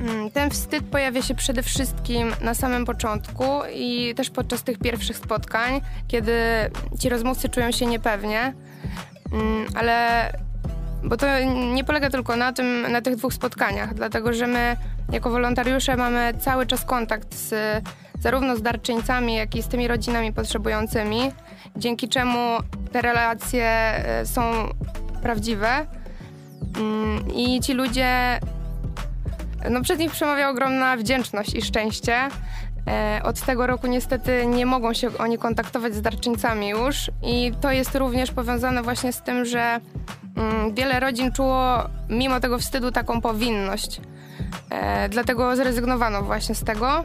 Mm, 0.00 0.30
Ten 0.30 0.50
wstyd 0.50 0.84
pojawia 0.84 1.22
się 1.22 1.34
przede 1.34 1.62
wszystkim 1.62 2.32
na 2.40 2.54
samym 2.54 2.84
początku 2.84 3.44
i 3.74 4.14
też 4.14 4.30
podczas 4.30 4.62
tych 4.62 4.78
pierwszych 4.78 5.16
spotkań, 5.16 5.80
kiedy 6.08 6.34
ci 6.98 7.08
rozmówcy 7.08 7.48
czują 7.48 7.70
się 7.70 7.86
niepewnie, 7.86 8.54
Mm, 9.32 9.66
ale 9.74 10.32
bo 11.04 11.16
to 11.16 11.26
nie 11.74 11.84
polega 11.84 12.10
tylko 12.10 12.36
na 12.36 12.52
tym, 12.52 12.92
na 12.92 13.00
tych 13.00 13.16
dwóch 13.16 13.34
spotkaniach, 13.34 13.94
dlatego 13.94 14.32
że 14.32 14.46
my 14.46 14.76
jako 15.12 15.30
wolontariusze 15.30 15.96
mamy 15.96 16.32
cały 16.40 16.66
czas 16.66 16.84
kontakt 16.84 17.34
z, 17.34 17.54
zarówno 18.20 18.56
z 18.56 18.62
darczyńcami, 18.62 19.34
jak 19.34 19.54
i 19.54 19.62
z 19.62 19.68
tymi 19.68 19.88
rodzinami 19.88 20.32
potrzebującymi, 20.32 21.20
dzięki 21.76 22.08
czemu 22.08 22.58
te 22.92 23.02
relacje 23.02 23.64
e, 23.64 24.26
są 24.26 24.42
prawdziwe. 25.22 25.86
Mm, 26.76 27.34
i 27.34 27.60
ci 27.60 27.72
ludzie 27.74 28.40
no 29.70 29.80
przed 29.82 29.98
nich 29.98 30.10
przemawia 30.12 30.50
ogromna 30.50 30.96
wdzięczność 30.96 31.54
i 31.54 31.62
szczęście. 31.62 32.28
E, 32.86 33.20
Od 33.24 33.40
tego 33.40 33.66
roku 33.66 33.86
niestety 33.86 34.46
nie 34.46 34.66
mogą 34.66 34.92
się 34.94 35.08
oni 35.18 35.38
kontaktować 35.38 35.94
z 35.94 36.02
darczyńcami 36.02 36.68
już 36.68 37.10
i 37.22 37.52
to 37.60 37.72
jest 37.72 37.94
również 37.94 38.30
powiązane 38.30 38.82
właśnie 38.82 39.12
z 39.12 39.22
tym, 39.22 39.44
że 39.44 39.80
mm, 40.36 40.74
wiele 40.74 41.00
rodzin 41.00 41.32
czuło 41.32 41.84
mimo 42.08 42.40
tego 42.40 42.58
wstydu 42.58 42.92
taką 42.92 43.20
powinność. 43.20 44.00
E, 44.70 45.08
Dlatego 45.08 45.56
zrezygnowano 45.56 46.22
właśnie 46.22 46.54
z 46.54 46.64
tego. 46.64 47.02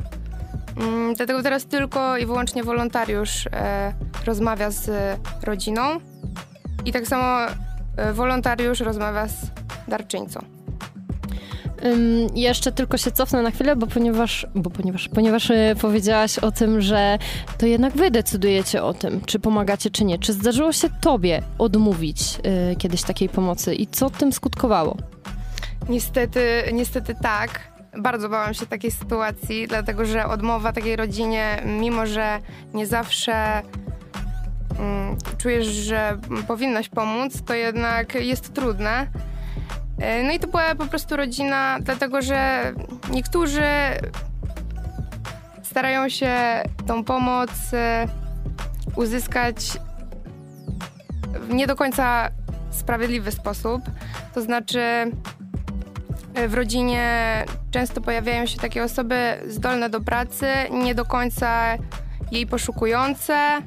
Mm, 0.78 1.14
Dlatego 1.14 1.43
teraz 1.43 1.66
tylko 1.66 2.18
i 2.18 2.26
wyłącznie 2.26 2.64
wolontariusz 2.64 3.47
e, 3.47 3.93
rozmawia 4.26 4.72
z 4.72 4.91
rodziną 5.43 5.82
i 6.86 6.91
tak 6.91 7.08
samo 7.08 7.38
wolontariusz 8.14 8.80
rozmawia 8.80 9.28
z 9.28 9.36
darczyńcą. 9.88 10.55
Um, 11.86 12.27
jeszcze 12.36 12.71
tylko 12.71 12.97
się 12.97 13.11
cofnę 13.11 13.41
na 13.41 13.51
chwilę, 13.51 13.75
bo 13.75 13.88
ponieważ, 13.88 14.47
bo 14.55 14.69
ponieważ, 14.69 15.09
ponieważ 15.09 15.49
y, 15.49 15.75
powiedziałaś 15.81 16.39
o 16.39 16.51
tym, 16.51 16.81
że 16.81 17.19
to 17.57 17.65
jednak 17.65 17.93
wy 17.93 18.11
decydujecie 18.11 18.83
o 18.83 18.93
tym, 18.93 19.21
czy 19.21 19.39
pomagacie, 19.39 19.89
czy 19.89 20.05
nie. 20.05 20.19
Czy 20.19 20.33
zdarzyło 20.33 20.73
się 20.73 20.89
tobie 21.01 21.41
odmówić 21.57 22.39
y, 22.71 22.75
kiedyś 22.75 23.03
takiej 23.03 23.29
pomocy 23.29 23.75
i 23.75 23.88
co 23.88 24.09
tym 24.09 24.33
skutkowało? 24.33 24.97
Niestety, 25.89 26.63
niestety 26.73 27.15
tak. 27.21 27.75
Bardzo 27.97 28.29
bałam 28.29 28.53
się 28.53 28.65
takiej 28.65 28.91
sytuacji, 28.91 29.67
dlatego 29.67 30.05
że 30.05 30.27
odmowa 30.27 30.73
takiej 30.73 30.95
rodzinie, 30.95 31.61
mimo 31.65 32.05
że 32.05 32.39
nie 32.73 32.88
zawsze 32.88 33.61
mm, 34.79 35.17
czujesz, 35.38 35.67
że 35.67 36.17
powinnaś 36.47 36.89
pomóc, 36.89 37.41
to 37.45 37.53
jednak 37.53 38.15
jest 38.15 38.53
trudne. 38.53 39.07
E, 40.00 40.24
no 40.24 40.32
i 40.32 40.39
to 40.39 40.48
była 40.48 40.76
po 40.76 40.86
prostu 40.86 41.16
rodzina, 41.16 41.78
dlatego 41.82 42.22
że 42.22 42.74
niektórzy 43.12 43.64
starają 45.64 46.10
się 46.10 46.34
tą 46.88 47.04
pomoc 47.04 47.74
e, 47.74 48.08
uzyskać 48.96 49.56
w 51.34 51.54
nie 51.54 51.68
do 51.68 51.76
końca 51.76 52.30
sprawiedliwy 52.72 53.32
sposób. 53.32 53.82
To 54.34 54.41
znaczy, 54.41 54.80
e, 56.34 56.48
w 56.48 56.54
rodzinie 56.54 57.46
często 57.72 58.02
pojawiają 58.02 58.46
się 58.46 58.60
takie 58.60 58.84
osoby 58.84 59.38
zdolne 59.48 59.89
do 59.89 60.02
pracy, 60.02 60.48
nie 60.72 60.96
do 60.96 61.06
końca 61.06 61.78
jej 62.32 62.48
poszukujące 62.48 63.62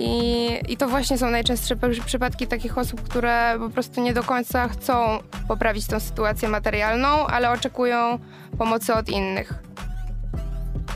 i, 0.00 0.48
I 0.68 0.76
to 0.76 0.88
właśnie 0.88 1.18
są 1.18 1.30
najczęstsze 1.30 1.76
przypadki 2.06 2.46
takich 2.46 2.78
osób, 2.78 3.02
które 3.02 3.54
po 3.58 3.70
prostu 3.70 4.00
nie 4.00 4.14
do 4.14 4.22
końca 4.22 4.68
chcą 4.68 5.18
poprawić 5.48 5.86
tą 5.86 6.00
sytuację 6.00 6.48
materialną, 6.48 7.08
ale 7.08 7.50
oczekują 7.50 8.18
pomocy 8.58 8.94
od 8.94 9.08
innych. 9.08 9.54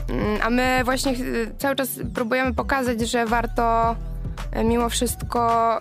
Mm, 0.09 0.39
a 0.43 0.49
my 0.49 0.81
właśnie 0.83 1.11
y, 1.11 1.51
cały 1.57 1.75
czas 1.75 1.89
próbujemy 2.13 2.53
pokazać, 2.53 3.01
że 3.01 3.25
warto 3.25 3.95
y, 4.59 4.63
mimo 4.63 4.89
wszystko 4.89 5.79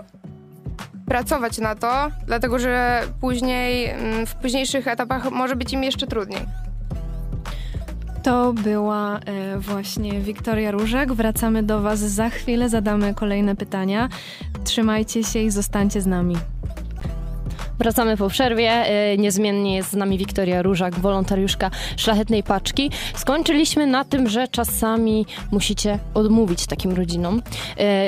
pracować 1.07 1.59
na 1.59 1.75
to, 1.75 2.11
dlatego 2.27 2.59
że 2.59 3.03
później, 3.21 3.91
mm, 3.91 4.27
w 4.27 4.35
późniejszych 4.35 4.89
etapach 4.89 5.31
może 5.31 5.57
być 5.57 5.73
im 5.73 5.85
jeszcze 5.85 6.07
trudniej. 6.07 6.43
To 8.23 8.53
była 8.53 9.19
e, 9.19 9.59
właśnie 9.59 10.21
Wiktoria 10.21 10.71
Różek. 10.71 11.13
Wracamy 11.13 11.63
do 11.63 11.81
Was 11.81 11.99
za 11.99 12.31
chwilę, 12.31 12.69
zadamy 12.69 13.15
kolejne 13.15 13.57
pytania. 13.57 14.09
Trzymajcie 14.65 15.25
się 15.25 15.39
i 15.39 15.51
zostańcie 15.51 16.01
z 16.01 16.07
nami. 16.07 16.37
Wracamy 17.83 18.17
po 18.17 18.29
przerwie. 18.29 18.85
Y, 19.13 19.19
niezmiennie 19.19 19.77
jest 19.77 19.91
z 19.91 19.95
nami 19.95 20.19
Wiktoria 20.19 20.63
Różak, 20.63 20.95
wolontariuszka 20.95 21.71
Szlachetnej 21.97 22.43
Paczki. 22.43 22.91
Skończyliśmy 23.15 23.87
na 23.87 24.05
tym, 24.05 24.29
że 24.29 24.49
czasami 24.49 25.27
musicie 25.51 25.99
odmówić 26.15 26.67
takim 26.67 26.93
rodzinom. 26.93 27.39
Y, 27.39 27.43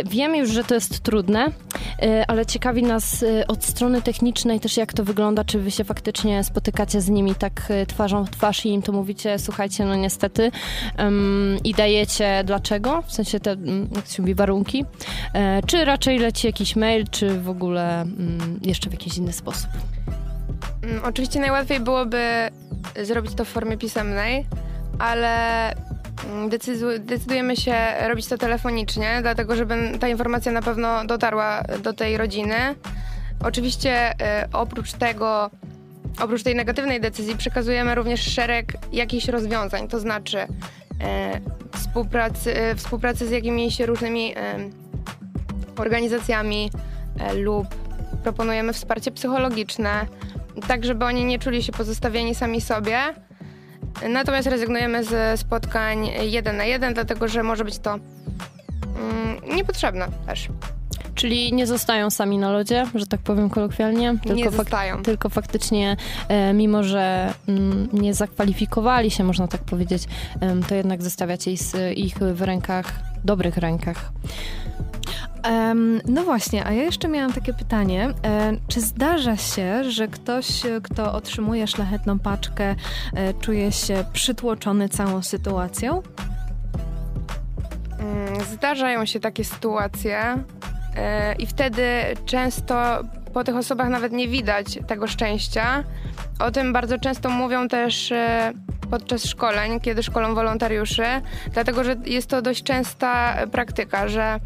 wiem 0.07 0.37
już, 0.37 0.51
że 0.51 0.65
to 0.65 0.75
jest 0.75 1.01
trudne, 1.01 1.47
y, 1.47 2.27
ale 2.27 2.47
ciekawi 2.47 2.83
nas 2.83 3.25
od 3.49 3.65
strony 3.65 4.03
technicznej 4.03 4.61
też 4.61 4.77
jak 4.77 4.93
to 4.93 5.05
wygląda, 5.05 5.45
czy 5.45 5.59
wy 5.59 5.71
się 5.71 5.85
faktycznie 5.85 6.45
spotykacie 6.45 7.01
z 7.01 7.09
nimi 7.09 7.35
tak 7.35 7.73
twarzą 7.89 8.25
w 8.25 8.31
twarz 8.31 8.67
i 8.67 8.69
im 8.69 8.83
to 8.83 8.93
mówicie, 8.93 9.39
słuchajcie, 9.39 9.85
no 9.85 9.95
niestety 9.95 10.51
i 11.65 11.75
dajecie 11.75 12.43
dlaczego, 12.45 13.03
w 13.03 13.13
sensie 13.13 13.41
te, 13.41 13.51
mm, 13.51 13.89
jak 13.97 14.07
się 14.07 14.23
mówi, 14.23 14.35
warunki, 14.35 14.85
czy 15.67 15.85
raczej 15.85 16.19
leci 16.19 16.47
jakiś 16.47 16.77
mail, 16.77 17.05
czy 17.11 17.41
w 17.41 17.49
ogóle 17.49 18.05
um, 18.19 18.61
jeszcze 18.63 18.91
w 18.91 18.93
jakiś 18.93 19.19
inny 19.19 19.33
sposób. 19.33 19.64
Mm, 20.83 21.05
oczywiście 21.05 21.41
najłatwiej 21.41 21.81
byłoby 21.81 22.51
zrobić 23.03 23.35
to 23.35 23.45
w 23.45 23.49
formie 23.49 23.77
pisemnej, 23.77 24.47
ale 24.99 25.71
mm, 25.73 26.49
decydujemy 27.01 27.57
się 27.57 27.75
robić 28.09 28.27
to 28.27 28.39
telefonicznie, 28.39 29.19
dlatego 29.23 29.57
żeby 29.57 29.75
ta 30.01 30.09
informacja 30.09 30.53
na 30.53 30.63
pewno 30.63 31.05
dotarła 31.05 31.63
do 31.83 31.93
tej 31.93 32.17
rodziny. 32.17 32.57
Oczywiście 33.41 34.13
y, 34.13 34.17
oprócz 34.53 34.93
tego, 34.93 35.51
oprócz 36.21 36.43
tej 36.43 36.55
negatywnej 36.55 37.01
decyzji 37.01 37.37
przekazujemy 37.37 37.95
również 37.95 38.21
szereg 38.21 38.73
jakichś 38.93 39.29
rozwiązań, 39.29 39.89
to 39.89 40.01
znaczy 40.01 40.39
y, 40.39 40.47
współpracy, 41.79 42.61
y, 42.71 42.75
współpracy 42.75 43.29
z 43.29 43.31
jakimiś 43.31 43.81
różnymi 43.81 44.35
organizacjami 45.77 46.71
lub 47.35 47.84
proponujemy 48.25 48.73
wsparcie 48.73 49.11
psychologiczne, 49.11 50.07
tak 50.69 50.85
żeby 50.85 51.05
oni 51.05 51.25
nie 51.25 51.39
czuli 51.39 51.63
się 51.63 51.73
pozostawieni 51.73 52.35
sami 52.35 52.61
sobie. 52.61 52.99
Natomiast 54.09 54.49
rezygnujemy 54.49 55.05
ze 55.05 55.37
spotkań 55.37 56.11
jeden 56.23 56.57
na 56.57 56.65
jeden, 56.65 56.95
dlatego 56.95 57.29
że 57.29 57.43
może 57.43 57.65
być 57.65 57.79
to 57.79 57.95
mm, 57.95 59.57
niepotrzebne 59.57 60.09
też. 60.27 60.49
Czyli 61.15 61.53
nie 61.53 61.67
zostają 61.67 62.11
sami 62.11 62.39
na 62.39 62.51
lodzie, 62.51 62.87
że 62.95 63.07
tak 63.07 63.21
powiem 63.21 63.51
kolokwialnie. 63.51 64.19
Tylko 64.23 64.39
nie 64.39 64.51
zostają. 64.51 64.97
Fak 64.97 65.05
tylko 65.05 65.29
faktycznie, 65.29 65.97
e, 66.29 66.53
mimo 66.53 66.83
że 66.83 67.35
mm, 67.49 67.89
nie 67.93 68.15
zakwalifikowali 68.15 69.11
się, 69.11 69.25
można 69.25 69.49
tak 69.49 69.61
powiedzieć, 69.61 70.05
e, 70.41 70.57
to 70.69 70.75
jednak 70.75 71.03
zostawiacie 71.03 71.53
ich 71.95 72.19
w 72.19 72.43
rękach, 72.43 72.93
dobrych 73.25 73.57
rękach. 73.57 74.13
No 76.05 76.25
właśnie, 76.25 76.67
a 76.67 76.73
ja 76.73 76.83
jeszcze 76.83 77.09
miałam 77.09 77.33
takie 77.33 77.55
pytanie. 77.55 78.09
Czy 78.69 78.81
zdarza 78.81 79.37
się, 79.37 79.91
że 79.91 80.09
ktoś, 80.09 80.63
kto 80.83 81.13
otrzymuje 81.13 81.67
szlachetną 81.67 82.19
paczkę, 82.19 82.75
e, 83.15 83.35
czuje 83.35 83.73
się 83.73 84.05
przytłoczony 84.13 84.89
całą 84.89 85.23
sytuacją? 85.23 86.03
Mm, 87.99 88.41
zdarzają 88.45 89.07
się 89.07 89.21
takie 89.21 89.45
sytuacje 89.45 90.45
e, 90.97 91.35
i 91.35 91.47
wtedy 91.47 91.87
często 92.27 93.05
po 93.35 93.45
tych 93.45 93.57
osobach 93.57 93.89
nawet 93.89 94.13
nie 94.13 94.29
widać 94.29 94.79
tego 94.87 95.07
szczęścia. 95.07 95.85
O 96.39 96.51
tym 96.51 96.73
bardzo 96.73 96.99
często 96.99 97.31
mówią 97.31 97.69
też 97.69 98.13
e, 98.13 98.53
podczas 98.91 99.25
szkoleń, 99.25 99.81
kiedy 99.81 100.03
szkolą 100.03 100.35
wolontariuszy, 100.35 101.07
dlatego 101.53 101.85
że 101.85 101.97
jest 102.05 102.29
to 102.29 102.43
dość 102.43 102.63
częsta 102.63 103.37
praktyka, 103.53 104.09
że 104.09 104.41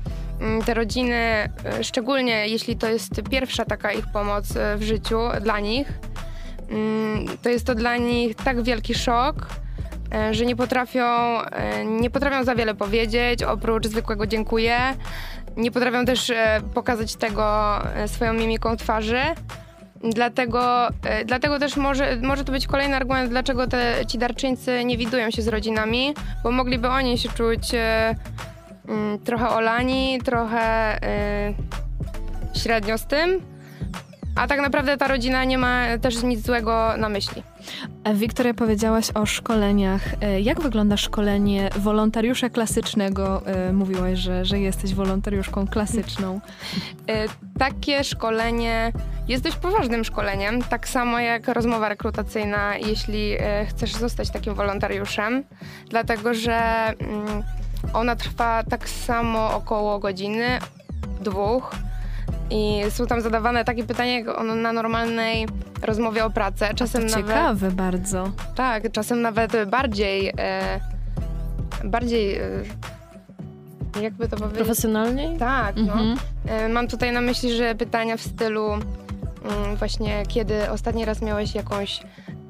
te 0.67 0.75
rodziny, 0.75 1.15
e, 1.15 1.49
szczególnie 1.85 2.49
jeśli 2.49 2.77
to 2.77 2.89
jest 2.89 3.23
pierwsza 3.31 3.65
taka 3.65 3.93
ich 3.93 4.07
pomoc 4.13 4.57
e, 4.57 4.77
w 4.77 4.83
życiu 4.83 5.19
dla 5.41 5.61
nich, 5.61 5.93
mm, 6.71 7.27
to 7.43 7.49
jest 7.49 7.67
to 7.67 7.75
dla 7.75 7.97
nich 7.97 8.35
tak 8.35 8.63
wielki 8.63 8.95
szok, 8.95 9.47
e, 10.15 10.35
że 10.35 10.47
nie 10.47 10.57
potrafią, 10.57 11.39
nie 12.01 12.11
potrafią 12.11 12.45
za 12.45 12.55
wiele 12.55 12.75
powiedzieć, 12.75 13.43
oprócz 13.43 13.87
zwykłego 13.87 14.27
dziękuję. 14.27 14.79
Nie 15.57 15.71
potrafią 15.71 16.05
też 16.05 16.33
pokazać 16.75 17.17
tego 17.17 17.79
swoją 18.07 18.33
mimiką 18.33 18.77
twarzy. 18.77 19.21
Dlatego, 20.15 20.89
dlatego 21.25 21.59
też 21.59 21.77
może, 21.77 22.17
może 22.23 22.45
to 22.45 22.53
być 22.53 22.67
kolejny 22.67 22.97
argument, 22.97 23.31
dlaczego 23.31 23.67
te, 23.67 24.07
ci 24.09 24.19
darczyńcy 24.19 24.85
nie 24.85 24.97
widują 24.97 25.31
się 25.31 25.43
z 25.43 25.49
rodzinami, 25.49 26.15
bo 26.43 26.51
mogliby 26.51 26.89
oni 26.89 27.19
się 27.19 27.29
czuć 27.29 27.73
mm, 28.89 29.19
trochę 29.19 29.49
olani, 29.49 30.19
trochę 30.25 30.97
y, 30.97 31.55
średnio 32.59 32.99
z 32.99 33.07
tym. 33.07 33.41
A 34.39 34.47
tak 34.47 34.61
naprawdę 34.61 34.97
ta 34.97 35.09
rodzina 35.09 35.45
nie 35.45 35.59
ma 35.59 35.85
też 36.03 36.23
nic 36.23 36.47
złego 36.47 36.97
na 36.97 37.09
myśli. 37.09 37.43
E, 38.05 38.15
Wiktoria, 38.15 38.55
powiedziałaś 38.55 39.11
o 39.15 39.27
szkoleniach. 39.27 40.03
E, 40.21 40.41
jak 40.41 40.61
wygląda 40.61 40.97
szkolenie 40.97 41.71
wolontariusza 41.77 42.49
klasycznego? 42.49 43.47
E, 43.47 43.73
mówiłaś, 43.73 44.19
że, 44.19 44.45
że 44.45 44.61
jesteś 44.61 44.95
wolontariuszką 44.95 45.67
klasyczną. 45.67 46.41
Takie 47.59 48.05
szkolenie 48.05 48.93
jest 49.29 49.45
dość 49.45 49.57
poważnym 49.57 50.05
szkoleniem, 50.05 50.63
tak 50.63 50.89
samo 50.89 51.21
jak 51.21 51.49
rozmowa 51.49 51.89
rekrutacyjna, 51.89 52.77
jeśli 52.77 53.37
chcesz 53.69 53.95
zostać 53.95 54.31
takim 54.31 54.55
wolontariuszem, 54.55 55.45
dlatego 55.89 56.35
że 56.35 56.59
mm, 56.99 57.43
ona 57.93 58.17
trwa 58.17 58.63
tak 58.63 58.89
samo 58.89 59.55
około 59.55 59.99
godziny, 59.99 60.59
dwóch. 61.21 61.75
I 62.51 62.83
są 62.91 63.07
tam 63.07 63.21
zadawane 63.21 63.65
takie 63.65 63.85
pytania, 63.85 64.19
jak 64.19 64.27
na 64.57 64.73
normalnej 64.73 65.49
rozmowie 65.83 66.25
o 66.25 66.31
pracę. 66.31 66.75
Czasem 66.75 67.03
to 67.03 67.09
ciekawe 67.09 67.35
nawet, 67.35 67.75
bardzo. 67.75 68.31
Tak, 68.55 68.93
czasem 68.93 69.23
nawet 69.23 69.53
bardziej, 69.71 70.33
e, 70.39 70.81
bardziej 71.85 72.39
e, 72.39 72.43
jakby 74.03 74.29
to 74.29 74.37
powiedzieć? 74.37 74.59
Profesjonalniej? 74.59 75.39
Tak, 75.39 75.77
no. 75.77 75.83
mhm. 75.83 76.19
no. 76.45 76.53
E, 76.53 76.69
mam 76.69 76.89
tutaj 76.89 77.13
na 77.13 77.21
myśli, 77.21 77.57
że 77.57 77.75
pytania 77.75 78.17
w 78.17 78.21
stylu 78.21 78.73
mm, 78.73 79.77
właśnie 79.77 80.23
kiedy 80.29 80.71
ostatni 80.71 81.05
raz 81.05 81.23
miałeś 81.23 81.55
jakąś 81.55 82.01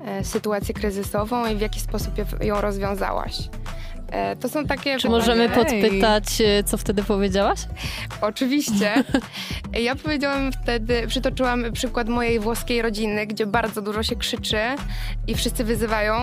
e, 0.05 0.25
sytuację 0.25 0.75
kryzysową 0.75 1.47
i 1.47 1.57
w 1.57 1.61
jaki 1.61 1.81
sposób 1.81 2.15
ją 2.41 2.61
rozwiązałaś. 2.61 3.49
E, 4.13 4.37
to 4.37 4.49
są 4.49 4.67
takie... 4.67 4.99
Czy 4.99 5.09
możemy 5.09 5.49
podpytać, 5.49 6.25
e, 6.41 6.65
co 6.65 6.77
wtedy 6.77 7.03
powiedziałaś? 7.03 7.61
Oczywiście. 8.21 8.93
Ja 9.83 9.97
powiedziałam 9.97 10.53
wtedy, 10.53 11.07
przytoczyłam 11.07 11.73
przykład 11.73 12.09
mojej 12.09 12.41
włoskiej 12.41 12.83
rodziny, 12.83 13.27
gdzie 13.27 13.47
bardzo 13.47 13.83
dużo 13.83 14.03
się 14.03 14.17
krzyczy 14.17 14.61
i 15.27 15.35
wszyscy 15.35 15.65
wyzywają. 15.65 16.15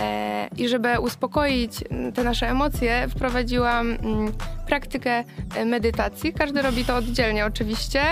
E, 0.00 0.48
I 0.56 0.68
żeby 0.68 1.00
uspokoić 1.00 1.72
te 2.14 2.24
nasze 2.24 2.48
emocje, 2.50 3.06
wprowadziłam 3.08 3.98
praktykę 4.66 5.24
medytacji. 5.66 6.32
Każdy 6.32 6.62
robi 6.62 6.84
to 6.84 6.96
oddzielnie 6.96 7.46
oczywiście, 7.46 8.02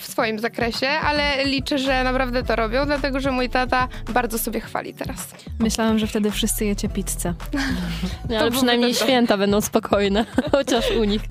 w 0.00 0.06
swoim 0.06 0.38
zakresie, 0.38 0.88
ale 0.88 1.44
liczę, 1.44 1.78
że 1.78 2.04
naprawdę 2.04 2.42
to 2.42 2.56
robią, 2.56 2.86
dlatego 2.86 3.20
że 3.20 3.30
mój 3.30 3.48
tata 3.48 3.88
bardzo 4.12 4.38
sobie 4.38 4.60
chwali 4.60 4.94
teraz. 4.94 5.34
Myślałam, 5.60 5.98
że 5.98 6.06
wtedy 6.06 6.30
wszyscy 6.30 6.64
jecie 6.64 6.88
pizzę. 6.88 7.34
Nie, 8.30 8.40
ale 8.40 8.50
przynajmniej 8.50 8.94
święta 8.94 9.36
będą 9.36 9.60
spokojne, 9.60 10.24
chociaż 10.52 10.90
u 11.00 11.04
nich. 11.04 11.22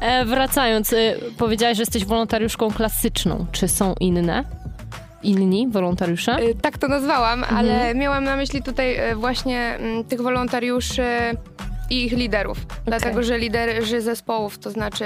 E, 0.00 0.24
wracając, 0.24 0.92
e, 0.92 0.96
powiedziałaś, 1.38 1.76
że 1.76 1.82
jesteś 1.82 2.04
wolontariuszką 2.04 2.70
klasyczną. 2.70 3.46
Czy 3.52 3.68
są 3.68 3.94
inne? 4.00 4.44
Inni 5.22 5.68
wolontariusze? 5.68 6.42
Y, 6.42 6.54
Tak 6.54 6.78
to 6.78 6.88
nazwałam, 6.88 7.44
ale 7.44 7.94
miałam 7.94 8.24
na 8.24 8.36
myśli 8.36 8.62
tutaj 8.62 9.10
y, 9.10 9.16
właśnie 9.16 9.60
mm, 9.60 10.04
tych 10.04 10.20
wolontariuszy 10.20 11.02
i 11.90 12.04
ich 12.04 12.12
liderów. 12.12 12.58
Dlatego, 12.84 13.22
że 13.22 13.38
liderzy 13.38 14.00
zespołów, 14.00 14.58
to 14.58 14.70
znaczy 14.70 15.04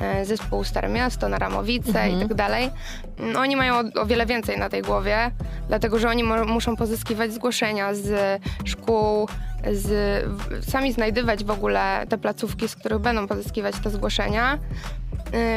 e, 0.00 0.24
zespół 0.24 0.64
Stare 0.64 0.88
Miasto, 0.88 1.28
Naramowice 1.28 2.10
i 2.10 2.20
tak 2.20 2.34
dalej, 2.34 2.70
mm, 3.18 3.36
oni 3.36 3.56
mają 3.56 3.74
o, 3.74 4.02
o 4.02 4.06
wiele 4.06 4.26
więcej 4.26 4.58
na 4.58 4.68
tej 4.68 4.82
głowie, 4.82 5.30
dlatego, 5.68 5.98
że 5.98 6.08
oni 6.08 6.24
muszą 6.24 6.76
pozyskiwać 6.76 7.32
zgłoszenia 7.32 7.94
z 7.94 8.40
szkół, 8.64 9.28
z, 9.72 10.24
sami 10.70 10.92
znajdywać 10.92 11.44
w 11.44 11.50
ogóle 11.50 12.06
te 12.08 12.18
placówki, 12.18 12.68
z 12.68 12.76
których 12.76 12.98
będą 12.98 13.28
pozyskiwać 13.28 13.74
te 13.84 13.90
zgłoszenia, 13.90 14.58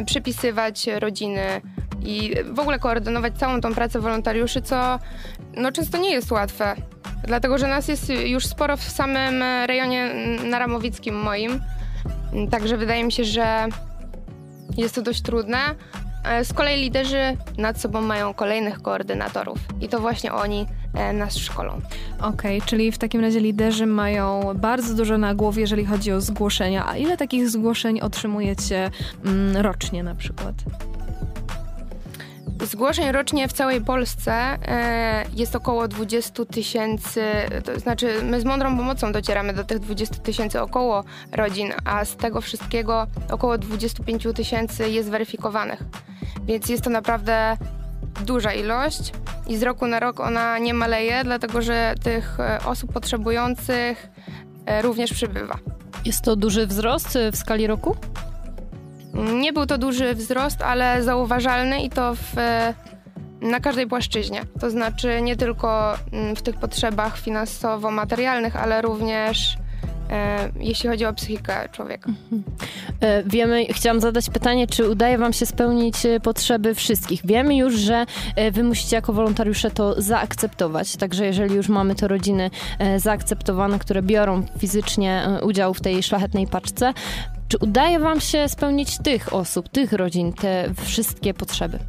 y, 0.01 0.05
przypisywać 0.05 0.87
rodziny 0.87 1.61
i 2.05 2.35
w 2.53 2.59
ogóle 2.59 2.79
koordynować 2.79 3.37
całą 3.37 3.61
tą 3.61 3.73
pracę 3.73 3.99
wolontariuszy, 3.99 4.61
co 4.61 4.99
no, 5.57 5.71
często 5.71 5.97
nie 5.97 6.11
jest 6.11 6.31
łatwe. 6.31 6.75
Dlatego, 7.27 7.57
że 7.57 7.67
nas 7.67 7.87
jest 7.87 8.09
już 8.09 8.45
sporo 8.45 8.77
w 8.77 8.83
samym 8.83 9.43
rejonie 9.65 10.13
naramowickim 10.45 11.15
moim. 11.15 11.61
Także 12.51 12.77
wydaje 12.77 13.03
mi 13.03 13.11
się, 13.11 13.23
że 13.23 13.67
jest 14.77 14.95
to 14.95 15.01
dość 15.01 15.21
trudne. 15.21 15.57
E, 16.25 16.45
Z 16.45 16.53
kolei 16.53 16.81
liderzy 16.81 17.37
nad 17.57 17.81
sobą 17.81 18.01
mają 18.01 18.33
kolejnych 18.33 18.81
koordynatorów 18.81 19.59
i 19.81 19.89
to 19.89 19.99
właśnie 19.99 20.33
oni 20.33 20.65
e, 20.93 21.13
nas 21.13 21.37
szkolą. 21.37 21.81
Okej, 22.19 22.61
czyli 22.61 22.91
w 22.91 22.97
takim 22.97 23.21
razie 23.21 23.39
liderzy 23.39 23.85
mają 23.85 24.53
bardzo 24.55 24.95
dużo 24.95 25.17
na 25.17 25.35
głowie, 25.35 25.61
jeżeli 25.61 25.85
chodzi 25.85 26.11
o 26.11 26.21
zgłoszenia. 26.21 26.87
A 26.87 26.97
ile 26.97 27.17
takich 27.17 27.49
zgłoszeń 27.49 28.01
otrzymujecie 28.01 28.91
mm, 29.25 29.57
rocznie 29.57 30.03
na 30.03 30.15
przykład? 30.15 30.55
Zgłoszeń 32.61 33.11
rocznie 33.11 33.47
w 33.47 33.53
całej 33.53 33.81
Polsce 33.81 34.33
e, 34.33 35.25
jest 35.35 35.55
około 35.55 35.87
20 35.87 36.45
tysięcy, 36.45 37.21
to 37.63 37.79
znaczy 37.79 38.23
my 38.23 38.41
z 38.41 38.45
Mądrą 38.45 38.77
Pomocą 38.77 39.11
docieramy 39.11 39.53
do 39.53 39.63
tych 39.63 39.79
20 39.79 40.15
tysięcy 40.15 40.61
około 40.61 41.03
rodzin, 41.31 41.73
a 41.85 42.05
z 42.05 42.15
tego 42.15 42.41
wszystkiego 42.41 43.07
około 43.31 43.57
25 43.57 44.27
tysięcy 44.35 44.89
jest 44.89 45.09
weryfikowanych. 45.09 45.83
Więc 46.45 46.69
jest 46.69 46.83
to 46.83 46.89
naprawdę 46.89 47.57
duża 48.25 48.53
ilość 48.53 49.13
i 49.47 49.57
z 49.57 49.63
roku 49.63 49.87
na 49.87 49.99
rok 49.99 50.19
ona 50.19 50.59
nie 50.59 50.73
maleje, 50.73 51.23
dlatego 51.23 51.61
że 51.61 51.95
tych 52.03 52.39
e, 52.39 52.59
osób 52.65 52.93
potrzebujących 52.93 54.07
e, 54.65 54.81
również 54.81 55.13
przybywa. 55.13 55.57
Jest 56.05 56.21
to 56.21 56.35
duży 56.35 56.67
wzrost 56.67 57.17
w 57.31 57.37
skali 57.37 57.67
roku? 57.67 57.95
Nie 59.13 59.53
był 59.53 59.65
to 59.65 59.77
duży 59.77 60.15
wzrost, 60.15 60.61
ale 60.61 61.03
zauważalny 61.03 61.83
i 61.83 61.89
to 61.89 62.15
w, 62.15 62.35
na 63.41 63.59
każdej 63.59 63.87
płaszczyźnie. 63.87 64.41
To 64.59 64.69
znaczy 64.69 65.21
nie 65.21 65.35
tylko 65.35 65.95
mm, 66.11 66.35
w 66.35 66.41
tych 66.41 66.55
potrzebach 66.55 67.17
finansowo-materialnych, 67.17 68.55
ale 68.55 68.81
również 68.81 69.57
e, 70.09 70.49
jeśli 70.59 70.89
chodzi 70.89 71.05
o 71.05 71.13
psychikę 71.13 71.69
człowieka. 71.71 72.11
E, 73.01 73.23
Wiemy, 73.23 73.65
chciałam 73.69 74.01
zadać 74.01 74.29
pytanie, 74.29 74.67
czy 74.67 74.89
udaje 74.89 75.17
Wam 75.17 75.33
się 75.33 75.45
spełnić 75.45 76.05
e, 76.05 76.19
potrzeby 76.19 76.75
wszystkich? 76.75 77.21
Wiemy 77.25 77.55
już, 77.55 77.73
że 77.75 78.05
e, 78.35 78.51
Wy 78.51 78.63
musicie 78.63 78.95
jako 78.95 79.13
wolontariusze 79.13 79.71
to 79.71 80.01
zaakceptować, 80.01 80.95
także 80.95 81.25
jeżeli 81.25 81.55
już 81.55 81.69
mamy 81.69 81.95
te 81.95 82.07
rodziny 82.07 82.49
e, 82.79 82.99
zaakceptowane, 82.99 83.79
które 83.79 84.01
biorą 84.01 84.45
fizycznie 84.59 85.23
e, 85.25 85.43
udział 85.43 85.73
w 85.73 85.81
tej 85.81 86.03
szlachetnej 86.03 86.47
paczce, 86.47 86.93
czy 87.47 87.57
udaje 87.57 87.99
Wam 87.99 88.21
się 88.21 88.49
spełnić 88.49 88.97
tych 88.97 89.33
osób, 89.33 89.69
tych 89.69 89.93
rodzin, 89.93 90.33
te 90.33 90.69
wszystkie 90.83 91.33
potrzeby? 91.33 91.79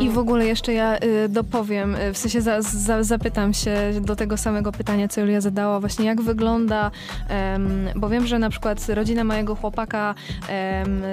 I 0.00 0.10
w 0.10 0.18
ogóle 0.18 0.46
jeszcze 0.46 0.72
ja 0.72 0.98
y, 0.98 1.28
dopowiem, 1.28 1.94
y, 1.94 2.12
w 2.12 2.18
sensie 2.18 2.40
za, 2.40 2.62
za, 2.62 3.02
zapytam 3.02 3.54
się 3.54 3.76
do 4.00 4.16
tego 4.16 4.36
samego 4.36 4.72
pytania, 4.72 5.08
co 5.08 5.20
Julia 5.20 5.40
zadała, 5.40 5.80
właśnie 5.80 6.06
jak 6.06 6.22
wygląda, 6.22 6.90
bo 7.96 8.08
wiem, 8.08 8.26
że 8.26 8.38
na 8.38 8.50
przykład 8.50 8.88
rodzina 8.88 9.24
mojego 9.24 9.54
chłopaka 9.54 10.14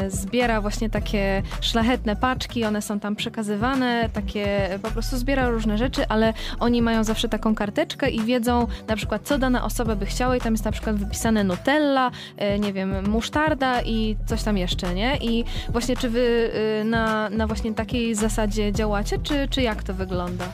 zbiera 0.07 0.61
właśnie 0.61 0.89
takie 0.89 1.43
szlachetne 1.61 2.15
paczki, 2.15 2.65
one 2.65 2.81
są 2.81 2.99
tam 2.99 3.15
przekazywane, 3.15 4.09
takie 4.13 4.69
po 4.81 4.91
prostu 4.91 5.17
zbiera 5.17 5.49
różne 5.49 5.77
rzeczy, 5.77 6.07
ale 6.09 6.33
oni 6.59 6.81
mają 6.81 7.03
zawsze 7.03 7.29
taką 7.29 7.55
karteczkę 7.55 8.09
i 8.09 8.21
wiedzą 8.21 8.67
na 8.87 8.95
przykład, 8.95 9.21
co 9.23 9.37
dana 9.37 9.65
osoba 9.65 9.95
by 9.95 10.05
chciała 10.05 10.35
i 10.35 10.41
tam 10.41 10.53
jest 10.53 10.65
na 10.65 10.71
przykład 10.71 10.95
wypisane 10.95 11.43
Nutella, 11.43 12.11
e, 12.37 12.59
nie 12.59 12.73
wiem, 12.73 13.09
musztarda 13.09 13.81
i 13.81 14.15
coś 14.25 14.43
tam 14.43 14.57
jeszcze, 14.57 14.93
nie? 14.93 15.17
I 15.17 15.43
właśnie 15.69 15.97
czy 15.97 16.09
wy 16.09 16.51
y, 16.81 16.83
na, 16.83 17.29
na 17.29 17.47
właśnie 17.47 17.73
takiej 17.73 18.15
zasadzie 18.15 18.60
działacie, 18.71 19.17
czy, 19.19 19.47
czy 19.47 19.61
jak 19.61 19.83
to 19.83 19.93
wygląda? 19.93 20.45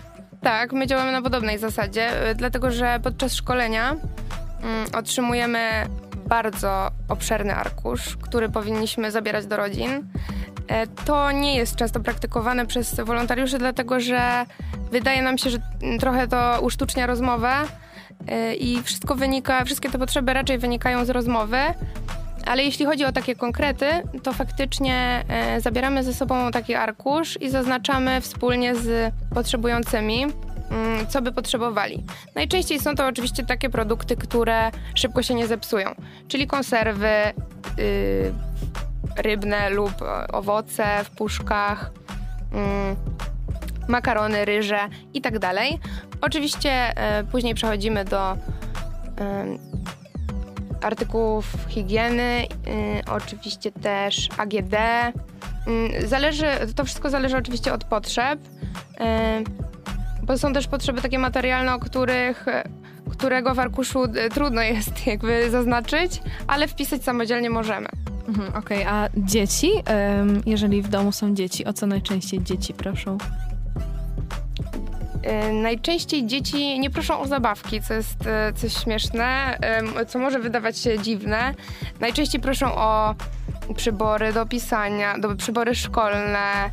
Tak, 0.42 0.74
my 0.74 0.88
działamy 0.88 1.12
na 1.12 1.22
podobnej 1.22 1.58
zasadzie, 1.58 2.30
y, 2.30 2.36
dlatego 2.36 2.72
że 2.72 3.00
podczas 3.04 3.34
szkolenia 3.34 3.90
mm, 3.92 4.88
otrzymujemy 4.98 5.60
bardzo 6.28 6.92
obszerny 7.10 7.56
arkusz, 7.56 8.18
który 8.22 8.50
powinniśmy 8.50 9.12
zabierać 9.12 9.46
do 9.46 9.58
rodzin. 9.58 10.08
E, 10.68 10.88
To 10.88 11.32
nie 11.32 11.56
jest 11.56 11.76
często 11.76 12.00
praktykowane 12.00 12.66
przez 12.66 12.96
wolontariuszy, 12.96 13.58
dlatego 13.58 14.00
że 14.00 14.46
wydaje 14.92 15.22
nam 15.22 15.38
się, 15.38 15.50
że 15.50 15.58
mm, 15.82 16.00
trochę 16.00 16.28
to 16.28 16.60
usztucznia 16.62 17.08
rozmowę 17.08 17.50
e, 18.28 18.56
i 18.56 18.84
wszystko 18.84 19.16
wynika, 19.16 19.66
wszystkie 19.66 19.90
te 19.90 20.00
potrzeby 20.00 20.34
raczej 20.34 20.58
wynikają 20.58 21.06
z 21.06 21.10
rozmowy. 21.10 21.58
Ale 22.48 22.64
jeśli 22.64 22.86
chodzi 22.86 23.06
o 23.06 23.12
takie 23.12 23.36
konkrety, 23.36 23.86
to 24.24 24.34
faktycznie 24.34 25.24
e, 25.28 25.62
zabieramy 25.62 26.04
ze 26.04 26.14
sobą 26.14 26.52
taki 26.52 26.76
arkusz 26.76 27.42
i 27.42 27.50
zaznaczamy 27.50 28.22
wspólnie 28.22 28.76
z 28.76 29.14
potrzebującymi, 29.34 30.24
mm, 30.24 31.08
co 31.08 31.22
by 31.22 31.32
potrzebowali. 31.32 32.04
Najczęściej 32.36 32.80
są 32.80 32.96
to 32.96 33.08
oczywiście 33.08 33.46
takie 33.46 33.70
produkty, 33.70 34.16
które 34.16 34.72
szybko 34.96 35.24
się 35.24 35.34
nie 35.36 35.48
zepsują, 35.48 35.96
czyli 36.28 36.48
konserwy 36.48 37.08
y, 37.80 38.34
rybne 39.18 39.70
lub 39.70 39.94
owoce 40.34 41.04
w 41.04 41.10
puszkach, 41.10 41.92
mm, 42.54 42.96
makarony, 43.88 44.46
ryże 44.46 44.80
i 45.14 45.22
tak 45.22 45.40
dalej. 45.40 45.80
Oczywiście 46.22 46.72
e, 46.72 47.24
później 47.24 47.56
przechodzimy 47.56 48.06
do 48.06 48.32
em, 48.32 49.67
artykułów 50.82 51.46
higieny, 51.68 52.44
y, 52.44 53.12
oczywiście 53.12 53.72
też 53.72 54.30
AGD. 54.38 54.74
Y, 56.04 56.08
Zależy, 56.08 56.46
to 56.76 56.86
wszystko 56.86 57.10
zależy 57.10 57.38
oczywiście 57.38 57.74
od 57.74 57.84
potrzeb, 57.84 58.40
y, 58.40 60.24
bo 60.24 60.38
są 60.38 60.54
też 60.54 60.68
potrzeby 60.68 61.02
takie 61.02 61.20
materialne, 61.20 61.74
o 61.74 61.80
których, 61.80 62.46
którego 63.10 63.54
w 63.56 63.60
arkuszu 63.60 64.00
trudno 64.34 64.62
jest 64.62 65.08
jakby 65.08 65.52
zaznaczyć, 65.52 66.22
ale 66.48 66.68
wpisać 66.68 67.04
samodzielnie 67.04 67.50
możemy. 67.50 67.88
Mhm, 68.28 68.56
Okej, 68.56 68.84
a 68.84 69.10
dzieci, 69.18 69.72
jeżeli 70.46 70.82
w 70.82 70.88
domu 70.88 71.12
są 71.12 71.34
dzieci, 71.36 71.66
o 71.66 71.74
co 71.74 71.88
najczęściej 71.88 72.44
dzieci 72.44 72.74
proszą? 72.74 73.18
Y, 75.28 75.54
Najczęściej 75.54 76.26
dzieci 76.26 76.80
nie 76.80 76.90
proszą 76.90 77.20
o 77.20 77.28
zabawki, 77.28 77.82
co 77.82 77.94
jest 77.94 78.18
y, 78.50 78.54
coś 78.54 78.74
śmieszne, 78.74 79.58
ym, 79.80 80.08
co 80.08 80.20
może 80.20 80.40
wydawać 80.40 80.78
się 80.78 81.00
dziwne. 81.00 81.54
Najczęściej 82.00 82.42
proszą 82.42 82.76
o 82.76 83.16
przybory 83.76 84.34
do 84.34 84.46
pisania, 84.46 85.18
do 85.18 85.36
przybory 85.36 85.76
szkolne, 85.76 86.70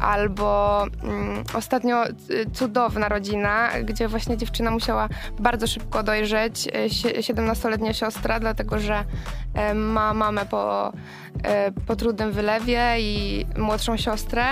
albo 0.00 0.82
mm, 1.02 1.44
ostatnio 1.54 2.08
y, 2.08 2.12
cudowna 2.52 3.08
rodzina, 3.08 3.68
gdzie 3.84 4.08
właśnie 4.08 4.36
dziewczyna 4.36 4.70
musiała 4.70 5.08
bardzo 5.38 5.66
szybko 5.66 6.02
dojrzeć, 6.02 6.66
y, 6.66 6.70
sie- 6.90 7.20
17-letnia 7.20 7.92
siostra, 7.92 8.40
dlatego 8.40 8.78
że 8.78 9.04
y, 9.70 9.74
ma 9.74 10.14
mamę 10.14 10.46
po, 10.46 10.92
y, 11.68 11.72
po 11.86 11.96
trudnym 11.96 12.32
wylewie 12.32 13.00
i 13.00 13.46
młodszą 13.56 13.96
siostrę. 13.96 14.44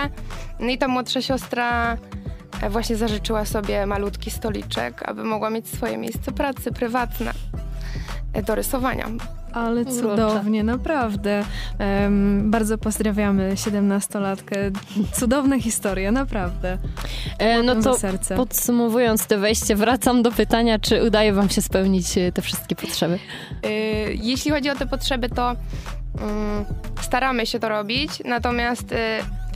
No 0.59 0.67
i 0.69 0.77
ta 0.77 0.87
młodsza 0.87 1.21
siostra 1.21 1.97
właśnie 2.69 2.95
zażyczyła 2.95 3.45
sobie 3.45 3.85
malutki 3.85 4.31
stoliczek, 4.31 5.09
aby 5.09 5.23
mogła 5.23 5.49
mieć 5.49 5.67
swoje 5.67 5.97
miejsce 5.97 6.31
pracy 6.31 6.71
prywatne 6.71 7.31
e, 8.33 8.43
do 8.43 8.55
rysowania. 8.55 9.05
Ale 9.53 9.81
Urocze. 9.81 9.97
cudownie, 10.01 10.63
naprawdę. 10.63 11.43
Em, 11.79 12.51
bardzo 12.51 12.77
pozdrawiamy 12.77 13.51
siedemnastolatkę. 13.57 14.55
Cudowna 15.19 15.59
historia, 15.59 16.11
naprawdę. 16.11 16.77
E, 17.37 17.63
no 17.63 17.75
to 17.75 17.97
serce. 17.97 18.35
podsumowując 18.35 19.27
to 19.27 19.39
wejście, 19.39 19.75
wracam 19.75 20.23
do 20.23 20.31
pytania, 20.31 20.79
czy 20.79 21.03
udaje 21.03 21.33
wam 21.33 21.49
się 21.49 21.61
spełnić 21.61 22.17
e, 22.17 22.31
te 22.31 22.41
wszystkie 22.41 22.75
potrzeby? 22.75 23.19
Y, 23.65 23.69
Jeśli 24.21 24.51
chodzi 24.51 24.69
o 24.69 24.75
te 24.75 24.85
potrzeby, 24.85 25.29
to 25.29 25.55
mm, 26.21 26.65
staramy 27.01 27.45
się 27.45 27.59
to 27.59 27.69
robić, 27.69 28.11
natomiast 28.25 28.91
y, 28.91 28.95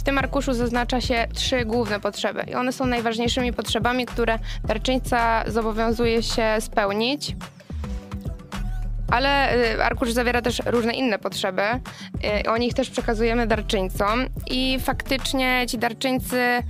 w 0.04 0.06
tym 0.06 0.18
arkuszu 0.18 0.54
zaznacza 0.54 1.02
się 1.02 1.28
trzy 1.34 1.66
główne 1.66 2.00
potrzeby 2.00 2.44
i 2.48 2.56
one 2.56 2.72
są 2.74 2.86
najważniejszymi 2.86 3.54
potrzebami, 3.54 4.06
które 4.06 4.40
darczyńca 4.64 5.44
zobowiązuje 5.48 6.24
się 6.24 6.56
spełnić. 6.60 7.36
Ale 9.12 9.56
y, 9.56 9.84
arkusz 9.84 10.12
zawiera 10.12 10.42
też 10.42 10.62
różne 10.66 10.94
inne 10.94 11.20
potrzeby. 11.20 11.62
y, 12.46 12.50
O 12.52 12.58
nich 12.58 12.74
też 12.74 12.90
przekazujemy 12.90 13.48
darczyńcom 13.48 14.26
i 14.50 14.80
faktycznie 14.80 15.66
ci 15.68 15.78
darczyńcy 15.78 16.64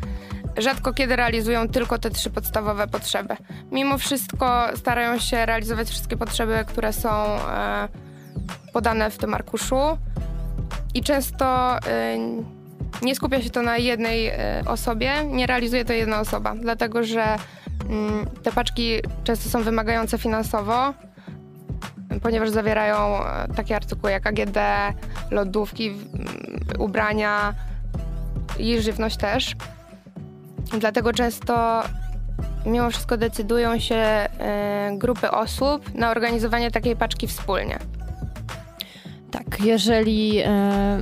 rzadko 0.58 0.94
kiedy 0.94 1.16
realizują 1.16 1.68
tylko 1.68 1.98
te 1.98 2.10
trzy 2.10 2.30
podstawowe 2.30 2.88
potrzeby. 2.88 3.36
Mimo 3.72 3.98
wszystko 3.98 4.68
starają 4.76 5.20
się 5.20 5.46
realizować 5.46 5.90
wszystkie 5.90 6.18
potrzeby, 6.18 6.66
które 6.68 6.94
są 6.94 7.10
e, 7.10 7.88
podane 8.74 9.12
w 9.12 9.18
tym 9.18 9.34
arkuszu 9.34 9.98
i 10.94 11.02
często 11.02 11.78
e, 11.78 12.18
nie 13.02 13.16
skupia 13.16 13.42
się 13.42 13.50
to 13.50 13.62
na 13.62 13.78
jednej 13.78 14.28
e, 14.28 14.64
osobie, 14.66 15.12
nie 15.24 15.48
realizuje 15.48 15.86
to 15.86 15.94
jedna 15.94 16.20
osoba, 16.20 16.56
dlatego 16.56 17.04
że 17.04 17.24
mm, 17.90 18.26
te 18.44 18.52
paczki 18.52 19.00
często 19.24 19.50
są 19.50 19.64
wymagające 19.64 20.18
finansowo, 20.18 20.94
ponieważ 22.22 22.50
zawierają 22.50 23.26
e, 23.26 23.48
takie 23.56 23.76
artykuły 23.76 24.12
jak 24.12 24.28
AGD, 24.28 24.58
lodówki, 25.32 25.92
w- 25.92 26.16
m, 26.16 26.28
ubrania 26.80 27.54
i 28.60 28.82
żywność 28.82 29.18
też. 29.18 29.56
Dlatego 30.80 31.14
często 31.14 31.84
mimo 32.66 32.90
wszystko 32.90 33.18
decydują 33.18 33.80
się 33.80 33.96
e, 33.96 34.92
grupy 34.98 35.32
osób 35.32 35.94
na 35.96 36.12
organizowanie 36.12 36.72
takiej 36.72 36.96
paczki 36.96 37.28
wspólnie. 37.28 37.80
Tak, 39.34 39.60
jeżeli 39.64 40.40
e, 40.40 40.50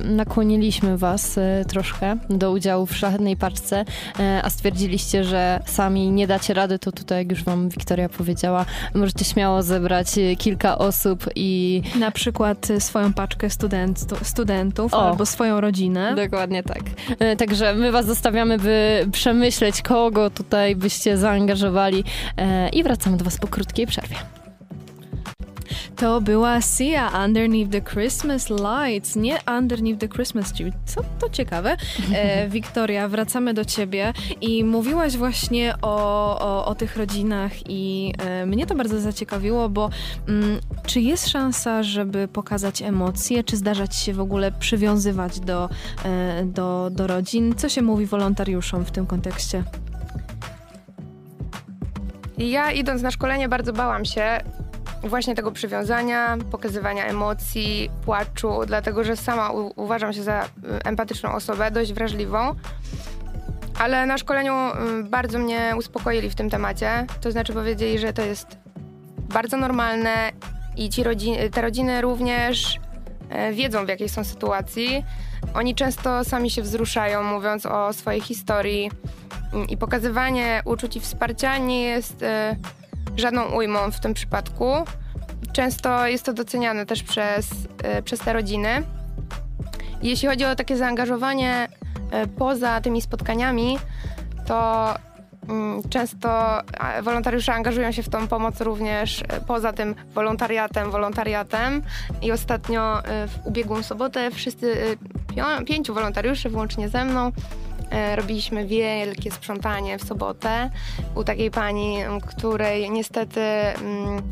nakłoniliśmy 0.04 0.98
Was 0.98 1.38
e, 1.38 1.64
troszkę 1.68 2.16
do 2.30 2.52
udziału 2.52 2.86
w 2.86 2.96
szlachetnej 2.96 3.36
paczce, 3.36 3.84
e, 4.20 4.40
a 4.44 4.50
stwierdziliście, 4.50 5.24
że 5.24 5.60
sami 5.66 6.10
nie 6.10 6.26
dacie 6.26 6.54
rady, 6.54 6.78
to 6.78 6.92
tutaj, 6.92 7.18
jak 7.18 7.30
już 7.30 7.44
Wam 7.44 7.68
Wiktoria 7.68 8.08
powiedziała, 8.08 8.64
możecie 8.94 9.24
śmiało 9.24 9.62
zebrać 9.62 10.18
e, 10.18 10.36
kilka 10.36 10.78
osób 10.78 11.24
i 11.34 11.82
Na 11.98 12.10
przykład 12.10 12.70
y, 12.70 12.80
swoją 12.80 13.12
paczkę 13.12 13.50
student, 13.50 14.04
studentów 14.22 14.94
O. 14.94 15.08
albo 15.08 15.26
swoją 15.26 15.60
rodzinę. 15.60 16.14
Dokładnie 16.14 16.62
tak. 16.62 16.82
E, 17.18 17.36
Także 17.36 17.74
my 17.74 17.92
was 17.92 18.06
zostawiamy, 18.06 18.58
by 18.58 19.06
przemyśleć, 19.12 19.82
kogo 19.82 20.30
tutaj 20.30 20.76
byście 20.76 21.16
zaangażowali 21.16 22.04
e, 22.36 22.68
i 22.68 22.82
wracamy 22.82 23.16
do 23.16 23.24
was 23.24 23.38
po 23.38 23.48
krótkiej 23.48 23.86
przerwie. 23.86 24.16
To 25.96 26.20
była 26.20 26.60
Sia 26.60 27.24
Underneath 27.24 27.70
the 27.70 27.80
Christmas 27.80 28.50
Lights, 28.50 29.16
nie 29.16 29.38
Underneath 29.58 29.98
the 29.98 30.08
Christmas 30.08 30.52
Tree. 30.52 30.72
Co 30.84 31.00
to 31.18 31.30
ciekawe. 31.30 31.76
E, 32.14 32.48
Wiktoria, 32.48 33.08
wracamy 33.08 33.54
do 33.54 33.64
ciebie 33.64 34.12
i 34.40 34.64
mówiłaś 34.64 35.16
właśnie 35.16 35.74
o, 35.82 36.38
o, 36.38 36.66
o 36.66 36.74
tych 36.74 36.96
rodzinach 36.96 37.52
i 37.68 38.12
e, 38.18 38.46
mnie 38.46 38.66
to 38.66 38.74
bardzo 38.74 39.00
zaciekawiło, 39.00 39.68
bo 39.68 39.90
mm, 40.28 40.60
czy 40.86 41.00
jest 41.00 41.28
szansa, 41.28 41.82
żeby 41.82 42.28
pokazać 42.28 42.82
emocje, 42.82 43.44
czy 43.44 43.56
zdarza 43.56 43.86
ci 43.88 44.00
się 44.00 44.12
w 44.12 44.20
ogóle 44.20 44.52
przywiązywać 44.52 45.40
do, 45.40 45.68
e, 46.04 46.44
do, 46.44 46.90
do 46.90 47.06
rodzin? 47.06 47.54
Co 47.54 47.68
się 47.68 47.82
mówi 47.82 48.06
wolontariuszom 48.06 48.84
w 48.84 48.90
tym 48.90 49.06
kontekście? 49.06 49.64
Ja 52.38 52.72
idąc 52.72 53.02
na 53.02 53.10
szkolenie 53.10 53.48
bardzo 53.48 53.72
bałam 53.72 54.04
się 54.04 54.40
właśnie 55.04 55.34
tego 55.34 55.52
przywiązania, 55.52 56.36
pokazywania 56.50 57.04
emocji, 57.06 57.90
płaczu, 58.04 58.60
dlatego 58.66 59.04
że 59.04 59.16
sama 59.16 59.50
u- 59.50 59.72
uważam 59.76 60.12
się 60.12 60.22
za 60.22 60.44
y, 60.44 60.48
empatyczną 60.84 61.32
osobę, 61.34 61.70
dość 61.70 61.92
wrażliwą. 61.92 62.54
Ale 63.78 64.06
na 64.06 64.18
szkoleniu 64.18 64.54
y, 65.00 65.04
bardzo 65.04 65.38
mnie 65.38 65.74
uspokoili 65.78 66.30
w 66.30 66.34
tym 66.34 66.50
temacie. 66.50 67.06
To 67.20 67.30
znaczy 67.32 67.52
powiedzieli, 67.52 67.98
że 67.98 68.12
to 68.12 68.22
jest 68.22 68.46
bardzo 69.18 69.56
normalne 69.56 70.32
i 70.76 70.88
ci 70.90 71.02
te 71.52 71.62
rodziny 71.62 72.00
również 72.00 72.78
e, 73.30 73.52
wiedzą 73.52 73.84
w 73.86 73.88
jakiej 73.88 74.08
są 74.08 74.24
sytuacji. 74.24 75.04
Oni 75.54 75.74
często 75.74 76.24
sami 76.24 76.50
się 76.50 76.62
wzruszają, 76.62 77.22
mówiąc 77.22 77.66
o 77.66 77.92
swojej 77.92 78.20
historii 78.20 78.90
i 79.68 79.76
pokazywanie 79.76 80.62
uczuć 80.64 80.96
i 80.96 81.00
wsparcia 81.00 81.58
nie 81.58 81.82
jest 81.82 82.24
żadną 83.16 83.44
ujmą 83.44 83.90
w 83.90 84.00
tym 84.00 84.14
przypadku. 84.14 84.74
Często 85.52 86.06
jest 86.06 86.24
to 86.24 86.32
doceniane 86.32 86.86
też 86.86 87.02
przez, 87.02 87.50
e, 87.82 88.02
przez 88.02 88.20
te 88.20 88.32
rodziny. 88.32 88.82
Jeśli 90.02 90.28
chodzi 90.28 90.44
o 90.44 90.56
takie 90.56 90.76
zaangażowanie 90.76 91.68
e, 92.10 92.26
poza 92.26 92.80
tymi 92.80 93.02
spotkaniami, 93.02 93.78
to 94.46 94.88
mm, 95.48 95.82
często 95.90 96.60
wolontariusze 97.02 97.54
angażują 97.54 97.92
się 97.92 98.02
w 98.02 98.08
tą 98.08 98.28
pomoc 98.28 98.60
również 98.60 99.22
e, 99.22 99.40
poza 99.46 99.72
tym 99.72 99.94
wolontariatem, 100.14 100.90
wolontariatem. 100.90 101.82
I 102.22 102.32
ostatnio 102.32 103.02
w 103.28 103.46
ubiegłą 103.46 103.82
sobotę 103.82 104.30
wszyscy, 104.30 104.96
pięciu 105.66 105.94
wolontariuszy, 105.94 106.50
włącznie 106.50 106.88
ze 106.88 107.04
mną, 107.04 107.32
robiliśmy 108.16 108.66
wielkie 108.66 109.30
sprzątanie 109.30 109.98
w 109.98 110.04
sobotę 110.04 110.70
u 111.14 111.24
takiej 111.24 111.50
pani, 111.50 111.96
której 112.26 112.90
niestety 112.90 113.40
mm, 113.40 114.22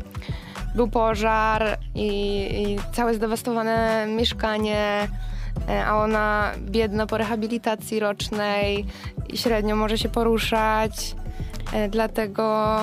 był 0.75 0.87
pożar 0.87 1.77
i, 1.95 2.07
i 2.61 2.93
całe 2.93 3.13
zdewastowane 3.13 4.07
mieszkanie, 4.07 5.07
e, 5.69 5.85
a 5.85 5.97
ona 5.97 6.51
biedna 6.59 7.07
po 7.07 7.17
rehabilitacji 7.17 7.99
rocznej 7.99 8.85
średnio 9.33 9.75
może 9.75 9.97
się 9.97 10.09
poruszać, 10.09 11.15
e, 11.73 11.89
dlatego 11.89 12.77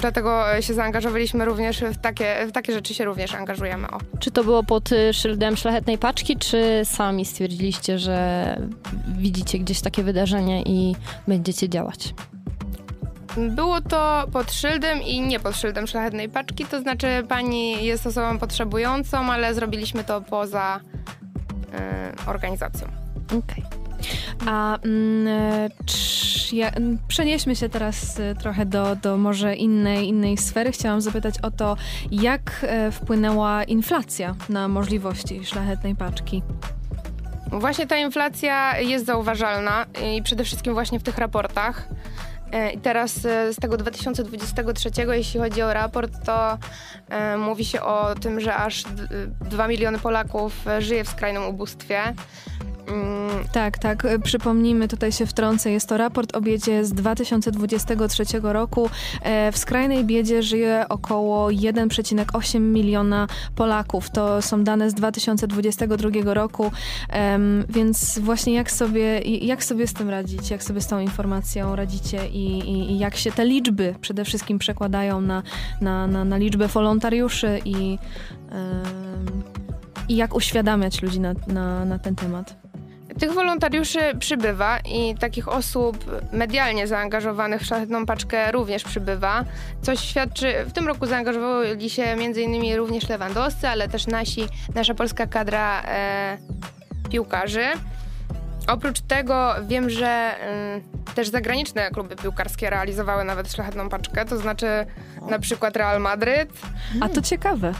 Dlatego 0.00 0.44
się 0.60 0.74
zaangażowaliśmy 0.74 1.44
również 1.44 1.80
w 1.80 1.98
takie, 1.98 2.46
w 2.46 2.52
takie 2.52 2.72
rzeczy 2.72 2.94
się 2.94 3.04
również 3.04 3.34
angażujemy. 3.34 3.88
O. 3.88 3.98
Czy 4.18 4.30
to 4.30 4.44
było 4.44 4.62
pod 4.62 4.92
y, 4.92 5.12
szyldem 5.12 5.56
szlachetnej 5.56 5.98
paczki, 5.98 6.36
czy 6.36 6.80
sami 6.84 7.24
stwierdziliście, 7.24 7.98
że 7.98 8.56
widzicie 9.18 9.58
gdzieś 9.58 9.80
takie 9.80 10.02
wydarzenie 10.02 10.62
i 10.62 10.96
będziecie 11.28 11.68
działać? 11.68 12.14
Było 13.36 13.80
to 13.80 14.26
pod 14.32 14.52
szyldem 14.52 15.02
i 15.02 15.20
nie 15.20 15.40
pod 15.40 15.56
szyldem 15.56 15.86
szlachetnej 15.86 16.28
paczki, 16.28 16.64
to 16.64 16.80
znaczy 16.80 17.06
pani 17.28 17.84
jest 17.84 18.06
osobą 18.06 18.38
potrzebującą, 18.38 19.32
ale 19.32 19.54
zrobiliśmy 19.54 20.04
to 20.04 20.20
poza 20.20 20.80
y, 22.24 22.30
organizacją. 22.30 22.88
Okej. 23.38 23.77
A 24.46 24.78
mm, 24.78 25.70
ja, 26.52 26.70
m, 26.70 26.98
przenieśmy 27.08 27.56
się 27.56 27.68
teraz 27.68 28.20
e, 28.20 28.34
trochę 28.34 28.66
do, 28.66 28.96
do 28.96 29.16
może 29.16 29.54
innej, 29.54 30.08
innej 30.08 30.36
sfery. 30.36 30.72
Chciałam 30.72 31.00
zapytać 31.00 31.34
o 31.42 31.50
to, 31.50 31.76
jak 32.10 32.50
e, 32.62 32.90
wpłynęła 32.90 33.64
inflacja 33.64 34.34
na 34.48 34.68
możliwości 34.68 35.44
szlachetnej 35.44 35.94
paczki. 35.94 36.42
Właśnie 37.52 37.86
ta 37.86 37.96
inflacja 37.96 38.78
jest 38.78 39.06
zauważalna 39.06 39.86
i 40.04 40.22
przede 40.22 40.44
wszystkim 40.44 40.74
właśnie 40.74 41.00
w 41.00 41.02
tych 41.02 41.18
raportach. 41.18 41.88
E, 42.52 42.70
I 42.70 42.78
teraz 42.78 43.24
e, 43.24 43.52
z 43.52 43.56
tego 43.56 43.76
2023, 43.76 44.90
jeśli 45.12 45.40
chodzi 45.40 45.62
o 45.62 45.72
raport, 45.72 46.12
to 46.24 46.58
e, 47.08 47.36
mówi 47.36 47.64
się 47.64 47.82
o 47.82 48.14
tym, 48.14 48.40
że 48.40 48.56
aż 48.56 48.84
2 49.50 49.68
miliony 49.68 49.98
Polaków 49.98 50.64
żyje 50.78 51.04
w 51.04 51.08
skrajnym 51.08 51.42
ubóstwie. 51.46 52.02
Mm, 52.88 53.28
Tak, 53.52 53.78
tak. 53.78 54.04
e, 54.04 54.18
Przypomnijmy, 54.18 54.88
tutaj 54.88 55.12
się 55.12 55.26
wtrącę. 55.26 55.70
Jest 55.70 55.88
to 55.88 55.96
raport 55.96 56.36
o 56.36 56.40
biedzie 56.40 56.84
z 56.84 56.92
2023 56.92 58.24
roku. 58.42 58.90
E, 59.22 59.52
W 59.52 59.58
skrajnej 59.58 60.04
biedzie 60.04 60.42
żyje 60.42 60.84
około 60.88 61.48
1,8 61.48 62.60
miliona 62.60 63.26
Polaków. 63.54 64.10
To 64.10 64.42
są 64.42 64.64
dane 64.64 64.90
z 64.90 64.94
2022 64.94 66.34
roku. 66.34 66.70
Więc 67.68 68.18
właśnie 68.18 68.54
jak 68.54 68.70
sobie, 68.70 69.18
jak 69.20 69.64
sobie 69.64 69.86
z 69.86 69.92
tym 69.94 70.10
radzić? 70.10 70.50
Jak 70.50 70.62
sobie 70.62 70.80
z 70.80 70.86
tą 70.86 71.00
informacją 71.00 71.76
radzicie 71.76 72.28
i, 72.28 72.58
i, 72.58 72.92
i 72.92 72.98
jak 72.98 73.16
się 73.16 73.32
te 73.32 73.44
liczby 73.44 73.94
przede 74.00 74.24
wszystkim 74.24 74.58
przekładają 74.58 75.20
na, 75.20 75.42
na, 75.80 76.06
na, 76.06 76.24
na 76.24 76.36
liczbę 76.36 76.68
wolontariuszy 76.68 77.60
i, 77.64 77.98
i 80.08 80.16
jak 80.16 80.34
uświadamiać 80.34 81.02
ludzi 81.02 81.20
na, 81.20 81.34
na, 81.46 81.84
na 81.84 81.98
ten 81.98 82.14
temat? 82.14 82.67
Tych 83.18 83.32
wolontariuszy 83.32 83.98
przybywa 84.18 84.78
i 84.78 85.14
takich 85.14 85.48
osób 85.48 86.04
medialnie 86.32 86.86
zaangażowanych 86.86 87.62
w 87.62 87.66
szlachetną 87.66 88.06
paczkę 88.06 88.52
również 88.52 88.84
przybywa, 88.84 89.44
coś 89.82 90.00
świadczy, 90.00 90.54
w 90.66 90.72
tym 90.72 90.86
roku 90.86 91.06
zaangażowali 91.06 91.90
się 91.90 92.02
m.in. 92.02 92.76
również 92.76 93.08
Lewandowscy, 93.08 93.68
ale 93.68 93.88
też 93.88 94.06
nasi, 94.06 94.44
nasza 94.74 94.94
polska 94.94 95.26
kadra 95.26 95.82
e, 95.82 96.38
piłkarzy. 97.10 97.64
Oprócz 98.68 99.00
tego 99.00 99.54
wiem, 99.68 99.90
że 99.90 100.34
y, 101.10 101.14
też 101.14 101.28
zagraniczne 101.28 101.90
kluby 101.90 102.16
piłkarskie 102.16 102.70
realizowały 102.70 103.24
nawet 103.24 103.52
szlachetną 103.52 103.88
paczkę, 103.88 104.24
to 104.24 104.38
znaczy 104.38 104.86
na 105.28 105.38
przykład 105.38 105.76
Real 105.76 106.00
Madryt. 106.00 106.50
A 107.00 107.08
to 107.08 107.22
ciekawe. 107.22 107.72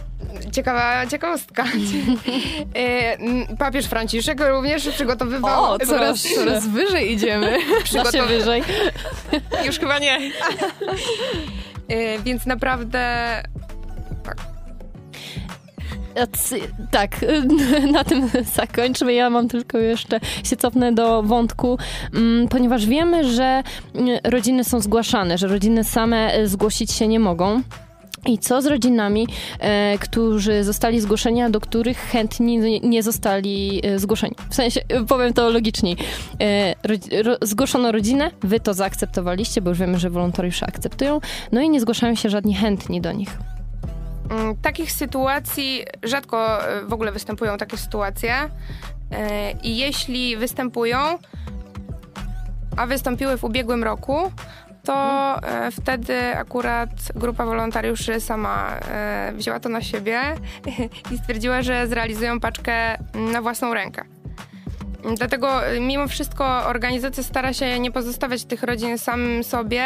Ciekawa 0.53 1.07
ciekawostka. 1.07 1.65
y, 3.51 3.57
papież 3.59 3.87
Franciszek 3.87 4.41
również 4.49 4.89
przygotowywał... 4.89 5.73
O, 5.73 5.79
coraz, 5.79 6.23
coraz 6.35 6.67
wyżej 6.67 7.13
idziemy. 7.13 7.59
Znaczy 7.91 8.23
wyżej. 8.23 8.63
Już 9.67 9.79
chyba 9.79 9.99
nie. 9.99 10.19
y, 11.93 12.19
więc 12.25 12.47
naprawdę 12.47 13.03
tak, 14.25 14.37
na 17.93 18.05
tym 18.05 18.31
zakończmy. 18.55 19.15
Ja 19.15 19.31
mam 19.31 19.49
tylko 19.49 19.79
jeszcze 19.79 20.21
się 20.45 20.57
cofnę 20.57 20.93
do 20.93 21.23
wątku, 21.23 21.79
mm, 22.15 22.49
ponieważ 22.49 22.87
wiemy, 22.87 23.33
że 23.33 23.63
mm, 23.95 24.19
rodziny 24.25 24.65
są 24.65 24.81
zgłaszane, 24.81 25.39
że 25.39 25.47
rodziny 25.47 25.85
same 25.85 26.33
e, 26.33 26.49
zgłosić 26.49 26.93
się 26.93 27.09
nie 27.09 27.21
mogą. 27.21 27.63
I 28.27 28.39
co 28.39 28.63
z 28.63 28.67
rodzinami, 28.67 29.29
e, 29.61 29.99
którzy 29.99 30.65
zostali 30.65 31.01
zgłoszeni, 31.01 31.43
a 31.43 31.51
do 31.51 31.61
których 31.61 31.99
chętni 31.99 32.81
nie 32.83 33.03
zostali 33.03 33.81
e, 33.85 33.99
zgłoszeni? 33.99 34.35
W 34.51 34.55
sensie, 34.55 34.81
e, 34.89 35.05
powiem 35.05 35.33
to 35.33 35.51
logiczniej. 35.51 35.97
E, 36.41 36.75
ro, 37.23 37.37
zgłoszono 37.43 37.93
rodzinę, 37.93 38.31
wy 38.43 38.61
to 38.61 38.75
zaakceptowaliście, 38.75 39.61
bo 39.61 39.71
już 39.71 39.79
wiemy, 39.79 39.99
że 39.99 40.11
wolontariusze 40.11 40.67
akceptują, 40.67 41.21
no 41.53 41.61
i 41.61 41.71
nie 41.71 41.81
zgłaszają 41.81 42.15
się 42.15 42.31
żadni 42.31 42.55
chętni 42.55 43.01
do 43.01 43.13
nich. 43.13 43.39
Mm, 44.31 44.57
takich 44.57 44.93
sytuacji 44.93 45.85
rzadko 46.03 46.69
e, 46.69 46.83
w 46.83 46.93
ogóle 46.93 47.13
występują 47.13 47.57
takie 47.57 47.77
sytuacje. 47.77 48.35
E, 49.11 49.53
I 49.53 49.77
jeśli 49.77 50.37
występują, 50.37 50.99
a 52.77 52.87
wystąpiły 52.87 53.39
w 53.39 53.45
ubiegłym 53.45 53.85
roku, 53.85 54.33
to 54.85 54.95
e, 55.43 55.71
wtedy 55.71 56.37
akurat 56.37 56.91
grupa 57.15 57.47
wolontariuszy 57.47 58.21
sama 58.21 58.81
wzięła 59.35 59.61
to 59.61 59.69
na 59.69 59.83
siebie 59.83 60.21
i 61.13 61.19
stwierdziła, 61.19 61.63
że 61.63 61.87
zrealizują 61.87 62.41
paczkę 62.41 62.99
na 63.33 63.43
własną 63.43 63.75
rękę. 63.75 64.18
Dlatego 65.17 65.73
y, 65.73 65.81
mimo 65.81 66.09
wszystko 66.09 66.67
organizacja 66.67 67.23
stara 67.23 67.53
się 67.53 67.81
nie 67.81 67.91
pozostawiać 67.91 68.45
tych 68.45 68.63
rodzin 68.63 68.99
samym 68.99 69.45
sobie, 69.45 69.85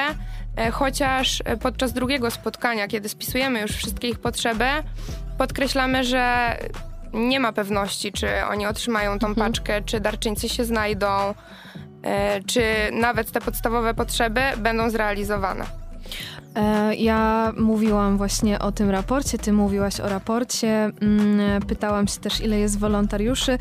e, 0.56 0.70
chociaż 0.70 1.42
e, 1.44 1.56
podczas 1.56 1.92
drugiego 1.92 2.30
spotkania, 2.30 2.88
kiedy 2.88 3.08
spisujemy 3.08 3.60
już 3.60 3.70
wszystkie 3.70 4.08
ich 4.08 4.18
potrzeby, 4.18 4.64
podkreślamy, 5.38 6.04
że 6.04 6.56
nie 7.12 7.40
ma 7.40 7.52
pewności, 7.52 8.12
czy 8.12 8.26
oni 8.50 8.66
otrzymają 8.66 9.18
tą 9.18 9.26
mhm. 9.26 9.48
paczkę, 9.48 9.82
czy 9.82 10.00
darczyńcy 10.00 10.48
się 10.48 10.64
znajdą, 10.64 11.34
e, 12.02 12.40
czy 12.42 12.62
nawet 12.92 13.30
te 13.30 13.40
podstawowe 13.40 13.94
potrzeby 13.94 14.40
będą 14.56 14.90
zrealizowane. 14.90 15.64
E, 16.55 16.94
ja 16.94 17.53
mówiłam 17.57 18.16
właśnie 18.16 18.59
o 18.59 18.72
tym 18.72 18.90
raporcie, 18.90 19.38
ty 19.38 19.53
mówiłaś 19.53 20.00
o 20.00 20.09
raporcie, 20.09 20.90
mm, 21.00 21.62
pytałam 21.62 22.09
się 22.09 22.20
też, 22.20 22.40
ile 22.40 22.59
jest 22.59 22.78
wolontariuszy, 22.78 23.59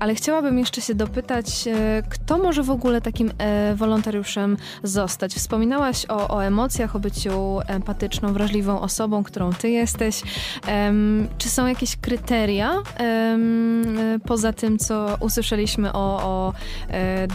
ale 0.00 0.14
chciałabym 0.14 0.58
jeszcze 0.58 0.80
się 0.80 0.94
dopytać, 0.94 1.68
e, 1.68 2.02
kto 2.10 2.38
może 2.38 2.62
w 2.62 2.70
ogóle 2.70 3.00
takim 3.00 3.30
e, 3.38 3.74
wolontariuszem 3.74 4.56
zostać? 4.82 5.34
Wspominałaś 5.34 6.06
o, 6.08 6.28
o 6.36 6.44
emocjach, 6.44 6.96
o 6.96 7.00
byciu 7.00 7.60
empatyczną, 7.66 8.32
wrażliwą 8.32 8.80
osobą, 8.80 9.22
którą 9.22 9.52
ty 9.52 9.70
jesteś. 9.70 10.22
Czy 11.38 11.48
są 11.48 11.66
jakieś 11.66 11.96
kryteria 11.96 12.74
poza 14.26 14.52
tym, 14.52 14.78
co 14.78 15.16
usłyszeliśmy 15.20 15.92
o, 15.92 16.22
o 16.22 16.52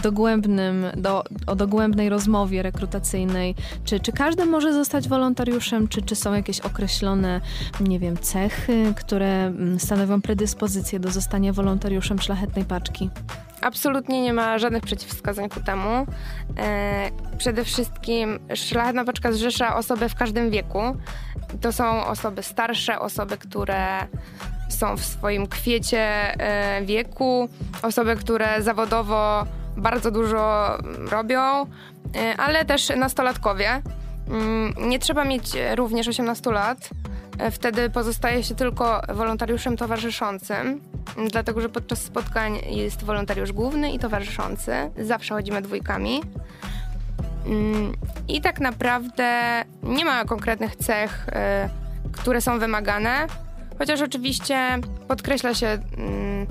dogłębnym, 0.02 0.86
do, 0.96 1.24
o 1.46 1.56
dogłębnej 1.56 2.08
rozmowie 2.08 2.62
rekrutacyjnej? 2.62 3.54
Czy, 3.84 4.00
czy 4.08 4.12
każdy 4.12 4.46
może 4.46 4.72
zostać 4.72 5.08
wolontariuszem, 5.08 5.88
czy, 5.88 6.02
czy 6.02 6.16
są 6.16 6.34
jakieś 6.34 6.60
określone, 6.60 7.40
nie 7.80 7.98
wiem, 7.98 8.16
cechy, 8.16 8.92
które 8.96 9.46
mm, 9.46 9.80
stanowią 9.80 10.22
predyspozycję 10.22 11.00
do 11.00 11.10
zostania 11.10 11.52
wolontariuszem 11.52 12.18
szlachetnej 12.18 12.64
paczki? 12.64 13.10
Absolutnie 13.62 14.22
nie 14.22 14.32
ma 14.32 14.58
żadnych 14.58 14.82
przeciwwskazań 14.82 15.48
ku 15.48 15.60
temu. 15.60 16.06
E, 16.58 17.10
przede 17.38 17.64
wszystkim 17.64 18.38
Szlachetna 18.54 19.04
Paczka 19.04 19.32
zrzesza 19.32 19.76
osoby 19.76 20.08
w 20.08 20.14
każdym 20.14 20.50
wieku. 20.50 20.80
To 21.60 21.72
są 21.72 22.06
osoby 22.06 22.42
starsze, 22.42 23.00
osoby, 23.00 23.38
które 23.38 24.06
są 24.68 24.96
w 24.96 25.04
swoim 25.04 25.46
kwiecie 25.46 26.00
e, 26.00 26.84
wieku, 26.84 27.48
osoby, 27.82 28.16
które 28.16 28.62
zawodowo 28.62 29.46
bardzo 29.76 30.10
dużo 30.10 30.68
robią, 31.10 31.66
ale 32.36 32.64
też 32.64 32.88
nastolatkowie. 32.96 33.82
Mm, 34.30 34.74
nie 34.88 34.98
trzeba 34.98 35.24
mieć 35.24 35.52
również 35.74 36.08
18 36.08 36.52
lat. 36.52 36.90
E, 37.38 37.50
wtedy 37.50 37.90
pozostaje 37.90 38.44
się 38.44 38.54
tylko 38.54 39.02
wolontariuszem 39.08 39.76
towarzyszącym, 39.76 40.80
dlatego 41.30 41.60
że 41.60 41.68
podczas 41.68 42.02
spotkań 42.02 42.58
jest 42.66 43.04
wolontariusz 43.04 43.52
główny 43.52 43.92
i 43.92 43.98
towarzyszący. 43.98 44.72
Zawsze 45.02 45.34
chodzimy 45.34 45.62
dwójkami. 45.62 46.20
Mm, 47.46 47.92
I 48.28 48.40
tak 48.40 48.60
naprawdę 48.60 49.62
nie 49.82 50.04
ma 50.04 50.24
konkretnych 50.24 50.76
cech, 50.76 51.26
e, 51.28 51.68
które 52.12 52.40
są 52.40 52.58
wymagane, 52.58 53.26
chociaż 53.78 54.00
oczywiście 54.02 54.78
podkreśla 55.08 55.54
się 55.54 55.66
mm, 55.66 56.46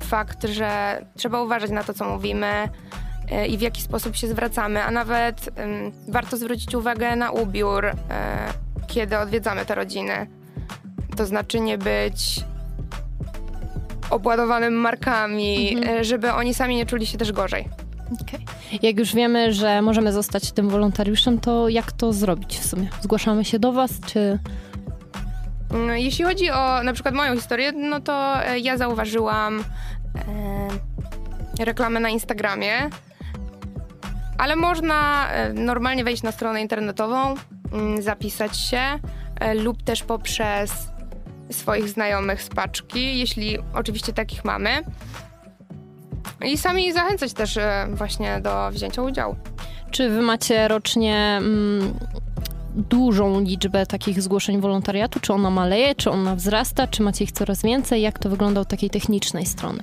fakt, 0.00 0.44
że 0.44 1.02
trzeba 1.16 1.42
uważać 1.42 1.70
na 1.70 1.84
to, 1.84 1.94
co 1.94 2.04
mówimy, 2.04 2.68
E, 3.13 3.13
i 3.48 3.58
w 3.58 3.60
jaki 3.60 3.82
sposób 3.82 4.16
się 4.16 4.28
zwracamy, 4.28 4.82
a 4.82 4.90
nawet 4.90 5.50
warto 6.08 6.36
zwrócić 6.36 6.74
uwagę 6.74 7.16
na 7.16 7.30
ubiór, 7.30 7.86
e, 7.86 7.94
kiedy 8.86 9.18
odwiedzamy 9.18 9.66
te 9.66 9.74
rodziny. 9.74 10.26
To 11.16 11.26
znaczy 11.26 11.60
nie 11.60 11.78
być 11.78 12.44
obładowanym 14.10 14.74
markami, 14.74 15.76
mhm. 15.76 15.98
E, 15.98 16.04
żeby 16.04 16.32
oni 16.32 16.54
sami 16.54 16.76
nie 16.76 16.86
czuli 16.86 17.06
się 17.06 17.18
też 17.18 17.32
gorzej. 17.32 17.68
Okay. 18.22 18.40
Jak 18.82 18.98
już 18.98 19.14
wiemy, 19.14 19.52
że 19.52 19.82
możemy 19.82 20.12
zostać 20.12 20.52
tym 20.52 20.68
wolontariuszem, 20.68 21.40
to 21.40 21.68
jak 21.68 21.92
to 21.92 22.12
zrobić 22.12 22.58
w 22.58 22.66
sumie? 22.66 22.88
Zgłaszamy 23.00 23.44
się 23.44 23.58
do 23.58 23.72
Was, 23.72 23.90
czy... 24.06 24.38
Mm, 25.70 25.98
jeśli 25.98 26.24
chodzi 26.24 26.50
o 26.50 26.82
na 26.82 26.92
przykład 26.92 27.14
moją 27.14 27.36
historię, 27.36 27.72
no 27.72 28.00
to 28.00 28.34
ja 28.62 28.76
zauważyłam 28.76 29.64
e, 31.58 31.64
reklamę 31.64 32.00
na 32.00 32.08
Instagramie, 32.08 32.90
ale 34.38 34.56
można 34.56 35.28
e, 35.30 35.52
normalnie 35.52 36.04
wejść 36.04 36.22
na 36.22 36.32
stronę 36.32 36.62
internetową, 36.62 37.34
mm, 37.72 38.02
zapisać 38.02 38.56
się 38.60 38.80
e, 39.40 39.54
lub 39.54 39.82
też 39.82 40.02
poprzez 40.02 40.72
swoich 41.50 41.88
znajomych 41.88 42.42
z 42.42 42.48
paczki, 42.48 43.18
jeśli 43.18 43.58
oczywiście 43.74 44.12
takich 44.12 44.44
mamy. 44.44 44.70
I 46.44 46.58
sami 46.58 46.92
zachęcać 46.92 47.32
też 47.32 47.56
e, 47.56 47.86
właśnie 47.90 48.40
do 48.40 48.70
wzięcia 48.70 49.02
udziału. 49.02 49.36
Czy 49.90 50.10
wy 50.10 50.22
macie 50.22 50.68
rocznie 50.68 51.16
mm, 51.38 51.94
dużą 52.74 53.40
liczbę 53.40 53.86
takich 53.86 54.22
zgłoszeń 54.22 54.60
wolontariatu? 54.60 55.20
Czy 55.20 55.32
ona 55.32 55.50
maleje, 55.50 55.94
czy 55.94 56.10
ona 56.10 56.36
wzrasta, 56.36 56.86
czy 56.86 57.02
macie 57.02 57.24
ich 57.24 57.32
coraz 57.32 57.62
więcej? 57.62 58.02
Jak 58.02 58.18
to 58.18 58.28
wygląda 58.28 58.60
od 58.60 58.68
takiej 58.68 58.90
technicznej 58.90 59.46
strony? 59.46 59.82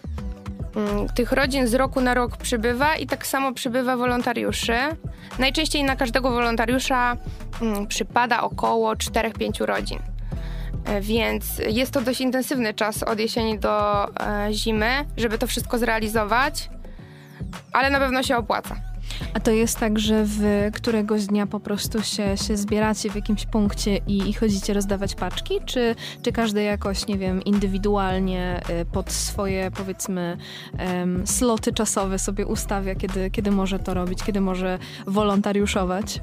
Mm, 0.76 1.10
tych 1.10 1.32
rodzin 1.32 1.68
z 1.68 1.74
roku 1.74 2.02
na 2.02 2.14
rok 2.14 2.38
przybywa 2.38 2.96
i 2.96 3.08
tak 3.08 3.28
samo 3.28 3.54
przybywa 3.54 3.98
wolontariuszy. 3.98 4.76
Najczęściej 5.40 5.84
na 5.84 5.96
każdego 5.96 6.32
wolontariusza 6.32 7.18
mm, 7.62 7.88
przypada 7.88 8.42
około 8.42 8.94
4-5 8.94 9.66
rodzin. 9.66 10.00
E, 10.86 11.02
więc 11.02 11.62
jest 11.68 11.92
to 11.92 12.02
dość 12.02 12.22
intensywny 12.22 12.74
czas 12.74 13.04
od 13.04 13.20
jesieni 13.20 13.60
do 13.60 14.06
e, 14.08 14.54
zimy, 14.54 15.06
żeby 15.18 15.38
to 15.38 15.48
wszystko 15.48 15.78
zrealizować, 15.78 16.70
ale 17.74 17.90
na 17.90 18.00
pewno 18.00 18.24
się 18.24 18.38
opłaca. 18.38 18.91
A 19.34 19.40
to 19.40 19.52
jest 19.52 19.80
tak, 19.80 20.00
że 20.00 20.26
wy 20.26 20.72
któregoś 20.74 21.26
dnia 21.26 21.48
po 21.48 21.60
prostu 21.60 22.04
się, 22.04 22.38
się 22.38 22.58
zbieracie 22.58 23.10
w 23.10 23.16
jakimś 23.16 23.46
punkcie 23.46 23.98
i, 23.98 24.30
i 24.30 24.34
chodzicie 24.34 24.74
rozdawać 24.74 25.16
paczki? 25.16 25.60
Czy, 25.66 25.96
czy 26.22 26.32
każdy 26.32 26.64
jakoś, 26.64 27.08
nie 27.08 27.18
wiem, 27.18 27.44
indywidualnie 27.44 28.62
y, 28.82 28.86
pod 28.86 29.12
swoje, 29.12 29.72
powiedzmy, 29.72 30.38
um, 30.80 31.28
sloty 31.28 31.74
czasowe 31.74 32.20
sobie 32.20 32.46
ustawia, 32.46 32.96
kiedy, 32.96 33.30
kiedy 33.30 33.52
może 33.52 33.80
to 33.80 33.94
robić, 33.94 34.24
kiedy 34.24 34.42
może 34.42 34.80
wolontariuszować? 35.08 36.20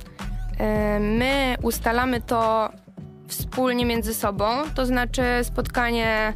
E, 0.58 1.00
my 1.00 1.56
ustalamy 1.62 2.20
to 2.20 2.70
wspólnie 3.28 3.86
między 3.86 4.14
sobą, 4.14 4.44
to 4.74 4.86
znaczy 4.86 5.22
spotkanie 5.42 6.34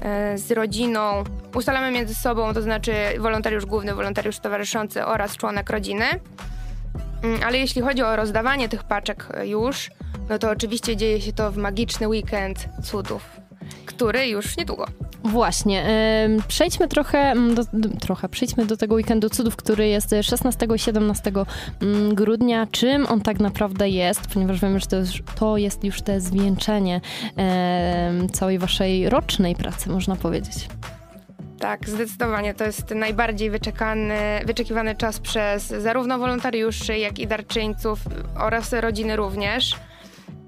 e, 0.00 0.38
z 0.38 0.50
rodziną. 0.50 1.24
Ustalamy 1.54 1.90
między 1.90 2.14
sobą, 2.14 2.54
to 2.54 2.62
znaczy 2.62 2.92
wolontariusz 3.18 3.66
główny, 3.66 3.94
wolontariusz 3.94 4.38
towarzyszący 4.38 5.04
oraz 5.04 5.36
członek 5.36 5.70
rodziny. 5.70 6.04
Mm, 7.22 7.40
Ale 7.46 7.58
jeśli 7.58 7.82
chodzi 7.82 8.02
o 8.02 8.16
rozdawanie 8.16 8.68
tych 8.68 8.84
paczek 8.84 9.28
e, 9.34 9.46
już, 9.46 9.90
no 10.28 10.38
to 10.38 10.50
oczywiście 10.50 10.96
dzieje 10.96 11.20
się 11.20 11.32
to 11.32 11.52
w 11.52 11.56
magiczny 11.56 12.08
weekend 12.08 12.68
cudów, 12.82 13.40
który 13.86 14.28
już 14.28 14.56
niedługo. 14.56 14.86
Właśnie. 15.24 15.86
Przejdźmy 16.48 16.88
trochę 16.88 17.18
mm, 17.18 17.54
do, 17.54 17.64
trochę, 18.00 18.28
przejdźmy 18.28 18.66
do 18.66 18.76
tego 18.76 18.94
weekendu 18.94 19.30
cudów, 19.30 19.56
który 19.56 19.88
jest 19.88 20.14
16 20.22 20.66
i 20.74 20.78
17 20.78 21.32
mm, 21.82 22.14
grudnia. 22.14 22.66
Czym 22.66 23.06
on 23.06 23.20
tak 23.20 23.40
naprawdę 23.40 23.88
jest? 23.88 24.20
Ponieważ 24.34 24.60
wiemy, 24.60 24.80
że 24.80 24.86
to 24.86 24.96
jest, 24.96 25.12
to 25.38 25.56
jest 25.56 25.84
już 25.84 26.02
te 26.02 26.20
zwieńczenie 26.20 27.00
całej 28.32 28.58
waszej 28.58 29.08
rocznej 29.08 29.56
pracy, 29.56 29.90
można 29.90 30.16
powiedzieć. 30.16 30.68
Tak, 31.58 31.88
zdecydowanie. 31.88 32.54
To 32.54 32.64
jest 32.64 32.90
najbardziej 32.90 33.50
wyczekany, 33.50 34.14
wyczekiwany 34.46 34.94
czas 34.94 35.20
przez 35.20 35.66
zarówno 35.68 36.18
wolontariuszy, 36.18 36.98
jak 36.98 37.18
i 37.18 37.26
darczyńców 37.26 37.98
oraz 38.40 38.72
rodziny 38.72 39.16
również. 39.16 39.76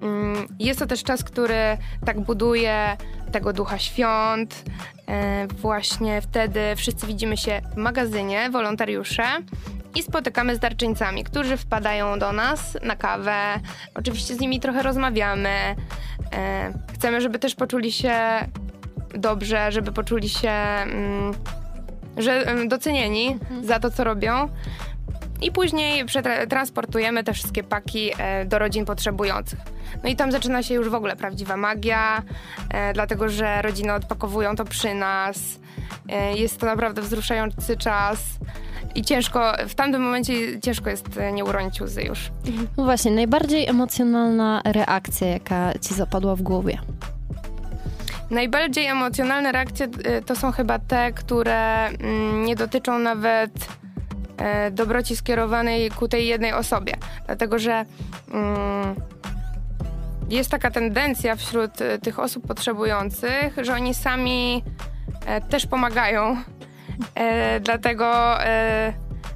Mm, 0.02 0.46
Jest 0.58 0.78
to 0.78 0.86
też 0.86 1.02
czas, 1.02 1.24
który 1.24 1.78
tak 2.04 2.20
buduje 2.20 2.96
tego 3.32 3.52
ducha 3.52 3.78
świąt. 3.78 4.64
E, 5.08 5.46
Właśnie 5.46 6.20
wtedy 6.20 6.60
wszyscy 6.76 7.06
widzimy 7.06 7.36
się 7.36 7.60
w 7.74 7.76
magazynie, 7.76 8.50
wolontariusze, 8.50 9.22
i 9.94 10.02
spotykamy 10.02 10.56
z 10.56 10.58
darczyńcami, 10.58 11.24
którzy 11.24 11.56
wpadają 11.56 12.18
do 12.18 12.32
nas 12.32 12.78
na 12.82 12.96
kawę. 12.96 13.36
Oczywiście 13.94 14.34
z 14.34 14.40
nimi 14.40 14.60
trochę 14.60 14.82
rozmawiamy. 14.82 15.48
E, 16.32 16.72
Chcemy, 16.94 17.20
żeby 17.20 17.38
też 17.38 17.54
poczuli 17.54 17.92
się 17.92 18.12
dobrze, 19.14 19.72
żeby 19.72 19.92
poczuli 19.92 20.28
się, 20.28 20.50
mm, 20.50 21.34
że 22.16 22.44
docenieni 22.68 23.38
za 23.62 23.80
to, 23.80 23.90
co 23.90 24.04
robią. 24.04 24.48
I 25.42 25.52
później 25.52 26.04
przetransportujemy 26.04 27.24
te 27.24 27.32
wszystkie 27.32 27.62
paki 27.62 28.10
e, 28.18 28.44
do 28.44 28.58
rodzin 28.58 28.84
potrzebujących. 28.84 29.58
No 30.04 30.08
i 30.08 30.16
tam 30.16 30.32
zaczyna 30.32 30.62
się 30.62 30.74
już 30.74 30.88
w 30.88 30.94
ogóle 30.94 31.16
prawdziwa 31.16 31.56
magia, 31.56 32.22
e, 32.70 32.92
dlatego 32.92 33.28
że 33.28 33.62
rodziny 33.62 33.92
odpakowują 33.92 34.56
to 34.56 34.64
przy 34.64 34.94
nas. 34.94 35.58
E, 36.08 36.36
jest 36.36 36.60
to 36.60 36.66
naprawdę 36.66 37.02
wzruszający 37.02 37.76
czas 37.76 38.18
i 38.94 39.02
ciężko, 39.02 39.52
w 39.68 39.74
tamtym 39.74 40.02
momencie 40.02 40.60
ciężko 40.60 40.90
jest 40.90 41.18
e, 41.18 41.32
nie 41.32 41.44
uronić 41.44 41.80
łzy 41.80 42.02
już. 42.02 42.30
No 42.76 42.84
właśnie, 42.84 43.10
najbardziej 43.10 43.68
emocjonalna 43.68 44.62
reakcja, 44.64 45.26
jaka 45.26 45.72
ci 45.78 45.94
zapadła 45.94 46.36
w 46.36 46.42
głowie. 46.42 46.78
Najbardziej 48.30 48.86
emocjonalne 48.86 49.52
reakcje 49.52 49.86
y, 49.86 50.22
to 50.22 50.36
są 50.36 50.52
chyba 50.52 50.78
te, 50.78 51.12
które 51.12 51.86
mm, 51.86 52.44
nie 52.44 52.56
dotyczą 52.56 52.98
nawet 52.98 53.50
e, 54.36 54.70
dobroci 54.70 55.16
skierowanej 55.16 55.90
ku 55.90 56.08
tej 56.08 56.26
jednej 56.26 56.52
osobie. 56.52 56.94
Dlatego, 57.26 57.58
że 57.58 57.84
mm, 58.32 58.94
jest 60.28 60.50
taka 60.50 60.70
tendencja 60.70 61.36
wśród 61.36 61.80
y, 61.80 61.98
tych 61.98 62.18
osób 62.18 62.46
potrzebujących, 62.46 63.56
że 63.62 63.74
oni 63.74 63.94
sami 63.94 64.64
e, 65.26 65.40
też 65.40 65.66
pomagają. 65.66 66.36
E, 67.14 67.60
dlatego 67.60 68.42
e, 68.44 68.92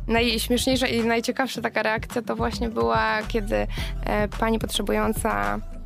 najśmieszniejsza 0.07 0.87
i 0.87 1.05
najciekawsza 1.05 1.61
taka 1.61 1.83
reakcja 1.83 2.23
to 2.23 2.37
właśnie 2.37 2.69
była, 2.69 3.19
kiedy 3.29 3.67
e, 4.05 4.29
pani 4.29 4.59
potrzebująca 4.59 5.59
e, 5.59 5.80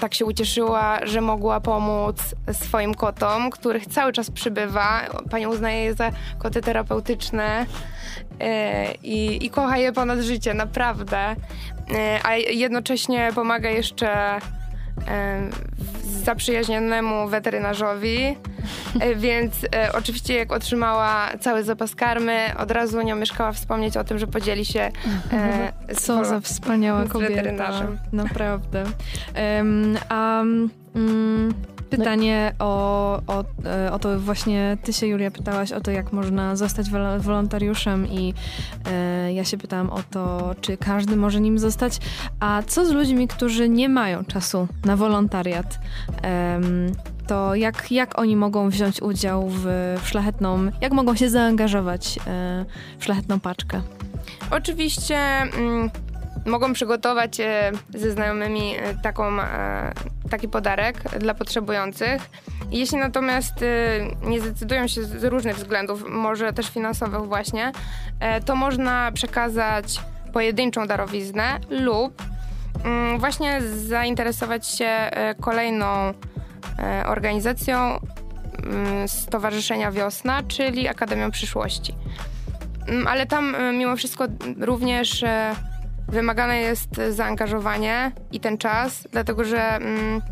tak 0.00 0.14
się 0.14 0.24
ucieszyła, 0.24 1.06
że 1.06 1.20
mogła 1.20 1.60
pomóc 1.60 2.16
swoim 2.52 2.94
kotom, 2.94 3.50
których 3.50 3.86
cały 3.86 4.12
czas 4.12 4.30
przybywa. 4.30 5.00
Pani 5.30 5.46
uznaje 5.46 5.84
je 5.84 5.94
za 5.94 6.10
koty 6.38 6.60
terapeutyczne 6.60 7.66
e, 8.40 8.94
i, 8.94 9.46
i 9.46 9.50
kocha 9.50 9.78
je 9.78 9.92
ponad 9.92 10.18
życie, 10.20 10.54
naprawdę. 10.54 11.36
E, 11.94 12.20
a 12.24 12.36
jednocześnie 12.36 13.30
pomaga 13.34 13.70
jeszcze 13.70 14.36
e, 14.36 14.40
zaprzyjaźnionemu 16.24 17.28
weterynarzowi. 17.28 18.36
E, 19.00 19.14
Więc 19.14 19.54
e, 19.74 19.92
oczywiście 19.92 20.34
jak 20.34 20.52
otrzymała 20.52 21.28
cały 21.40 21.64
zapas 21.64 21.94
karmy, 21.94 22.38
od 22.58 22.70
razu 22.70 23.00
nie 23.02 23.12
omieszkała 23.12 23.52
wspomnieć 23.52 23.96
o 23.96 24.04
tym, 24.04 24.18
że 24.18 24.26
podzieli 24.26 24.64
się 24.64 24.80
e, 25.32 25.72
z 25.94 26.02
Co 26.02 26.24
za 26.24 26.40
wspaniała 26.40 27.04
z 27.06 27.08
kobieta. 27.08 27.34
weterynarzem. 27.34 27.98
Naprawdę. 28.12 28.84
Em, 29.34 29.98
a 30.08 30.40
mm, 30.94 31.54
pytanie 31.96 32.54
o, 32.58 33.14
o, 33.26 33.44
e, 33.64 33.92
o 33.92 33.98
to 33.98 34.20
właśnie, 34.20 34.76
ty 34.84 34.92
się 34.92 35.06
Julia 35.06 35.30
pytałaś 35.30 35.72
o 35.72 35.80
to, 35.80 35.90
jak 35.90 36.12
można 36.12 36.56
zostać 36.56 36.90
wol- 36.90 37.20
wolontariuszem 37.20 38.06
i 38.06 38.34
e, 38.90 39.32
ja 39.32 39.44
się 39.44 39.58
pytałam 39.58 39.90
o 39.90 40.00
to, 40.10 40.54
czy 40.60 40.76
każdy 40.76 41.16
może 41.16 41.40
nim 41.40 41.58
zostać, 41.58 41.98
a 42.40 42.62
co 42.66 42.86
z 42.86 42.90
ludźmi, 42.90 43.28
którzy 43.28 43.68
nie 43.68 43.88
mają 43.88 44.24
czasu 44.24 44.68
na 44.84 44.96
wolontariat? 44.96 45.78
To 47.26 47.54
jak, 47.54 47.92
jak 47.92 48.18
oni 48.18 48.36
mogą 48.36 48.70
wziąć 48.70 49.02
udział 49.02 49.48
w, 49.48 49.64
w 50.02 50.08
szlachetną, 50.08 50.70
jak 50.80 50.92
mogą 50.92 51.16
się 51.16 51.30
zaangażować 51.30 52.18
e, 52.26 52.64
w 52.98 53.04
szlachetną 53.04 53.40
paczkę? 53.40 53.82
Oczywiście 54.50 55.16
mm, 55.16 55.90
mogą 56.46 56.72
przygotować 56.72 57.40
e, 57.40 57.72
ze 57.94 58.10
znajomymi 58.10 58.76
e, 58.76 58.94
taką, 58.94 59.40
e, 59.40 59.92
taki 60.30 60.48
podarek 60.48 61.02
dla 61.18 61.34
potrzebujących. 61.34 62.30
Jeśli 62.70 62.98
natomiast 62.98 63.54
nie 64.22 64.40
zdecydują 64.40 64.88
się 64.88 65.04
z 65.04 65.24
różnych 65.24 65.56
względów, 65.56 66.04
może 66.08 66.52
też 66.52 66.68
finansowych 66.68 67.22
właśnie, 67.22 67.72
to 68.44 68.56
można 68.56 69.12
przekazać 69.12 70.00
pojedynczą 70.32 70.86
darowiznę 70.86 71.58
lub 71.70 72.22
mm, 72.84 73.18
właśnie 73.18 73.60
zainteresować 73.62 74.66
się 74.66 75.10
kolejną 75.40 76.14
organizacją 77.06 77.78
mm, 77.78 79.08
Stowarzyszenia 79.08 79.92
Wiosna, 79.92 80.42
czyli 80.42 80.88
Akademią 80.88 81.30
Przyszłości. 81.30 81.94
Mm, 82.88 83.06
Ale 83.06 83.26
tam 83.26 83.56
mimo 83.72 83.96
wszystko 83.96 84.24
również 84.60 85.24
wymagane 86.12 86.60
jest 86.60 87.00
zaangażowanie 87.10 88.12
i 88.32 88.40
ten 88.40 88.58
czas, 88.58 89.08
dlatego 89.12 89.44
że 89.44 89.76
mm, 89.76 90.22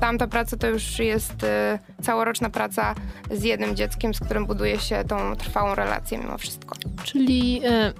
tamta 0.00 0.26
praca 0.26 0.56
to 0.56 0.66
już 0.66 0.98
jest 0.98 1.44
e, 1.44 1.78
całoroczna 2.02 2.50
praca 2.50 2.94
z 3.30 3.42
jednym 3.42 3.76
dzieckiem, 3.76 4.14
z 4.14 4.20
którym 4.20 4.46
buduje 4.46 4.80
się 4.80 5.04
tą 5.04 5.36
trwałą 5.36 5.74
relację 5.74 6.18
mimo 6.18 6.38
wszystko. 6.38 6.76
Czyli 7.04 7.60
e, 7.64 7.92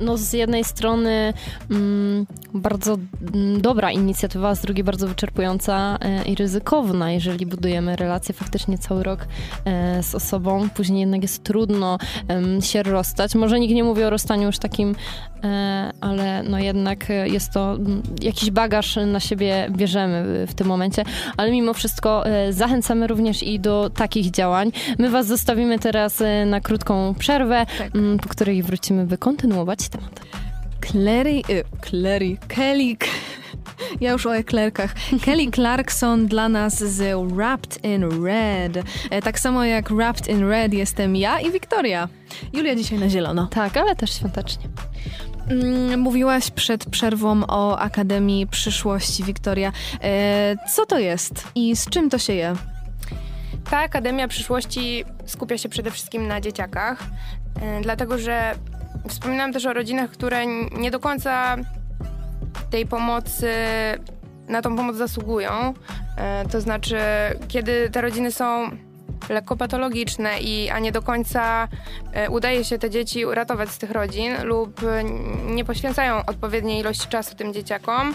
no 0.00 0.16
z 0.16 0.32
jednej 0.32 0.64
strony 0.64 1.32
mm, 1.70 2.26
bardzo 2.54 2.98
mm, 3.34 3.60
dobra 3.60 3.90
inicjatywa, 3.90 4.48
a 4.48 4.54
z 4.54 4.60
drugiej 4.60 4.84
bardzo 4.84 5.08
wyczerpująca 5.08 5.98
e, 6.00 6.24
i 6.24 6.34
ryzykowna, 6.34 7.12
jeżeli 7.12 7.46
budujemy 7.46 7.96
relacje 7.96 8.34
faktycznie 8.34 8.78
cały 8.78 9.02
rok 9.02 9.26
e, 9.64 10.02
z 10.02 10.14
osobą. 10.14 10.68
Później 10.74 11.00
jednak 11.00 11.22
jest 11.22 11.44
trudno 11.44 11.98
się 12.60 12.82
rozstać. 12.82 13.34
Może 13.34 13.60
nikt 13.60 13.74
nie 13.74 13.84
mówi 13.84 14.04
o 14.04 14.10
rozstaniu 14.10 14.46
już 14.46 14.58
takim, 14.58 14.94
e, 15.44 15.90
ale 16.00 16.42
no 16.42 16.58
jednak 16.58 17.06
jest 17.24 17.52
to 17.52 17.78
jakiś 18.22 18.50
bagaż 18.50 18.98
na 19.06 19.20
siebie 19.20 19.68
bierzemy 19.70 20.46
w 20.46 20.54
tym 20.54 20.66
momencie, 20.66 21.04
ale 21.36 21.50
mimo 21.50 21.74
wszystko 21.74 22.24
zachęcamy 22.50 23.06
również 23.06 23.42
i 23.42 23.60
do 23.60 23.90
takich 23.90 24.30
działań. 24.30 24.72
My 24.98 25.10
was 25.10 25.26
zostawimy 25.26 25.78
teraz 25.78 26.22
na 26.46 26.60
krótką 26.60 27.14
przerwę, 27.18 27.66
Tak. 27.78 27.92
po 28.22 28.28
której 28.28 28.62
wrócimy, 28.62 29.06
by 29.06 29.18
kontynuować 29.18 29.87
temat. 29.88 30.20
Clary, 30.92 31.42
y, 31.50 31.64
Clary, 31.90 32.36
Kelly, 32.48 32.96
ja 34.00 34.12
już 34.12 34.26
o 34.26 34.36
eklerkach. 34.36 34.94
Kelly 35.24 35.50
Clarkson 35.50 36.26
dla 36.26 36.48
nas 36.48 36.78
z 36.78 37.32
Wrapped 37.32 37.84
in 37.84 38.24
Red. 38.24 38.76
E, 39.10 39.22
Tak 39.22 39.40
samo 39.40 39.64
jak 39.64 39.92
Wrapped 39.92 40.28
in 40.28 40.48
Red 40.48 40.72
jestem 40.74 41.16
ja 41.16 41.40
i 41.40 41.50
Wiktoria. 41.50 42.08
Julia 42.52 42.74
dzisiaj 42.76 42.98
na 42.98 43.08
zielono. 43.08 43.46
Tak, 43.46 43.76
ale 43.76 43.96
też 43.96 44.10
świątecznie. 44.14 44.68
Mm, 45.50 46.00
Mówiłaś 46.00 46.50
przed 46.50 46.84
przerwą 46.84 47.40
o 47.48 47.78
Akademii 47.78 48.46
Przyszłości, 48.46 49.24
Wiktoria. 49.24 49.72
E, 50.02 50.56
Co 50.70 50.86
to 50.86 50.98
jest 50.98 51.48
i 51.54 51.76
z 51.76 51.86
czym 51.90 52.10
to 52.10 52.18
się 52.18 52.32
je? 52.32 52.54
Ta 53.70 53.78
Akademia 53.78 54.28
Przyszłości 54.28 55.04
skupia 55.26 55.58
się 55.58 55.68
przede 55.68 55.90
wszystkim 55.90 56.26
na 56.28 56.40
dzieciakach, 56.40 57.02
e, 57.62 57.80
dlatego 57.80 58.18
że 58.18 58.54
wspominam 59.08 59.52
też 59.52 59.66
o 59.66 59.72
rodzinach, 59.72 60.10
które 60.10 60.46
nie 60.78 60.90
do 60.90 61.00
końca 61.00 61.56
tej 62.70 62.86
pomocy, 62.86 63.52
na 64.48 64.62
tą 64.62 64.76
pomoc 64.76 64.96
zasługują. 64.96 65.74
E, 66.16 66.44
To 66.48 66.60
znaczy, 66.60 66.98
kiedy 67.48 67.90
te 67.90 68.00
rodziny 68.00 68.32
są 68.32 68.70
lekko 69.28 69.56
patologiczne, 69.56 70.40
i, 70.40 70.70
a 70.70 70.78
nie 70.78 70.92
do 70.92 71.02
końca 71.02 71.68
e, 72.12 72.30
udaje 72.30 72.64
się 72.64 72.78
te 72.78 72.90
dzieci 72.90 73.26
uratować 73.26 73.70
z 73.70 73.78
tych 73.78 73.90
rodzin 73.90 74.42
lub 74.42 74.82
e, 74.82 75.04
nie 75.46 75.64
poświęcają 75.64 76.26
odpowiedniej 76.26 76.80
ilości 76.80 77.08
czasu 77.08 77.34
tym 77.34 77.54
dzieciakom, 77.54 78.14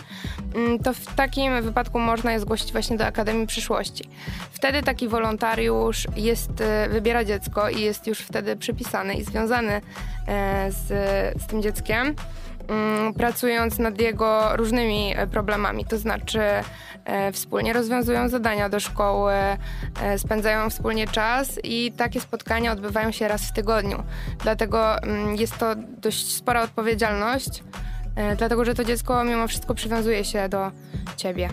mm, 0.56 0.80
to 0.80 0.94
w 0.94 1.06
takim 1.16 1.62
wypadku 1.62 2.00
można 2.00 2.32
je 2.32 2.40
zgłosić 2.40 2.72
właśnie 2.72 2.98
do 2.98 3.06
Akademii 3.06 3.48
Przyszłości. 3.48 4.10
Wtedy 4.52 4.84
taki 4.84 5.08
wolontariusz 5.08 6.08
jest, 6.16 6.52
wybiera 6.90 7.26
dziecko 7.26 7.70
i 7.70 7.82
jest 7.82 8.08
już 8.08 8.20
wtedy 8.20 8.56
przypisany 8.56 9.14
i 9.14 9.24
związany 9.24 9.82
z, 10.70 10.88
z 11.42 11.48
tym 11.48 11.62
dzieckiem. 11.62 12.16
Mm, 12.68 13.14
pracując 13.14 13.80
nad 13.80 14.02
jego 14.02 14.56
różnymi 14.56 15.14
e, 15.16 15.28
problemami, 15.28 15.86
to 15.86 15.98
znaczy 15.98 16.42
e, 17.06 17.32
wspólnie 17.32 17.74
rozwiązują 17.74 18.30
zadania 18.30 18.70
do 18.70 18.80
szkoły, 18.80 19.34
e, 19.34 20.20
spędzają 20.20 20.70
wspólnie 20.70 21.08
czas 21.08 21.60
i 21.64 21.92
takie 21.92 22.22
spotkania 22.22 22.72
odbywają 22.72 23.12
się 23.12 23.28
raz 23.28 23.42
w 23.42 23.54
tygodniu. 23.54 24.04
Dlatego 24.44 25.02
mm, 25.02 25.36
jest 25.36 25.58
to 25.58 25.76
dość 25.76 26.36
spora 26.36 26.62
odpowiedzialność, 26.62 27.64
dlatego 28.38 28.66
że 28.66 28.76
to 28.76 28.84
dziecko 28.84 29.24
mimo 29.24 29.48
wszystko 29.48 29.76
przywiązuje 29.76 30.26
się 30.26 30.50
do 30.50 30.72
ciebie. 31.18 31.50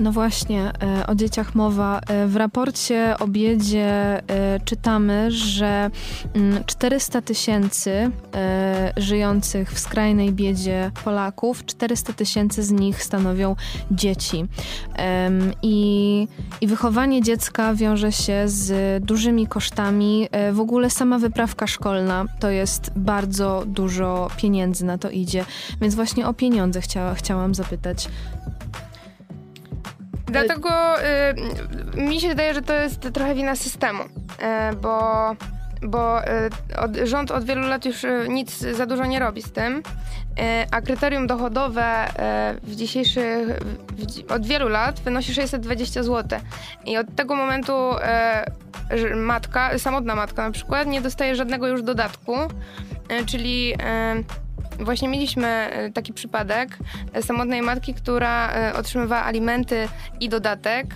No 0.00 0.12
właśnie, 0.12 0.72
e, 0.82 1.06
o 1.06 1.14
dzieciach 1.14 1.54
mowa. 1.54 2.00
E, 2.08 2.26
w 2.26 2.36
raporcie 2.36 3.14
o 3.18 3.28
biedzie 3.28 3.88
e, 4.28 4.60
czytamy, 4.64 5.30
że 5.30 5.90
400 6.66 7.18
mm, 7.18 7.24
tysięcy 7.24 8.10
żyjących 8.96 9.72
w 9.72 9.78
skrajnej 9.78 10.32
biedzie 10.32 10.90
Polaków, 11.04 11.64
400 11.66 12.12
tysięcy 12.12 12.62
z 12.62 12.70
nich 12.70 13.02
stanowią 13.02 13.56
dzieci. 13.90 14.44
I, 15.62 16.28
I 16.60 16.66
wychowanie 16.66 17.22
dziecka 17.22 17.74
wiąże 17.74 18.12
się 18.12 18.42
z 18.46 19.04
dużymi 19.04 19.46
kosztami. 19.46 20.28
W 20.52 20.60
ogóle 20.60 20.90
sama 20.90 21.18
wyprawka 21.18 21.66
szkolna 21.66 22.24
to 22.40 22.50
jest 22.50 22.90
bardzo 22.96 23.64
dużo 23.66 24.30
pieniędzy 24.36 24.84
na 24.84 24.98
to 24.98 25.10
idzie. 25.10 25.44
Więc 25.80 25.94
właśnie 25.94 26.28
o 26.28 26.34
pieniądze 26.34 26.80
chciała, 26.80 27.14
chciałam 27.14 27.54
zapytać. 27.54 28.08
Dlatego 30.30 30.96
y, 31.96 32.00
mi 32.00 32.20
się 32.20 32.28
wydaje, 32.28 32.54
że 32.54 32.62
to 32.62 32.72
jest 32.74 33.12
trochę 33.12 33.34
wina 33.34 33.56
systemu, 33.56 34.02
y, 34.02 34.76
bo, 34.76 35.36
bo 35.82 36.22
y, 36.24 36.50
od, 36.76 36.96
rząd 36.96 37.30
od 37.30 37.44
wielu 37.44 37.68
lat 37.68 37.84
już 37.84 38.04
y, 38.04 38.26
nic 38.28 38.58
za 38.58 38.86
dużo 38.86 39.06
nie 39.06 39.18
robi 39.18 39.42
z 39.42 39.52
tym, 39.52 39.76
y, 39.76 39.82
a 40.70 40.80
kryterium 40.80 41.26
dochodowe 41.26 42.08
y, 42.08 42.60
w 42.62 42.76
dzisiejszych, 42.76 43.48
w, 43.48 44.32
od 44.32 44.46
wielu 44.46 44.68
lat 44.68 45.00
wynosi 45.00 45.34
620 45.34 46.02
zł. 46.02 46.40
I 46.84 46.96
od 46.98 47.14
tego 47.14 47.36
momentu 47.36 47.72
matka, 49.16 49.78
samotna 49.78 50.14
matka 50.14 50.44
na 50.44 50.50
przykład, 50.50 50.88
nie 50.88 51.00
dostaje 51.00 51.36
żadnego 51.36 51.68
już 51.68 51.82
dodatku, 51.82 52.36
czyli 53.26 53.74
Właśnie 54.78 55.08
mieliśmy 55.08 55.46
e, 55.46 55.90
taki 55.90 56.12
przypadek 56.12 56.78
e, 57.12 57.22
samotnej 57.22 57.62
matki, 57.62 57.94
która 57.94 58.52
e, 58.52 58.74
otrzymywała 58.74 59.24
alimenty 59.24 59.88
i 60.20 60.28
dodatek, 60.28 60.86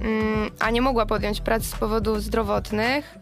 mm, 0.00 0.50
a 0.60 0.70
nie 0.70 0.82
mogła 0.82 1.06
podjąć 1.06 1.40
pracy 1.40 1.66
z 1.66 1.74
powodów 1.74 2.22
zdrowotnych. 2.22 3.18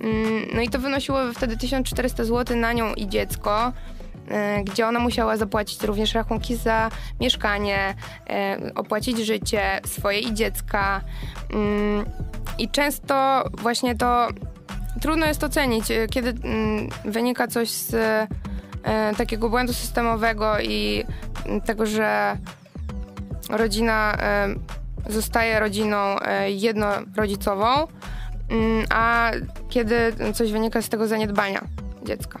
Mm, 0.00 0.46
no 0.54 0.60
i 0.60 0.68
to 0.68 0.78
wynosiło 0.78 1.18
wtedy 1.34 1.56
1400 1.56 2.24
zł 2.24 2.56
na 2.56 2.72
nią 2.72 2.94
i 2.94 3.08
dziecko 3.08 3.72
gdzie 4.64 4.86
ona 4.86 5.00
musiała 5.00 5.36
zapłacić 5.36 5.82
również 5.82 6.14
rachunki 6.14 6.56
za 6.56 6.90
mieszkanie, 7.20 7.94
opłacić 8.74 9.18
życie 9.18 9.80
swoje 9.86 10.18
i 10.18 10.34
dziecka. 10.34 11.00
Mm, 11.52 12.04
I 12.58 12.68
często 12.68 13.44
właśnie 13.52 13.94
to 13.94 14.28
trudno 15.00 15.26
jest 15.26 15.44
ocenić, 15.44 15.84
kiedy 16.10 16.34
wynika 17.04 17.48
coś 17.48 17.70
z 17.70 17.94
takiego 19.16 19.50
błędu 19.50 19.72
systemowego 19.72 20.60
i 20.60 21.04
tego, 21.64 21.86
że 21.86 22.36
rodzina 23.50 24.16
e, 24.18 24.48
zostaje 25.08 25.60
rodziną 25.60 25.96
e, 25.96 26.50
jednorodzicową, 26.50 27.86
mm, 28.50 28.86
a 28.90 29.30
kiedy 29.68 29.96
coś 30.34 30.52
wynika 30.52 30.82
z 30.82 30.88
tego 30.88 31.06
zaniedbania 31.06 31.60
dziecka. 32.04 32.38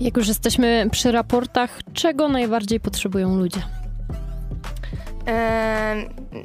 Jak 0.00 0.16
już 0.16 0.28
jesteśmy 0.28 0.88
przy 0.92 1.12
raportach, 1.12 1.78
czego 1.92 2.28
najbardziej 2.28 2.80
potrzebują 2.80 3.36
ludzie? 3.36 3.62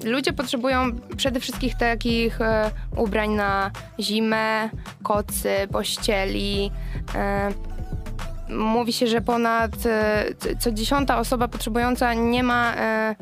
ludzie 0.05 0.33
potrzebują 0.33 0.91
przede 1.17 1.39
wszystkim 1.39 1.69
takich 1.79 2.39
ubrań 2.95 3.29
na 3.29 3.71
zimę, 3.99 4.69
kocy, 5.03 5.49
pościeli, 5.71 6.71
mówi 8.51 8.93
się, 8.93 9.07
że 9.07 9.21
ponad 9.21 9.85
e, 9.85 10.25
co 10.59 10.71
dziesiąta 10.71 11.17
osoba 11.19 11.47
potrzebująca 11.47 12.13
nie 12.13 12.43
ma 12.43 12.75
e, 12.75 13.15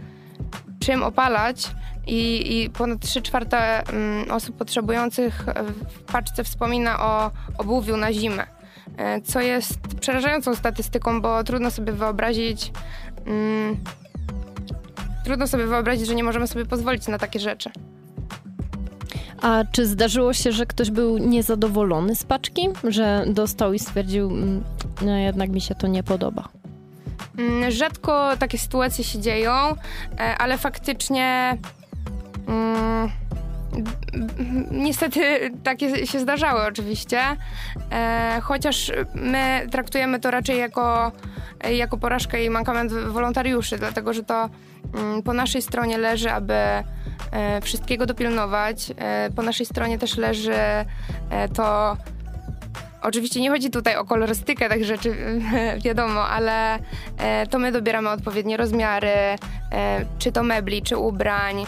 czym 0.80 1.04
opalać 1.04 1.72
i, 2.08 2.62
i 2.64 2.70
ponad 2.70 3.00
3 3.00 3.22
czwarte 3.22 3.88
mm, 3.88 4.32
osób 4.32 4.58
potrzebujących 4.58 5.46
w 5.90 6.12
paczce 6.12 6.44
wspomina 6.44 7.00
o 7.00 7.32
obuwiu 7.58 7.98
na 7.98 8.14
zimę. 8.14 8.60
E, 8.98 9.22
co 9.22 9.42
jest 9.42 9.80
przerażającą 10.00 10.56
statystyką, 10.56 11.22
bo 11.22 11.44
trudno 11.44 11.72
sobie 11.72 11.94
wyobrazić, 11.94 12.72
mm, 13.26 13.78
trudno 15.26 15.48
sobie 15.48 15.66
wyobrazić, 15.66 16.08
że 16.08 16.16
nie 16.16 16.24
możemy 16.24 16.48
sobie 16.48 16.66
pozwolić 16.66 17.08
na 17.08 17.18
takie 17.18 17.40
rzeczy. 17.40 17.72
A 19.42 19.64
czy 19.72 19.86
zdarzyło 19.86 20.34
się, 20.34 20.52
że 20.52 20.66
ktoś 20.66 20.92
był 20.92 21.18
niezadowolony 21.18 22.16
z 22.16 22.24
paczki, 22.24 22.70
że 22.84 23.26
dostał 23.28 23.74
i 23.74 23.80
stwierdził, 23.80 24.30
mm, 24.30 24.64
no 25.02 25.18
jednak 25.18 25.50
mi 25.50 25.62
się 25.62 25.76
to 25.76 25.88
nie 25.88 26.04
podoba? 26.04 26.50
Mm, 27.38 27.72
rzadko 27.72 28.38
takie 28.40 28.58
sytuacje 28.58 29.04
się 29.04 29.20
dzieją, 29.20 29.52
e, 29.52 30.38
ale 30.38 30.58
faktycznie. 30.58 31.58
Mm, 32.48 33.10
niestety 34.72 35.52
takie 35.64 36.08
się 36.08 36.20
zdarzały 36.20 36.62
oczywiście, 36.62 37.20
e, 37.92 38.40
chociaż 38.42 38.92
my 39.16 39.68
traktujemy 39.72 40.20
to 40.20 40.32
raczej 40.32 40.60
jako, 40.60 41.12
jako 41.72 41.98
porażkę 41.98 42.46
i 42.46 42.50
mankament 42.50 42.94
wolontariuszy, 42.94 43.78
dlatego 43.78 44.14
że 44.14 44.24
to 44.24 44.50
mm, 44.94 45.24
po 45.24 45.34
naszej 45.34 45.62
stronie 45.62 45.98
leży, 45.98 46.32
aby 46.32 46.56
wszystkiego 47.62 48.06
dopilnować. 48.06 48.92
E, 48.98 49.30
po 49.36 49.42
naszej 49.42 49.66
stronie 49.66 50.00
też 50.00 50.18
leży 50.18 50.54
to. 51.56 51.98
Oczywiście 53.02 53.42
nie 53.42 53.50
chodzi 53.50 53.70
tutaj 53.70 53.96
o 53.96 54.06
kolorystykę 54.06 54.70
tak 54.70 54.84
rzeczy, 54.84 55.16
wiadomo, 55.86 56.28
ale 56.28 56.80
to 57.50 57.60
my 57.60 57.72
dobieramy 57.72 58.10
odpowiednie 58.10 58.58
rozmiary, 58.58 59.10
czy 60.20 60.32
to 60.32 60.44
mebli, 60.44 60.82
czy 60.82 60.98
ubrań, 60.98 61.66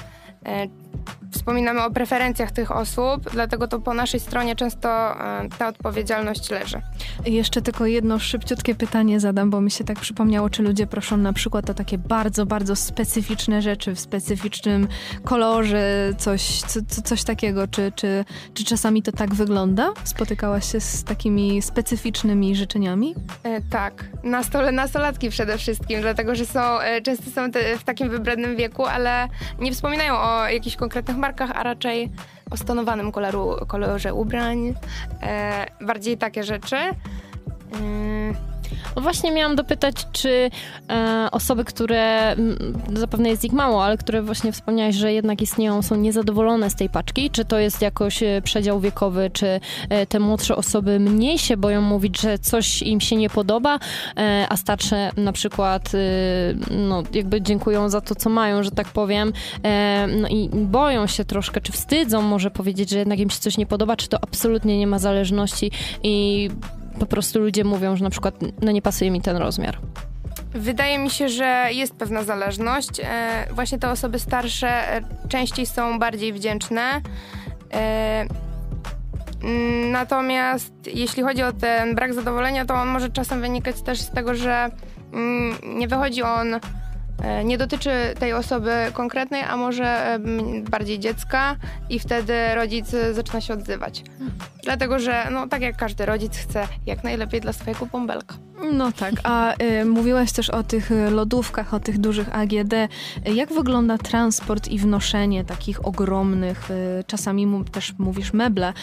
wspominamy 1.31 1.83
o 1.83 1.91
preferencjach 1.91 2.51
tych 2.51 2.71
osób, 2.71 3.29
dlatego 3.31 3.67
to 3.67 3.79
po 3.79 3.93
naszej 3.93 4.19
stronie 4.19 4.55
często 4.55 4.89
e, 4.89 5.49
ta 5.57 5.67
odpowiedzialność 5.67 6.49
leży. 6.49 6.81
Jeszcze 7.25 7.61
tylko 7.61 7.85
jedno 7.85 8.19
szybciutkie 8.19 8.75
pytanie 8.75 9.19
zadam, 9.19 9.49
bo 9.49 9.61
mi 9.61 9.71
się 9.71 9.83
tak 9.83 9.99
przypomniało, 9.99 10.49
czy 10.49 10.63
ludzie 10.63 10.87
proszą 10.87 11.17
na 11.17 11.33
przykład 11.33 11.69
o 11.69 11.73
takie 11.73 11.97
bardzo, 11.97 12.45
bardzo 12.45 12.75
specyficzne 12.75 13.61
rzeczy 13.61 13.95
w 13.95 13.99
specyficznym 13.99 14.87
kolorze, 15.23 16.13
coś, 16.17 16.61
co, 16.61 17.01
coś 17.03 17.23
takiego, 17.23 17.67
czy, 17.67 17.91
czy, 17.95 18.25
czy 18.53 18.63
czasami 18.63 19.03
to 19.03 19.11
tak 19.11 19.35
wygląda? 19.35 19.93
Spotykałaś 20.03 20.71
się 20.71 20.79
z 20.79 21.03
takimi 21.03 21.61
specyficznymi 21.61 22.55
życzeniami? 22.55 23.15
E, 23.43 23.61
tak, 23.61 24.05
na 24.23 24.43
stole 24.43 24.71
nastolatki 24.71 25.29
przede 25.29 25.57
wszystkim, 25.57 26.01
dlatego 26.01 26.35
że 26.35 26.45
są, 26.45 26.79
e, 26.79 27.01
często 27.01 27.31
są 27.31 27.41
w 27.79 27.83
takim 27.83 28.09
wybrednym 28.09 28.55
wieku, 28.55 28.85
ale 28.85 29.27
nie 29.59 29.71
wspominają 29.71 30.13
o 30.17 30.49
jakichś 30.49 30.75
konkretnych 30.81 31.17
markach, 31.17 31.51
a 31.53 31.63
raczej 31.63 32.09
o 32.51 32.57
stonowanym 32.57 33.11
koloru, 33.11 33.55
kolorze 33.67 34.13
ubrań, 34.13 34.73
e, 35.21 35.65
bardziej 35.81 36.17
takie 36.17 36.43
rzeczy. 36.43 36.77
Mm. 37.73 38.50
No 38.95 39.01
właśnie 39.01 39.31
miałam 39.31 39.55
dopytać, 39.55 39.95
czy 40.11 40.49
e, 40.89 41.27
osoby, 41.31 41.65
które, 41.65 42.35
zapewne 42.93 43.29
jest 43.29 43.45
ich 43.45 43.53
mało, 43.53 43.85
ale 43.85 43.97
które 43.97 44.21
właśnie 44.21 44.51
wspomniałeś, 44.51 44.95
że 44.95 45.13
jednak 45.13 45.41
istnieją, 45.41 45.81
są 45.81 45.95
niezadowolone 45.95 46.69
z 46.69 46.75
tej 46.75 46.89
paczki, 46.89 47.29
czy 47.29 47.45
to 47.45 47.59
jest 47.59 47.81
jakoś 47.81 48.23
e, 48.23 48.41
przedział 48.43 48.79
wiekowy, 48.79 49.29
czy 49.33 49.59
e, 49.89 50.05
te 50.05 50.19
młodsze 50.19 50.55
osoby 50.55 50.99
mniej 50.99 51.37
się 51.37 51.57
boją 51.57 51.81
mówić, 51.81 52.21
że 52.21 52.39
coś 52.39 52.81
im 52.81 53.01
się 53.01 53.15
nie 53.15 53.29
podoba, 53.29 53.79
e, 54.17 54.45
a 54.49 54.57
starsze 54.57 55.11
na 55.17 55.31
przykład 55.31 55.91
e, 55.95 55.97
no, 56.75 57.03
jakby 57.13 57.41
dziękują 57.41 57.89
za 57.89 58.01
to, 58.01 58.15
co 58.15 58.29
mają, 58.29 58.63
że 58.63 58.71
tak 58.71 58.87
powiem, 58.87 59.33
e, 59.63 60.07
no 60.07 60.27
i 60.27 60.49
boją 60.49 61.07
się 61.07 61.25
troszkę, 61.25 61.61
czy 61.61 61.71
wstydzą 61.71 62.21
może 62.21 62.51
powiedzieć, 62.51 62.89
że 62.89 62.99
jednak 62.99 63.19
im 63.19 63.29
się 63.29 63.39
coś 63.39 63.57
nie 63.57 63.65
podoba, 63.65 63.95
czy 63.95 64.07
to 64.07 64.17
absolutnie 64.21 64.77
nie 64.77 64.87
ma 64.87 64.99
zależności 64.99 65.71
i 66.03 66.49
po 66.99 67.05
prostu 67.05 67.39
ludzie 67.39 67.63
mówią, 67.63 67.95
że 67.95 68.03
na 68.03 68.09
przykład 68.09 68.35
no 68.61 68.71
nie 68.71 68.81
pasuje 68.81 69.11
mi 69.11 69.21
ten 69.21 69.37
rozmiar? 69.37 69.77
Wydaje 70.53 70.99
mi 70.99 71.09
się, 71.09 71.29
że 71.29 71.67
jest 71.71 71.95
pewna 71.95 72.23
zależność. 72.23 72.89
E, 73.03 73.45
właśnie 73.51 73.79
te 73.79 73.89
osoby 73.89 74.19
starsze 74.19 74.95
e, 74.95 75.01
częściej 75.29 75.65
są 75.65 75.99
bardziej 75.99 76.33
wdzięczne. 76.33 77.01
E, 77.73 78.25
Natomiast 79.91 80.73
jeśli 80.93 81.23
chodzi 81.23 81.43
o 81.43 81.53
ten 81.53 81.95
brak 81.95 82.13
zadowolenia, 82.13 82.65
to 82.65 82.73
on 82.73 82.87
może 82.87 83.09
czasem 83.09 83.41
wynikać 83.41 83.81
też 83.81 84.01
z 84.01 84.09
tego, 84.09 84.35
że 84.35 84.69
mm, 85.13 85.57
nie 85.63 85.87
wychodzi 85.87 86.23
on, 86.23 86.47
nie 87.43 87.57
dotyczy 87.57 87.91
tej 88.19 88.33
osoby 88.33 88.71
konkretnej, 88.93 89.41
a 89.41 89.57
może 89.57 89.85
e, 89.85 90.19
bardziej 90.69 90.99
dziecka 90.99 91.55
i 91.89 91.99
wtedy 91.99 92.33
rodzic 92.55 92.93
e, 92.93 93.13
zaczyna 93.13 93.41
się 93.41 93.53
odzywać. 93.53 94.03
Dlatego, 94.63 94.99
że 94.99 95.27
no 95.31 95.47
tak 95.47 95.61
jak 95.61 95.77
każdy 95.77 96.05
rodzic 96.05 96.37
chce 96.37 96.67
jak 96.85 97.03
najlepiej 97.03 97.41
dla 97.41 97.53
swojego 97.53 97.85
bąbelka. 97.85 98.35
No 98.73 98.91
tak, 98.91 99.13
a 99.23 99.53
y, 99.63 99.85
mówiłaś 99.85 100.31
też 100.31 100.49
o 100.49 100.63
tych 100.63 100.89
lodówkach, 101.11 101.73
o 101.73 101.79
tych 101.79 101.97
dużych 101.97 102.35
AGD. 102.35 102.73
Jak 103.25 103.53
wygląda 103.53 103.97
transport 103.97 104.67
i 104.67 104.79
wnoszenie 104.79 105.43
takich 105.43 105.85
ogromnych, 105.87 106.71
y, 106.71 107.03
czasami 107.07 107.63
też 107.71 107.93
mówisz 107.97 108.33
meble, 108.33 108.73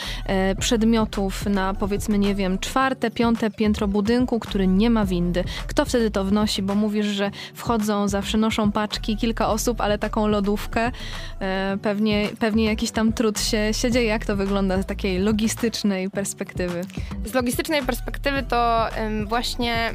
y, 0.52 0.56
przedmiotów 0.56 1.47
na 1.47 1.74
powiedzmy, 1.74 2.19
nie 2.19 2.35
wiem, 2.35 2.59
czwarte, 2.59 3.10
piąte 3.10 3.51
piętro 3.51 3.89
budynku, 3.89 4.40
który 4.40 4.66
nie 4.66 4.90
ma 4.90 5.05
windy? 5.05 5.44
Kto 5.66 5.85
wtedy 5.85 6.10
to 6.10 6.24
wnosi? 6.24 6.62
Bo 6.62 6.74
mówisz, 6.74 7.06
że 7.06 7.31
wchodzą, 7.55 8.09
zawsze 8.09 8.27
noszą 8.36 8.72
paczki, 8.72 9.16
kilka 9.16 9.48
osób, 9.48 9.80
ale 9.80 9.98
taką 9.98 10.26
lodówkę, 10.26 10.88
y, 10.88 11.78
pewnie, 11.78 12.28
pewnie 12.38 12.64
jakiś 12.64 12.90
tam 12.90 13.12
trud 13.12 13.40
się, 13.40 13.74
się 13.74 13.90
dzieje. 13.90 14.06
Jak 14.06 14.26
to 14.26 14.36
wygląda 14.36 14.82
z 14.82 14.86
takiej 14.86 15.18
logistycznej 15.18 16.10
perspektywy? 16.10 16.80
Z 17.24 17.34
logistycznej 17.34 17.82
perspektywy 17.82 18.42
to 18.42 18.86
właśnie 19.26 19.94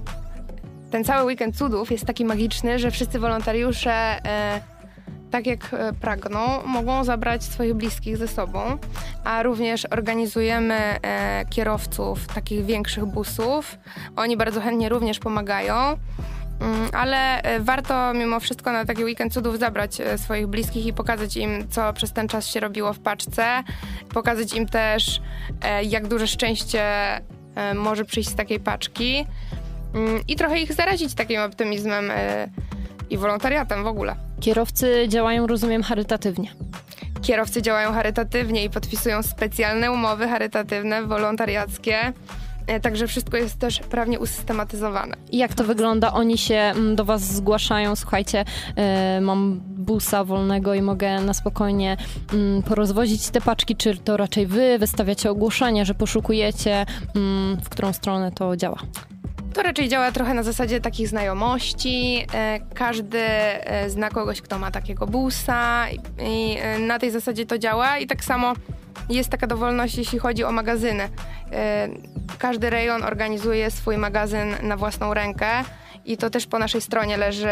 ten 0.93 1.03
cały 1.03 1.25
weekend 1.25 1.57
cudów 1.57 1.91
jest 1.91 2.05
taki 2.05 2.25
magiczny, 2.25 2.79
że 2.79 2.91
wszyscy 2.91 3.19
wolontariusze, 3.19 3.91
e, 3.91 4.61
tak 5.31 5.47
jak 5.47 5.73
e, 5.73 5.93
pragną, 5.93 6.39
mogą 6.65 7.03
zabrać 7.03 7.43
swoich 7.43 7.73
bliskich 7.73 8.17
ze 8.17 8.27
sobą, 8.27 8.77
a 9.23 9.43
również 9.43 9.85
organizujemy 9.85 10.75
e, 10.75 11.45
kierowców 11.49 12.27
takich 12.27 12.65
większych 12.65 13.05
busów. 13.05 13.77
Oni 14.15 14.37
bardzo 14.37 14.61
chętnie 14.61 14.89
również 14.89 15.19
pomagają. 15.19 15.97
Mm, 16.59 16.89
Ale 16.93 17.41
e, 17.41 17.59
warto 17.59 18.13
mimo 18.13 18.39
wszystko 18.39 18.71
na 18.71 18.85
taki 18.85 19.03
weekend 19.03 19.33
cudów 19.33 19.59
zabrać 19.59 20.01
e, 20.01 20.17
swoich 20.17 20.47
bliskich 20.47 20.85
i 20.85 20.93
pokazać 20.93 21.37
im, 21.37 21.67
co 21.69 21.93
przez 21.93 22.13
ten 22.13 22.27
czas 22.27 22.47
się 22.47 22.59
robiło 22.59 22.93
w 22.93 22.99
paczce. 22.99 23.63
Pokazać 24.13 24.53
im 24.53 24.65
też, 24.67 25.21
e, 25.61 25.83
jak 25.83 26.07
duże 26.07 26.27
szczęście 26.27 26.83
może 27.75 28.05
przyjść 28.05 28.29
z 28.29 28.35
takiej 28.35 28.59
paczki. 28.59 29.25
Mm, 29.93 30.21
I 30.27 30.35
trochę 30.35 30.59
ich 30.59 30.73
zarazić 30.73 31.13
takim 31.13 31.41
optymizmem 31.41 32.11
i 33.09 33.17
wolontariatem 33.17 33.83
w 33.83 33.87
ogóle. 33.87 34.15
Kierowcy 34.41 35.05
działają, 35.07 35.47
rozumiem, 35.47 35.83
charytatywnie. 35.83 36.51
Kierowcy 37.21 37.61
działają 37.61 37.91
charytatywnie 37.91 38.63
i 38.63 38.69
podpisują 38.69 39.23
specjalne 39.23 39.91
umowy 39.91 40.27
charytatywne, 40.27 41.03
wolontariackie. 41.03 42.13
E, 42.67 42.79
Także 42.79 43.07
wszystko 43.07 43.37
jest 43.37 43.59
też 43.59 43.79
prawnie 43.79 44.19
usystematyzowane. 44.19 45.15
I 45.31 45.37
jak 45.37 45.53
to 45.53 45.63
wygląda? 45.63 46.13
Oni 46.13 46.37
się 46.37 46.55
mm, 46.55 46.95
do 46.95 47.05
was 47.05 47.21
zgłaszają, 47.21 47.95
słuchajcie, 47.95 48.45
e, 48.75 49.21
mam 49.21 49.59
busa 49.63 50.23
wolnego 50.23 50.73
i 50.73 50.81
mogę 50.81 51.19
na 51.21 51.33
spokojnie 51.33 51.97
mm, 52.33 52.63
porozwozić 52.63 53.29
te 53.29 53.41
paczki, 53.41 53.75
czy 53.75 53.97
to 53.97 54.17
raczej 54.17 54.47
wy 54.47 54.79
wystawiacie 54.79 55.29
ogłoszenie, 55.31 55.85
że 55.85 55.93
poszukujecie, 55.93 56.85
mm, 57.15 57.57
w 57.63 57.69
którą 57.69 57.93
stronę 57.93 58.31
to 58.31 58.57
działa? 58.57 58.77
To 59.53 59.63
raczej 59.63 59.89
działa 59.89 60.11
trochę 60.11 60.33
na 60.33 60.43
zasadzie 60.43 60.81
takich 60.81 61.07
znajomości. 61.07 62.25
E, 62.33 62.59
Każdy 62.73 63.19
zna 63.87 64.09
kogoś, 64.09 64.41
kto 64.41 64.59
ma 64.59 64.71
takiego 64.71 65.07
busa 65.07 65.85
i- 65.89 66.57
na 66.87 66.99
tej 66.99 67.11
zasadzie 67.11 67.45
to 67.45 67.57
działa. 67.57 67.97
I 67.97 68.07
tak 68.07 68.23
samo 68.23 68.53
jest 69.09 69.29
taka 69.29 69.47
dowolność, 69.47 69.95
jeśli 69.97 70.19
chodzi 70.19 70.43
o 70.43 70.51
magazyny. 70.51 71.09
E, 71.51 71.89
Każdy 72.37 72.69
rejon 72.69 73.03
organizuje 73.03 73.71
swój 73.71 73.97
magazyn 73.97 74.55
na 74.61 74.77
własną 74.77 75.13
rękę 75.13 75.47
i 76.05 76.17
to 76.17 76.29
też 76.29 76.47
po 76.47 76.59
naszej 76.59 76.81
stronie 76.81 77.17
leży 77.17 77.49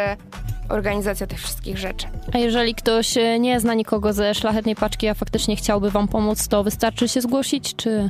organizacja 0.70 1.28
tych 1.28 1.40
wszystkich 1.40 1.78
rzeczy. 1.78 2.08
A 2.34 2.38
jeżeli 2.38 2.76
ktoś 2.76 3.18
e, 3.18 3.40
nie 3.40 3.60
zna 3.60 3.74
nikogo 3.74 4.14
ze 4.14 4.36
szlachetnej 4.36 4.76
paczki, 4.76 5.08
a 5.08 5.14
faktycznie 5.14 5.56
chciałby 5.56 5.92
wam 5.92 6.08
pomóc, 6.08 6.48
to 6.48 6.64
wystarczy 6.64 7.08
się 7.08 7.22
zgłosić, 7.22 7.76
czy... 7.76 8.10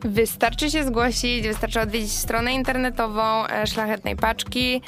Wystarczy 0.00 0.70
się 0.70 0.84
zgłosić, 0.84 1.48
wystarczy 1.48 1.80
odwiedzić 1.80 2.12
stronę 2.12 2.52
internetową 2.52 3.46
e, 3.46 3.66
Szlachetnej 3.66 4.16
Paczki, 4.16 4.82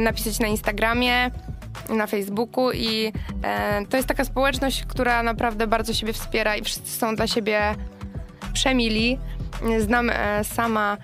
napisać 0.00 0.38
na 0.38 0.46
Instagramie, 0.46 1.30
na 1.88 2.06
Facebooku 2.06 2.72
i 2.72 3.12
e, 3.42 3.86
to 3.86 3.96
jest 3.96 4.08
taka 4.08 4.24
społeczność, 4.24 4.84
która 4.84 5.22
naprawdę 5.22 5.66
bardzo 5.66 5.94
siebie 5.94 6.12
wspiera 6.12 6.56
i 6.56 6.64
wszyscy 6.64 6.90
są 6.98 7.16
dla 7.16 7.26
siebie 7.26 7.74
przemili. 8.52 9.18
Znam 9.78 10.10
e, 10.10 10.44
sama 10.44 10.96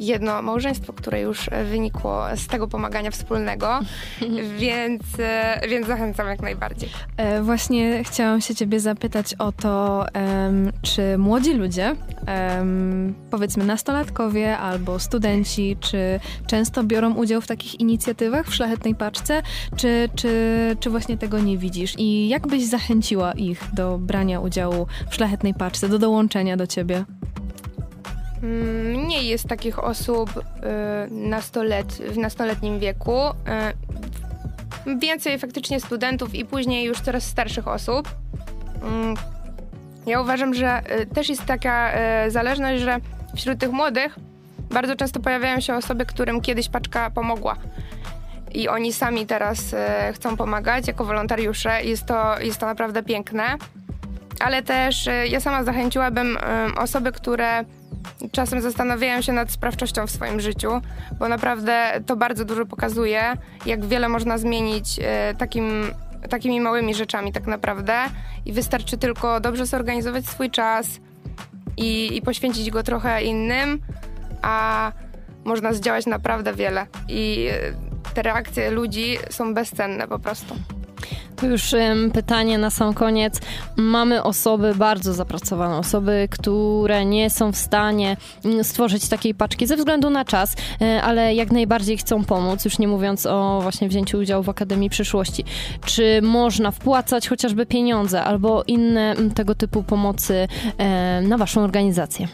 jedno 0.00 0.42
małżeństwo, 0.42 0.92
które 0.92 1.20
już 1.20 1.48
e, 1.52 1.64
wynikło 1.64 2.24
z 2.36 2.46
tego 2.46 2.68
pomagania 2.68 3.10
wspólnego, 3.10 3.80
więc, 4.58 5.02
e, 5.18 5.60
więc 5.68 5.86
zachęcam 5.86 6.28
jak 6.28 6.42
najbardziej. 6.42 6.88
E, 7.16 7.42
Właśnie 7.42 8.04
chciałam 8.04 8.40
się 8.40 8.54
ciebie 8.54 8.80
zapytać 8.80 9.34
o 9.34 9.52
to, 9.52 10.06
em, 10.12 10.72
czy 10.82 11.18
młodzi 11.18 11.54
ludzie, 11.54 11.96
em, 12.26 13.14
powiedzmy 13.30 13.64
nastolatkowie 13.64 14.58
albo 14.58 14.98
studenci, 14.98 15.76
czy 15.80 16.20
często 16.46 16.84
biorą 16.84 17.14
udział 17.14 17.40
w 17.40 17.46
takich 17.46 17.80
inicjatywach 17.80 18.46
w 18.46 18.54
Szlachetnej 18.54 18.94
Paczce, 18.94 19.42
czy, 19.76 20.08
czy, 20.14 20.30
czy 20.80 20.90
właśnie 20.90 21.18
tego 21.18 21.38
nie 21.38 21.58
widzisz? 21.58 21.94
I 21.98 22.28
jak 22.28 22.46
byś 22.46 22.66
zachęciła 22.66 23.32
ich 23.32 23.64
do 23.72 23.98
brania 23.98 24.40
udziału 24.40 24.86
w 25.10 25.14
Szlachetnej 25.14 25.54
Paczce, 25.54 25.88
do 25.88 25.98
dołączenia 25.98 26.56
do 26.56 26.66
ciebie? 26.66 27.04
Mniej 28.42 29.26
jest 29.28 29.48
takich 29.48 29.78
osób 29.84 30.30
y, 30.36 30.42
nastolet, 31.10 31.92
w 31.92 32.18
nastoletnim 32.18 32.78
wieku. 32.78 33.18
y, 34.86 34.98
Więcej 34.98 35.38
faktycznie 35.38 35.80
studentów 35.80 36.34
i 36.34 36.44
później 36.44 36.84
już 36.84 37.00
coraz 37.00 37.24
starszych 37.24 37.68
osób. 37.68 38.08
Mm, 38.82 39.14
Ja 40.06 40.20
uważam, 40.20 40.54
że 40.54 40.82
y, 41.00 41.06
też 41.06 41.28
jest 41.28 41.44
taka 41.46 41.92
zależność, 42.28 42.82
że 42.82 42.96
wśród 43.36 43.58
tych 43.58 43.70
młodych 43.72 44.16
bardzo 44.70 44.96
często 44.96 45.20
pojawiają 45.20 45.60
się 45.60 45.74
osoby, 45.74 46.06
którym 46.06 46.40
kiedyś 46.40 46.68
paczka 46.68 47.10
pomogła. 47.10 47.56
I 48.54 48.68
oni 48.68 48.92
sami 48.92 49.26
teraz 49.26 49.74
chcą 50.14 50.36
pomagać 50.36 50.86
jako 50.88 51.04
wolontariusze. 51.04 51.82
Jest 51.84 52.06
to, 52.06 52.40
jest 52.40 52.58
to 52.58 52.66
naprawdę 52.66 53.02
piękne. 53.02 53.56
Ale 54.40 54.62
też 54.62 55.08
ja 55.28 55.40
sama 55.40 55.64
zachęciłabym 55.64 56.38
osoby, 56.76 57.12
które 57.12 57.64
czasem 58.32 58.60
zastanawiają 58.60 59.22
się 59.22 59.32
nad 59.32 59.50
sprawczością 59.50 60.06
w 60.06 60.10
swoim 60.10 60.40
życiu, 60.40 60.70
bo 61.18 61.28
naprawdę 61.28 62.00
to 62.06 62.16
bardzo 62.16 62.44
dużo 62.44 62.66
pokazuje, 62.66 63.36
jak 63.66 63.84
wiele 63.84 64.08
można 64.08 64.38
zmienić 64.38 65.00
e, 65.02 65.34
takim, 65.34 65.94
takimi 66.30 66.60
małymi 66.60 66.94
rzeczami 66.94 67.32
tak 67.32 67.46
naprawdę 67.46 67.94
i 68.46 68.52
wystarczy 68.52 68.98
tylko 68.98 69.40
dobrze 69.40 69.66
zorganizować 69.66 70.26
swój 70.26 70.50
czas 70.50 71.00
i, 71.76 72.16
i 72.16 72.22
poświęcić 72.22 72.70
go 72.70 72.82
trochę 72.82 73.22
innym, 73.22 73.80
a 74.42 74.92
można 75.44 75.72
zdziałać 75.72 76.06
naprawdę 76.06 76.54
wiele 76.54 76.86
i 77.08 77.48
e, 77.50 77.90
te 78.14 78.22
reakcje 78.22 78.70
ludzi 78.70 79.18
są 79.30 79.54
bezcenne 79.54 80.08
po 80.08 80.18
prostu. 80.18 80.54
To 81.36 81.46
już 81.46 81.74
em, 81.74 82.10
pytanie 82.10 82.58
na 82.58 82.70
sam 82.70 82.94
koniec. 82.94 83.40
Mamy 83.76 84.22
osoby 84.22 84.74
bardzo 84.74 85.14
zapracowane, 85.14 85.76
osoby, 85.76 86.28
które 86.30 87.04
nie 87.04 87.30
są 87.30 87.52
w 87.52 87.56
stanie 87.56 88.16
mm, 88.44 88.64
stworzyć 88.64 89.08
takiej 89.08 89.34
paczki 89.34 89.66
ze 89.66 89.76
względu 89.76 90.10
na 90.10 90.24
czas, 90.24 90.56
e, 90.80 91.02
ale 91.02 91.34
jak 91.34 91.50
najbardziej 91.50 91.98
chcą 91.98 92.24
pomóc, 92.24 92.64
już 92.64 92.78
nie 92.78 92.88
mówiąc 92.88 93.26
o 93.26 93.58
właśnie 93.62 93.88
wzięciu 93.88 94.18
udziału 94.18 94.42
w 94.42 94.48
Akademii 94.48 94.90
Przyszłości. 94.90 95.44
Czy 95.84 96.22
można 96.22 96.70
wpłacać 96.70 97.28
chociażby 97.28 97.66
pieniądze 97.66 98.24
albo 98.24 98.62
inne 98.66 99.14
tego 99.34 99.54
typu 99.54 99.82
pomocy 99.82 100.48
e, 100.78 101.22
na 101.22 101.38
waszą 101.38 101.60
organizację? 101.60 102.28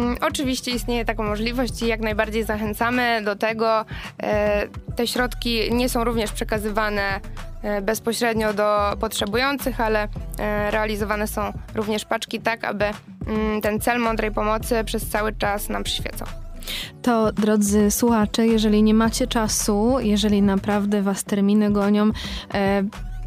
Mm, 0.00 0.16
Oczywiście 0.20 0.70
istnieje 0.70 1.04
taka 1.04 1.22
możliwość 1.22 1.82
i 1.82 1.86
jak 1.86 2.00
najbardziej 2.00 2.44
zachęcamy 2.44 3.22
do 3.24 3.36
tego. 3.36 3.84
E, 4.22 4.66
Te 4.96 5.06
środki 5.06 5.74
nie 5.74 5.88
są 5.88 6.04
również 6.04 6.32
przekazywane 6.32 7.20
e, 7.62 7.82
bezpośrednio 7.82 8.52
do 8.52 8.96
potrzebujących, 9.00 9.80
ale 9.80 10.08
e, 10.38 10.70
realizowane 10.70 11.26
są 11.26 11.52
również 11.74 12.04
paczki 12.04 12.40
tak, 12.40 12.64
aby 12.64 12.84
mm, 13.26 13.60
ten 13.60 13.80
cel 13.80 13.98
mądrej 13.98 14.30
pomocy 14.30 14.84
przez 14.84 15.08
cały 15.08 15.32
czas 15.32 15.68
nam 15.68 15.84
przyświecał. 15.84 16.28
To, 17.02 17.32
drodzy 17.32 17.90
słuchacze, 17.90 18.46
jeżeli 18.46 18.82
nie 18.82 18.94
macie 18.94 19.26
czasu, 19.26 19.96
jeżeli 20.00 20.42
naprawdę 20.42 21.02
was 21.02 21.24
terminy 21.24 21.70
gonią, 21.72 22.10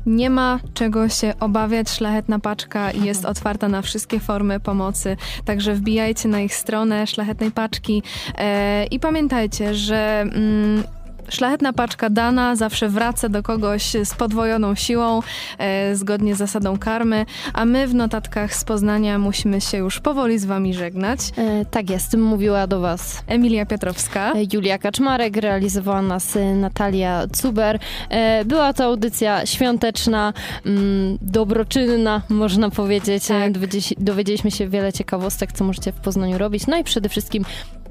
nie 0.05 0.29
ma 0.29 0.59
czego 0.73 1.09
się 1.09 1.33
obawiać. 1.39 1.89
Szlachetna 1.89 2.39
paczka 2.39 2.91
jest 2.91 3.25
otwarta 3.25 3.67
na 3.67 3.81
wszystkie 3.81 4.19
formy 4.19 4.59
pomocy. 4.59 5.17
Także 5.45 5.73
wbijajcie 5.73 6.29
na 6.29 6.41
ich 6.41 6.55
stronę 6.55 7.07
Szlachetnej 7.07 7.51
Paczki 7.51 8.03
e, 8.37 8.85
i 8.85 8.99
pamiętajcie, 8.99 9.75
że 9.75 10.21
mm, 10.21 10.83
szlachetna 11.29 11.73
paczka 11.73 12.09
dana 12.09 12.55
zawsze 12.55 12.89
wraca 12.89 13.29
do 13.29 13.43
kogoś 13.43 13.83
z 14.03 14.13
podwojoną 14.15 14.75
siłą, 14.75 15.21
e, 15.57 15.95
zgodnie 15.95 16.35
z 16.35 16.37
zasadą 16.37 16.77
karmy, 16.77 17.25
a 17.53 17.65
my 17.65 17.87
w 17.87 17.95
notatkach 17.95 18.55
z 18.55 18.63
Poznania 18.63 19.19
musimy 19.19 19.61
się 19.61 19.77
już 19.77 19.99
powoli 19.99 20.39
z 20.39 20.45
wami 20.45 20.73
żegnać. 20.73 21.19
E, 21.37 21.65
tak 21.65 21.89
jest, 21.89 22.17
mówiła 22.17 22.67
do 22.67 22.79
Was 22.79 23.23
Emilia 23.27 23.65
Piotrowska. 23.65 24.31
e, 24.33 24.35
Julia 24.53 24.77
Kaczmarek, 24.77 25.37
realizowała 25.37 26.01
nas 26.01 26.35
e, 26.35 26.55
Natalia 26.55 27.23
Cuber. 27.31 27.79
E, 28.09 28.45
Była 28.45 28.73
to 28.73 28.83
audycja 28.83 29.45
świąteczna, 29.45 30.33
mm, 30.65 31.17
dobroczynna, 31.21 32.21
można 32.29 32.69
powiedzieć. 32.69 33.25
Tak. 33.27 33.43
E, 33.43 33.51
dowiedzi- 33.51 33.93
Dowiedzieliśmy 33.97 34.51
się 34.51 34.67
wiele 34.67 34.93
ciekawostek, 34.93 35.51
co 35.51 35.63
możecie 35.63 35.91
w 35.91 35.95
Poznaniu 35.95 36.37
robić. 36.37 36.67
No 36.67 36.77
i 36.77 36.83
przede 36.83 37.09
wszystkim, 37.09 37.45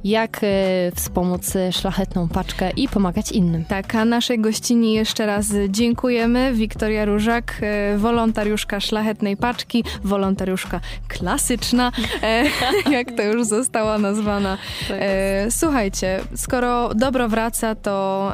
jak 0.05 0.41
e, 0.43 0.47
wspomóc 0.95 1.53
szlachetną 1.71 2.29
paczkę 2.29 2.71
i 2.71 2.89
pomagać 2.89 3.33
innym. 3.33 3.65
Tak, 3.65 3.95
a 3.95 4.05
naszej 4.05 4.39
gościni 4.41 4.93
jeszcze 4.93 5.27
raz 5.27 5.47
dziękujemy. 5.69 6.53
Wiktoria 6.55 7.05
Różak, 7.05 7.57
e, 7.61 7.99
wolontariuszka 7.99 8.81
Szlachetnej 8.81 9.37
Paczki, 9.37 9.85
wolontariuszka 10.05 10.81
klasyczna, 11.09 11.93
e, 12.23 12.45
jak 12.97 13.13
to 13.17 13.23
już 13.23 13.47
została 13.47 13.99
nazwana. 13.99 14.59
E, 14.91 15.51
słuchajcie, 15.51 16.21
skoro 16.37 16.95
dobro 16.95 17.29
wraca, 17.29 17.75
to, 17.75 18.33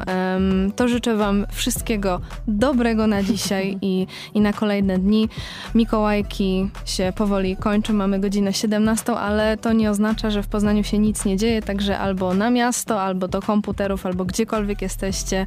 to 0.75 0.87
życzę 0.87 1.15
wam 1.15 1.45
wszystkiego 1.51 2.21
dobrego 2.47 3.07
na 3.07 3.23
dzisiaj 3.23 3.77
i, 3.81 4.07
i 4.33 4.41
na 4.41 4.53
kolejne 4.53 4.97
dni. 4.97 5.29
Mikołajki 5.75 6.69
się 6.85 7.13
powoli 7.15 7.57
kończą, 7.57 7.93
mamy 7.93 8.19
godzinę 8.19 8.53
17, 8.53 9.13
ale 9.13 9.57
to 9.57 9.73
nie 9.73 9.91
oznacza, 9.91 10.29
że 10.29 10.43
w 10.43 10.47
Poznaniu 10.47 10.83
się 10.83 10.97
nic 10.97 11.25
nie 11.25 11.37
dzieje, 11.37 11.58
także 11.61 11.99
albo 11.99 12.33
na 12.33 12.49
miasto, 12.49 13.01
albo 13.01 13.27
do 13.27 13.41
komputerów, 13.41 14.05
albo 14.05 14.25
gdziekolwiek 14.25 14.81
jesteście, 14.81 15.45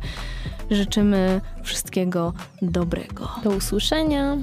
życzymy 0.70 1.40
wszystkiego 1.62 2.32
dobrego. 2.62 3.28
Do 3.44 3.50
usłyszenia. 3.50 4.36